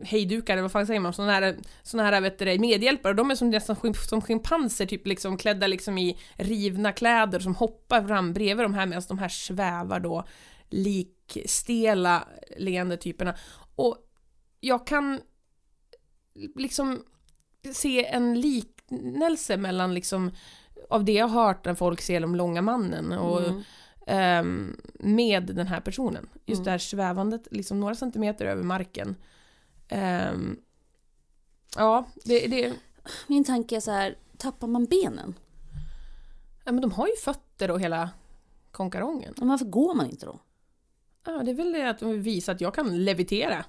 hejdukar, 0.03 0.53
eller 0.53 0.61
vad 0.61 0.71
fan 0.71 0.87
säger 0.87 0.99
man, 0.99 1.13
såna 1.13 1.31
här, 1.31 1.57
såna 1.83 2.03
här 2.03 2.21
vet 2.21 2.39
du, 2.39 2.59
medhjälpare. 2.59 3.13
De 3.13 3.31
är 3.31 3.35
som, 3.35 3.49
nästan 3.49 3.93
som 3.93 4.21
schimpanser, 4.21 4.85
typ 4.85 5.07
liksom 5.07 5.37
klädda 5.37 5.67
liksom 5.67 5.97
i 5.97 6.17
rivna 6.35 6.91
kläder 6.91 7.39
som 7.39 7.55
hoppar 7.55 8.07
fram 8.07 8.33
bredvid 8.33 8.65
de 8.65 8.73
här 8.73 8.85
medan 8.85 9.03
de 9.07 9.17
här 9.17 9.29
svävar 9.29 9.99
då 9.99 10.23
likstela 10.69 12.27
leende 12.57 12.97
typerna. 12.97 13.35
Och 13.75 13.97
jag 14.59 14.87
kan 14.87 15.19
liksom 16.55 17.03
se 17.73 18.05
en 18.05 18.41
liknelse 18.41 19.57
mellan 19.57 19.93
liksom 19.93 20.31
av 20.89 21.05
det 21.05 21.11
jag 21.13 21.27
har 21.27 21.45
hört 21.45 21.65
när 21.65 21.75
folk 21.75 22.01
ser 22.01 22.19
de 22.19 22.35
långa 22.35 22.61
mannen 22.61 23.11
och 23.11 23.39
Mm 23.39 23.63
ehm, 24.07 24.77
med 24.99 25.43
den 25.43 25.67
här 25.67 25.81
personen. 25.81 26.29
Just 26.45 26.59
Mm. 26.59 26.63
det 26.65 26.71
här 26.71 26.77
svävandet, 26.77 27.47
liksom 27.51 27.79
några 27.79 27.95
centimeter 27.95 28.45
över 28.45 28.63
marken. 28.63 29.15
Ehm, 29.87 30.59
ja, 31.75 32.05
det, 32.25 32.47
det, 32.47 32.73
Min 33.27 33.43
tanke 33.43 33.75
är 33.75 33.79
så 33.79 33.91
här, 33.91 34.17
tappar 34.37 34.67
man 34.67 34.85
benen? 34.85 35.35
ja, 36.65 36.71
men 36.71 36.81
de 36.81 36.91
har 36.91 37.07
ju 37.07 37.15
fötter 37.15 37.71
och 37.71 37.81
hela 37.81 38.09
konkarongen. 38.71 39.33
Men 39.37 39.47
varför 39.47 39.65
går 39.65 39.93
man 39.95 40.05
inte 40.09 40.25
då? 40.25 40.39
Ja, 41.25 41.31
det 41.43 41.51
är 41.51 41.55
väl 41.55 41.71
det 41.73 41.89
att 41.89 41.99
de 41.99 42.09
vill 42.11 42.19
visa 42.21 42.51
att 42.51 42.61
jag 42.61 42.73
kan 42.75 43.03
levitera. 43.05 43.65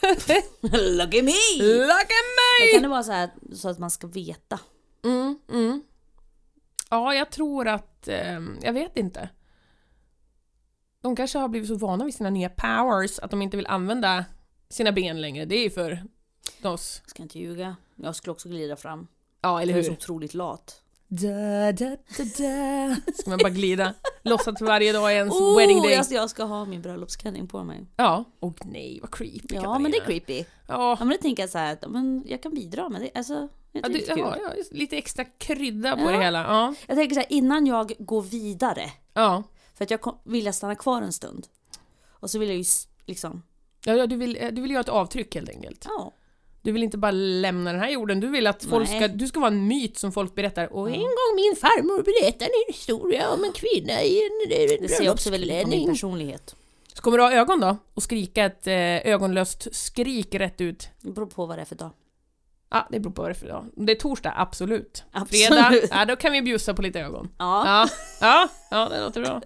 Look 0.62 1.14
at 1.14 1.24
me! 1.24 1.58
Look 1.58 1.90
at 1.90 2.08
Men 2.36 2.66
me! 2.66 2.72
kan 2.72 2.82
det 2.82 2.88
vara 2.88 3.02
så 3.02 3.12
här 3.12 3.30
så 3.54 3.68
att 3.68 3.78
man 3.78 3.90
ska 3.90 4.06
veta? 4.06 4.60
Mm, 5.04 5.38
mm. 5.52 5.82
Ja, 6.90 7.14
jag 7.14 7.30
tror 7.30 7.68
att... 7.68 8.08
ehm, 8.08 8.58
jag 8.62 8.72
vet 8.72 8.96
inte. 8.96 9.28
De 11.02 11.16
kanske 11.16 11.38
har 11.38 11.48
blivit 11.48 11.68
så 11.68 11.74
vana 11.74 12.04
vid 12.04 12.14
sina 12.14 12.30
nya 12.30 12.48
powers 12.48 13.18
att 13.18 13.30
de 13.30 13.42
inte 13.42 13.56
vill 13.56 13.66
använda 13.66 14.24
sina 14.68 14.92
ben 14.92 15.20
längre. 15.20 15.44
Det 15.44 15.54
är 15.54 15.62
ju 15.62 15.70
för 15.70 16.02
oss. 16.62 17.00
Jag 17.02 17.10
ska 17.10 17.22
inte 17.22 17.38
ljuga. 17.38 17.76
Jag 17.96 18.16
skulle 18.16 18.32
också 18.32 18.48
glida 18.48 18.76
fram. 18.76 19.06
Ja, 19.42 19.62
eller 19.62 19.72
Jag 19.72 19.78
är 19.78 19.82
så 19.82 19.90
hur? 19.90 19.96
otroligt 19.96 20.34
lat. 20.34 20.82
Da, 21.08 21.72
da, 21.72 21.88
da, 22.16 22.24
da. 22.38 22.96
Ska 23.14 23.30
man 23.30 23.38
bara 23.42 23.50
glida. 23.50 23.94
Låtsas 24.22 24.48
att 24.48 24.60
varje 24.60 24.92
dag 24.92 25.12
är 25.12 25.16
ens 25.16 25.34
Oh, 25.34 25.56
wedding 25.58 25.82
day. 25.82 25.92
jag, 25.92 26.04
ska, 26.06 26.14
jag 26.14 26.30
ska 26.30 26.44
ha 26.44 26.64
min 26.64 26.82
bröllopsklänning 26.82 27.48
på 27.48 27.64
mig. 27.64 27.86
Ja. 27.96 28.24
Och 28.40 28.66
nej, 28.66 28.98
vad 29.02 29.10
creepy 29.14 29.38
Ja, 29.42 29.60
Katarina. 29.60 29.78
men 29.78 29.90
det 29.90 29.96
är 29.96 30.04
creepy. 30.04 30.38
Ja, 30.38 30.44
Ja, 30.68 30.96
men 30.98 31.08
det 31.08 31.18
tänker 31.18 31.42
jag 31.42 31.50
så 31.50 31.58
här, 31.58 31.72
att, 31.72 31.90
men 31.90 32.24
jag 32.26 32.42
kan 32.42 32.54
bidra 32.54 32.88
med 32.88 33.00
det. 33.00 33.10
Alltså, 33.14 33.48
det 33.72 33.78
är 33.78 33.82
ja, 33.82 33.88
det, 33.88 34.20
ja, 34.20 34.36
ja, 34.42 34.52
lite 34.70 34.96
extra 34.96 35.24
krydda 35.24 35.96
på 35.96 36.10
det 36.10 36.22
hela. 36.22 36.38
Ja. 36.42 36.74
Jag 36.86 36.96
tänker 36.96 37.14
så 37.14 37.20
här, 37.20 37.32
innan 37.32 37.66
jag 37.66 37.92
går 37.98 38.22
vidare, 38.22 38.90
Ja. 39.14 39.42
För 39.80 39.84
att 39.84 39.90
jag 39.90 40.00
kom, 40.00 40.18
vill 40.24 40.44
jag 40.44 40.54
stanna 40.54 40.74
kvar 40.74 41.02
en 41.02 41.12
stund. 41.12 41.46
Och 42.10 42.30
så 42.30 42.38
vill 42.38 42.48
jag 42.48 42.58
ju 42.58 42.64
liksom, 43.06 43.42
Ja, 43.84 43.94
ja, 43.94 44.06
du, 44.06 44.16
vill, 44.16 44.36
eh, 44.40 44.48
du 44.48 44.62
vill 44.62 44.70
göra 44.70 44.80
ett 44.80 44.88
avtryck 44.88 45.34
helt 45.34 45.48
enkelt. 45.48 45.84
ja. 45.88 46.12
Du 46.62 46.72
vill 46.72 46.82
inte 46.82 46.98
bara 46.98 47.10
lämna 47.10 47.72
den 47.72 47.80
här 47.80 47.90
jorden, 47.90 48.20
du 48.20 48.28
vill 48.28 48.46
att 48.46 48.64
folk 48.64 48.88
Nej. 48.88 48.98
ska, 49.00 49.08
du 49.08 49.28
ska 49.28 49.40
vara 49.40 49.50
en 49.50 49.66
myt 49.66 49.98
som 49.98 50.12
folk 50.12 50.34
berättar. 50.34 50.72
Och 50.72 50.88
en 50.88 51.00
gång 51.00 51.34
min 51.36 51.56
farmor 51.56 52.02
berättade 52.02 52.44
en 52.44 52.74
historia 52.74 53.30
om 53.30 53.44
en 53.44 53.52
kvinna 53.52 54.02
i 54.02 54.22
en, 54.26 54.52
en 54.72 54.82
Det 54.82 54.88
ser 54.88 55.10
också 55.10 55.30
väldigt 55.30 55.50
på 55.50 55.54
min 55.54 55.62
bröllopsklänning. 55.64 55.88
personlighet. 55.88 56.56
Så 56.94 57.02
kommer 57.02 57.18
du 57.18 57.24
ha 57.24 57.32
ögon 57.32 57.60
då? 57.60 57.76
Och 57.94 58.02
skrika 58.02 58.44
ett 58.44 58.66
eh, 58.66 58.74
ögonlöst 59.12 59.74
skrik 59.74 60.34
rätt 60.34 60.60
ut? 60.60 60.88
Det 61.00 61.10
beror 61.10 61.26
på 61.26 61.46
vad 61.46 61.58
det 61.58 61.60
är 61.60 61.64
för 61.64 61.74
dag. 61.76 61.90
Ja, 62.70 62.86
det 62.90 63.00
beror 63.00 63.12
på 63.12 63.22
vad 63.22 63.30
det 63.30 63.32
är 63.32 63.34
för 63.34 63.48
dag. 63.48 63.66
Det 63.76 63.92
är 63.92 63.96
torsdag, 63.96 64.32
absolut. 64.36 65.04
Absolut. 65.12 65.46
Fredag, 65.46 65.72
ja 65.90 66.04
då 66.04 66.16
kan 66.16 66.32
vi 66.32 66.42
bjussa 66.42 66.74
på 66.74 66.82
lite 66.82 67.00
ögon. 67.00 67.28
Ja. 67.38 67.64
Ja, 67.66 67.88
ja, 68.20 68.48
ja 68.70 68.88
det 68.88 69.00
låter 69.00 69.20
bra. 69.22 69.40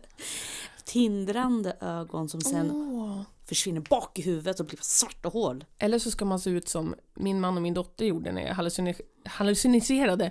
Tindrande 0.85 1.77
ögon 1.81 2.29
som 2.29 2.41
sen 2.41 2.71
Åh. 2.71 3.21
försvinner 3.49 3.81
bak 3.81 4.19
i 4.19 4.23
huvudet 4.23 4.61
och 4.61 4.67
blir 4.67 4.79
svarta 4.83 5.29
hål. 5.29 5.65
Eller 5.79 5.99
så 5.99 6.11
ska 6.11 6.25
man 6.25 6.41
se 6.41 6.51
ut 6.51 6.69
som 6.69 6.95
min 7.15 7.41
man 7.41 7.57
och 7.57 7.63
min 7.63 7.75
dotter 7.75 8.05
gjorde 8.05 8.33
när 8.33 8.43
jag 8.47 8.55
hallucine- 8.55 9.01
halluciniserade. 9.25 10.31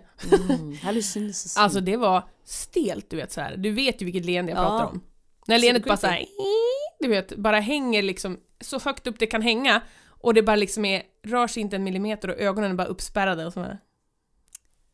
Mm. 0.50 0.78
Alltså 1.58 1.82
det 1.82 1.98
var 1.98 2.24
stelt, 2.44 3.10
du 3.10 3.16
vet 3.16 3.32
så 3.32 3.42
här. 3.42 3.58
Du 3.58 3.72
vet 3.72 4.02
ju 4.02 4.06
vilket 4.06 4.26
leende 4.26 4.52
jag 4.52 4.60
Ja. 4.62 4.70
pratar 4.70 4.86
om. 4.86 5.02
När 5.48 5.58
leendet 5.60 5.86
bara 5.86 5.98
såhär, 5.98 6.26
du 7.00 7.08
vet, 7.08 7.36
bara 7.36 7.60
hänger 7.60 8.02
liksom 8.02 8.40
så 8.62 8.80
högt 8.80 9.08
upp 9.08 9.20
det 9.20 9.28
kan 9.28 9.42
hänga 9.42 9.82
och 10.24 10.34
det 10.34 10.42
bara 10.42 10.56
liksom 10.56 10.86
är, 10.86 11.04
rör 11.24 11.48
sig 11.48 11.62
inte 11.62 11.76
en 11.76 11.84
millimeter 11.84 12.30
och 12.30 12.40
ögonen 12.40 12.72
är 12.72 12.76
bara 12.76 12.88
uppspärrade 12.88 13.46
och 13.46 13.54
så 13.54 13.60
här. 13.60 13.80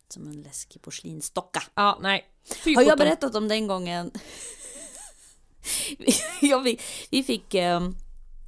Som 0.08 0.28
en 0.28 0.42
läskig 0.42 0.82
porslinsdocka. 0.82 1.64
Ja, 1.76 2.00
nej. 2.02 2.26
Fy 2.64 2.76
Har 2.76 2.82
jag 2.82 2.92
sjutton. 2.92 3.06
berättat 3.06 3.36
om 3.36 3.48
den 3.48 3.68
gången? 3.68 4.12
jag 6.42 6.64
fick, 6.64 6.82
vi 7.10 7.24
fick... 7.24 7.54
ehm, 7.54 7.96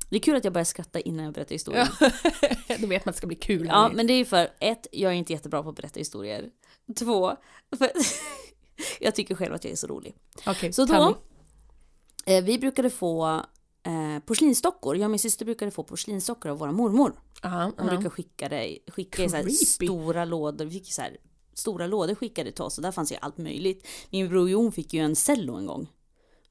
det 0.10 0.16
är 0.16 0.20
kul 0.20 0.36
att 0.36 0.44
jag 0.44 0.54
börjar 0.54 0.66
skratta 0.66 1.00
innan 1.00 1.26
jag 1.26 1.34
berättar 1.34 1.56
historien. 1.56 1.88
Då 2.80 2.88
vet 2.88 3.06
man 3.06 3.10
att 3.10 3.16
det 3.16 3.18
ska 3.18 3.28
bli 3.28 3.36
kul. 3.36 3.68
Ja, 3.68 3.92
men 3.94 4.08
det 4.08 4.14
är 4.14 4.26
för 4.26 4.50
ett, 4.60 4.88
jag 4.92 5.12
är 5.12 5.16
inte 5.16 5.34
jättebra 5.34 5.64
på 5.64 5.70
att 5.70 5.76
berätta 5.76 6.00
historier. 6.00 6.50
Två, 7.00 7.36
för 7.78 7.92
jag 9.00 9.16
tycker 9.16 9.36
själv 9.36 9.54
att 9.54 9.64
jag 9.64 9.72
är 9.72 9.76
så 9.78 9.88
rolig. 9.88 10.16
Okej, 10.46 10.74
Så 10.74 10.86
då, 10.86 11.18
eh, 12.26 12.44
vi 12.44 12.60
brukade 12.60 12.90
få 12.90 13.46
eh, 13.84 14.20
porslinsdockor. 14.26 14.98
Jag 14.98 15.06
och 15.06 15.12
min 15.12 15.20
syster 15.20 15.46
brukade 15.46 15.72
få 15.72 15.84
porslinsdockor 15.84 16.52
av 16.52 16.58
vår 16.58 16.72
mormor. 16.72 17.14
Aha, 17.44 17.64
Hon 17.64 17.74
aha. 17.80 17.90
brukar 17.90 18.10
skicka 18.10 18.50
det, 18.50 18.78
skicka 18.88 19.24
i 19.24 19.30
så 19.30 19.50
stora 19.50 20.26
lådor. 20.26 20.66
Vi 20.66 20.72
fick 20.72 20.94
så 20.94 21.02
här, 21.02 21.18
stora 21.54 21.88
lådor 21.88 22.16
skickade 22.16 22.52
till 22.52 22.64
oss 22.64 22.78
och 22.78 22.82
där 22.84 22.92
fanns 22.92 23.12
ju 23.12 23.16
allt 23.22 23.38
möjligt. 23.38 23.88
Min 24.10 24.30
bror 24.30 24.50
Jon 24.50 24.72
fick 24.72 24.94
ju 24.94 25.00
en 25.00 25.16
cello 25.16 25.56
en 25.56 25.66
gång. 25.66 25.88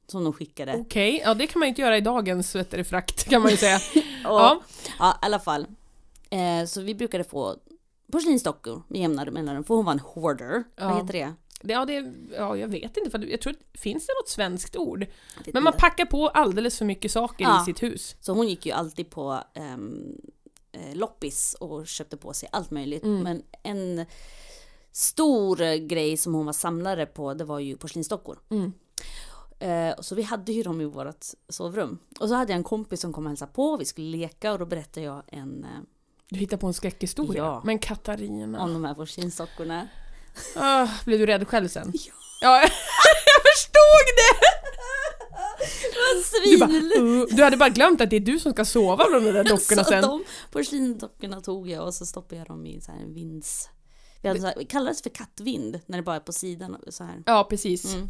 Som 0.07 0.25
de 0.25 0.33
skickade. 0.33 0.75
Okej, 0.79 1.23
ja 1.25 1.35
det 1.35 1.47
kan 1.47 1.61
man 1.61 1.67
ju 1.67 1.69
inte 1.69 1.83
göra 1.83 1.97
i 1.97 2.01
dagens 2.01 2.53
frakt 2.85 3.29
kan 3.29 3.43
man 3.43 3.51
ju 3.51 3.57
säga. 3.57 3.77
Och, 4.25 4.41
ja. 4.41 4.63
ja, 4.99 5.19
i 5.23 5.27
alla 5.27 5.39
fall. 5.39 5.67
Eh, 6.31 6.67
så 6.67 6.81
vi 6.81 6.95
brukade 6.95 7.25
få 7.25 7.57
porslinsdockor 8.13 8.83
med 8.89 9.01
jämna 9.01 9.25
mellanrum, 9.25 9.65
för 9.65 9.75
hon 9.75 9.85
var 9.85 9.93
en 9.93 10.01
hoarder. 10.01 10.65
Ja. 10.77 10.89
Vad 10.89 10.97
heter 10.97 11.13
det? 11.13 11.35
Det- 11.63 11.73
Ja, 11.73 11.85
det, 11.85 12.13
ja, 12.37 12.57
jag 12.57 12.69
vet 12.69 12.97
inte, 12.97 13.11
för 13.11 13.19
jag 13.19 13.41
tror, 13.41 13.55
finns 13.75 14.07
det 14.07 14.13
något 14.21 14.29
svenskt 14.29 14.77
ord? 14.77 15.07
Men 15.53 15.63
man 15.63 15.73
packar 15.73 16.05
på 16.07 16.29
alldeles 16.29 16.79
för 16.79 16.85
mycket 16.85 17.11
saker 17.13 17.45
Ja. 17.45 17.63
i 17.63 17.65
sitt 17.65 17.83
hus. 17.83 18.17
Så 18.21 18.33
hon 18.33 18.49
gick 18.49 18.67
ju 18.67 18.73
alltid 18.73 19.11
på 19.11 19.41
eh, 19.55 20.95
loppis 20.95 21.57
och 21.61 21.87
köpte 21.87 22.17
på 22.17 22.33
sig 22.33 22.49
allt 22.53 22.71
möjligt. 22.71 23.03
Mm. 23.05 23.23
Men 23.23 23.43
en 23.63 24.07
stor 24.93 25.87
grej 25.87 26.17
som 26.17 26.35
hon 26.35 26.47
var 26.47 26.53
samlare 26.53 27.07
på, 27.07 27.35
det 27.35 27.45
var 27.45 27.59
ju 27.59 27.77
porslinsdockor. 27.77 28.39
Mm. 28.51 28.73
Och 29.99 30.05
så 30.05 30.15
vi 30.15 30.23
hade 30.23 30.53
ju 30.53 30.63
dem 30.63 30.81
i 30.81 30.85
vårt 30.85 31.25
sovrum. 31.49 31.99
Och 32.21 32.29
så 32.29 32.35
hade 32.35 32.53
jag 32.53 32.57
en 32.57 32.65
kompis 32.65 33.01
som 33.01 33.13
kom 33.13 33.25
och 33.25 33.31
hälsade 33.31 33.53
på, 33.53 33.77
vi 33.77 33.85
skulle 33.85 34.17
leka 34.17 34.53
och 34.53 34.59
då 34.59 34.67
berättade 34.67 35.07
jag 35.07 35.23
en 35.27 35.65
eh, 35.65 35.71
Du 36.29 36.39
hittar 36.41 36.57
på 36.57 36.67
en 36.67 36.75
skräckhistoria. 36.75 37.43
Ja. 37.43 37.63
Men 37.65 37.79
Katarina. 37.79 38.63
om 38.63 38.73
de 38.73 38.85
här 38.85 38.95
porslinsdockorna. 38.95 39.89
Ah, 40.57 40.89
blev 41.05 41.19
du 41.19 41.27
rädd 41.27 41.49
själv 41.49 41.69
sen? 41.69 41.93
Ja. 41.95 42.13
Ja, 42.41 42.61
jag 43.27 43.43
förstod 43.53 44.07
det! 44.17 44.61
Du, 46.45 46.59
bara, 46.59 46.71
uh, 46.71 47.25
du 47.31 47.43
hade 47.45 47.57
bara 47.57 47.69
glömt 47.69 48.01
att 48.01 48.11
det 48.11 48.17
är 48.17 48.21
du 48.21 48.39
som 48.39 48.53
ska 48.53 48.65
sova 48.65 49.09
med 49.09 49.23
de 49.23 49.33
där 49.33 49.45
dockorna 49.51 49.85
sen. 49.85 50.03
de 50.03 50.25
porslinsdockorna 50.51 51.41
tog 51.41 51.69
jag 51.69 51.85
och 51.85 51.95
så 51.95 52.07
stoppade 52.07 52.37
jag 52.37 52.47
dem 52.47 52.67
i 52.67 52.81
så 52.81 52.93
här 52.93 52.99
en 52.99 53.15
vinds... 53.15 53.69
Vi 54.23 54.29
hade 54.29 54.41
så 54.41 54.47
här, 54.47 54.55
det 54.59 54.65
kallades 54.65 55.03
för 55.03 55.11
kattvind 55.11 55.81
när 55.87 55.99
det 55.99 56.03
bara 56.03 56.17
är 56.17 56.21
på 56.21 56.33
sidan 56.33 56.77
så 56.89 57.05
här. 57.05 57.23
Ja, 57.27 57.47
precis. 57.51 57.95
Mm. 57.95 58.09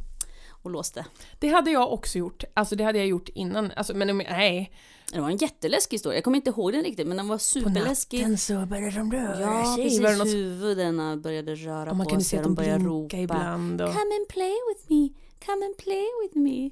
Och 0.62 0.70
låste. 0.70 1.06
Det 1.38 1.48
hade 1.48 1.70
jag 1.70 1.92
också 1.92 2.18
gjort. 2.18 2.44
Alltså 2.54 2.76
det 2.76 2.84
hade 2.84 2.98
jag 2.98 3.06
gjort 3.06 3.28
innan. 3.28 3.72
Alltså, 3.76 3.94
men 3.94 4.16
nej. 4.18 4.72
Det 5.12 5.20
var 5.20 5.30
en 5.30 5.36
jätteläskig 5.36 5.94
historia. 5.96 6.16
Jag 6.16 6.24
kommer 6.24 6.36
inte 6.36 6.50
ihåg 6.50 6.72
den 6.72 6.82
riktigt 6.82 7.06
men 7.06 7.16
den 7.16 7.28
var 7.28 7.38
superläskig. 7.38 8.40
så 8.40 8.66
började 8.66 8.90
de 8.96 9.12
röra 9.12 9.40
Ja, 9.40 9.74
sig. 9.76 9.84
precis. 9.84 10.00
Det 10.00 10.16
något- 10.16 10.26
Huvudena 10.28 11.16
började 11.16 11.54
röra 11.54 11.90
Och 11.90 11.96
man 11.96 12.04
på 12.06 12.11
kunde 12.11 12.24
sig. 12.24 12.30
se 12.30 12.36
att 12.36 12.42
de 12.42 12.54
de 12.54 12.62
började 12.62 12.84
ropa. 12.84 13.16
ibland. 13.16 13.80
Och... 13.80 13.88
Come 13.88 14.14
and 14.16 14.28
play 14.28 14.54
with 14.68 14.92
me, 14.92 15.08
come 15.46 15.66
and 15.66 15.76
play 15.76 16.06
with 16.22 16.38
me. 16.38 16.70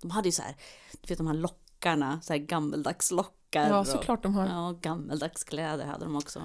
De 0.00 0.10
hade 0.10 0.28
ju 0.28 0.32
så 0.32 0.42
här, 0.42 0.56
du 1.00 1.08
vet 1.08 1.18
de 1.18 1.26
här 1.26 1.34
lockarna, 1.34 2.20
så 2.22 2.32
här 2.32 2.40
gammeldags 2.40 3.10
lockar. 3.10 3.68
Ja, 3.68 3.84
såklart 3.84 4.22
de 4.22 4.34
har. 4.34 4.46
Ja, 4.46 4.78
gammeldags 4.80 5.44
kläder 5.44 5.84
hade 5.86 6.04
de 6.04 6.16
också. 6.16 6.42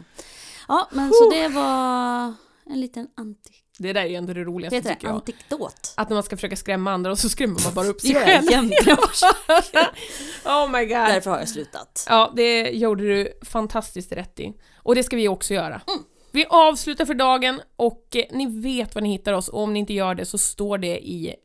Ja, 0.68 0.88
men 0.92 1.12
så 1.14 1.30
det 1.30 1.48
var 1.48 2.34
en 2.66 2.82
liten 2.82 3.08
antik... 3.16 3.64
Det 3.78 3.94
där 3.94 4.02
är 4.02 4.06
ju 4.06 4.16
ändå 4.16 4.34
det 4.34 4.44
roligaste 4.44 4.76
Heter 4.76 4.90
tycker 4.94 5.08
jag. 5.08 5.16
Antikdot? 5.16 5.94
Att 5.96 6.10
när 6.10 6.16
man 6.16 6.24
ska 6.24 6.38
försöka 6.38 6.56
skrämma 6.56 6.92
andra 6.92 7.12
och 7.12 7.20
så 7.20 7.30
skrämmer 7.30 7.64
man 7.64 7.74
bara 7.74 7.88
upp 7.88 8.02
sig 8.02 8.16
själv. 8.16 8.48
oh 10.46 10.72
my 10.72 10.86
god. 10.86 10.90
Därför 10.90 11.32
har 11.32 11.40
jag 11.40 11.50
slutat. 11.50 12.06
Ja, 12.10 12.34
det 12.36 12.70
gjorde 12.70 13.04
du 13.04 13.34
fantastiskt 13.46 14.12
rätt 14.12 14.40
i. 14.40 14.54
Och 14.76 14.96
det 14.96 15.04
ska 15.04 15.16
vi 15.16 15.28
också 15.28 15.54
göra. 15.54 15.82
Mm. 15.88 16.04
Vi 16.32 16.46
avslutar 16.46 17.06
för 17.06 17.14
dagen 17.14 17.62
och 17.76 18.16
eh, 18.16 18.24
ni 18.32 18.62
vet 18.62 18.96
var 18.96 19.02
ni 19.02 19.10
hittar 19.10 19.34
oss 19.34 19.48
och 19.48 19.62
om 19.62 19.74
ni 19.74 19.80
inte 19.80 19.94
gör 19.94 20.16
det 20.16 20.26
så 20.26 20.38
står 20.38 20.78
det 20.78 21.08
i 21.08 21.36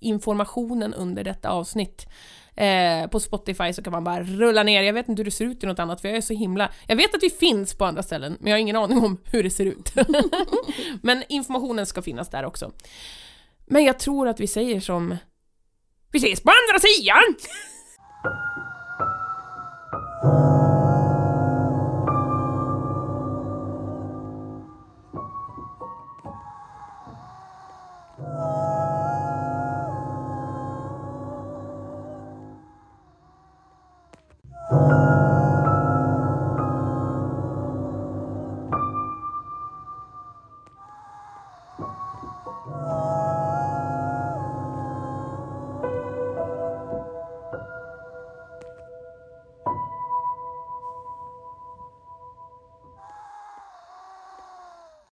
informationen 0.00 0.94
under 0.94 1.24
detta 1.24 1.50
avsnitt. 1.50 2.06
Eh, 2.56 3.06
på 3.06 3.20
Spotify 3.20 3.72
så 3.72 3.82
kan 3.82 3.92
man 3.92 4.04
bara 4.04 4.22
rulla 4.22 4.62
ner, 4.62 4.82
jag 4.82 4.92
vet 4.92 5.08
inte 5.08 5.20
hur 5.20 5.24
det 5.24 5.30
ser 5.30 5.44
ut 5.44 5.64
i 5.64 5.66
något 5.66 5.78
annat 5.78 6.00
för 6.00 6.08
jag 6.08 6.16
är 6.16 6.20
så 6.20 6.34
himla... 6.34 6.70
Jag 6.86 6.96
vet 6.96 7.14
att 7.14 7.22
vi 7.22 7.30
finns 7.30 7.74
på 7.74 7.84
andra 7.84 8.02
ställen 8.02 8.36
men 8.40 8.50
jag 8.50 8.56
har 8.56 8.60
ingen 8.60 8.76
aning 8.76 8.98
om 8.98 9.20
hur 9.24 9.42
det 9.42 9.50
ser 9.50 9.66
ut. 9.66 9.92
men 11.02 11.24
informationen 11.28 11.86
ska 11.86 12.02
finnas 12.02 12.30
där 12.30 12.44
också. 12.44 12.72
Men 13.66 13.84
jag 13.84 13.98
tror 13.98 14.28
att 14.28 14.40
vi 14.40 14.46
säger 14.46 14.80
som... 14.80 15.16
Vi 16.12 16.18
ses 16.18 16.42
på 16.42 16.50
andra 16.50 16.80
sidan! 16.80 17.34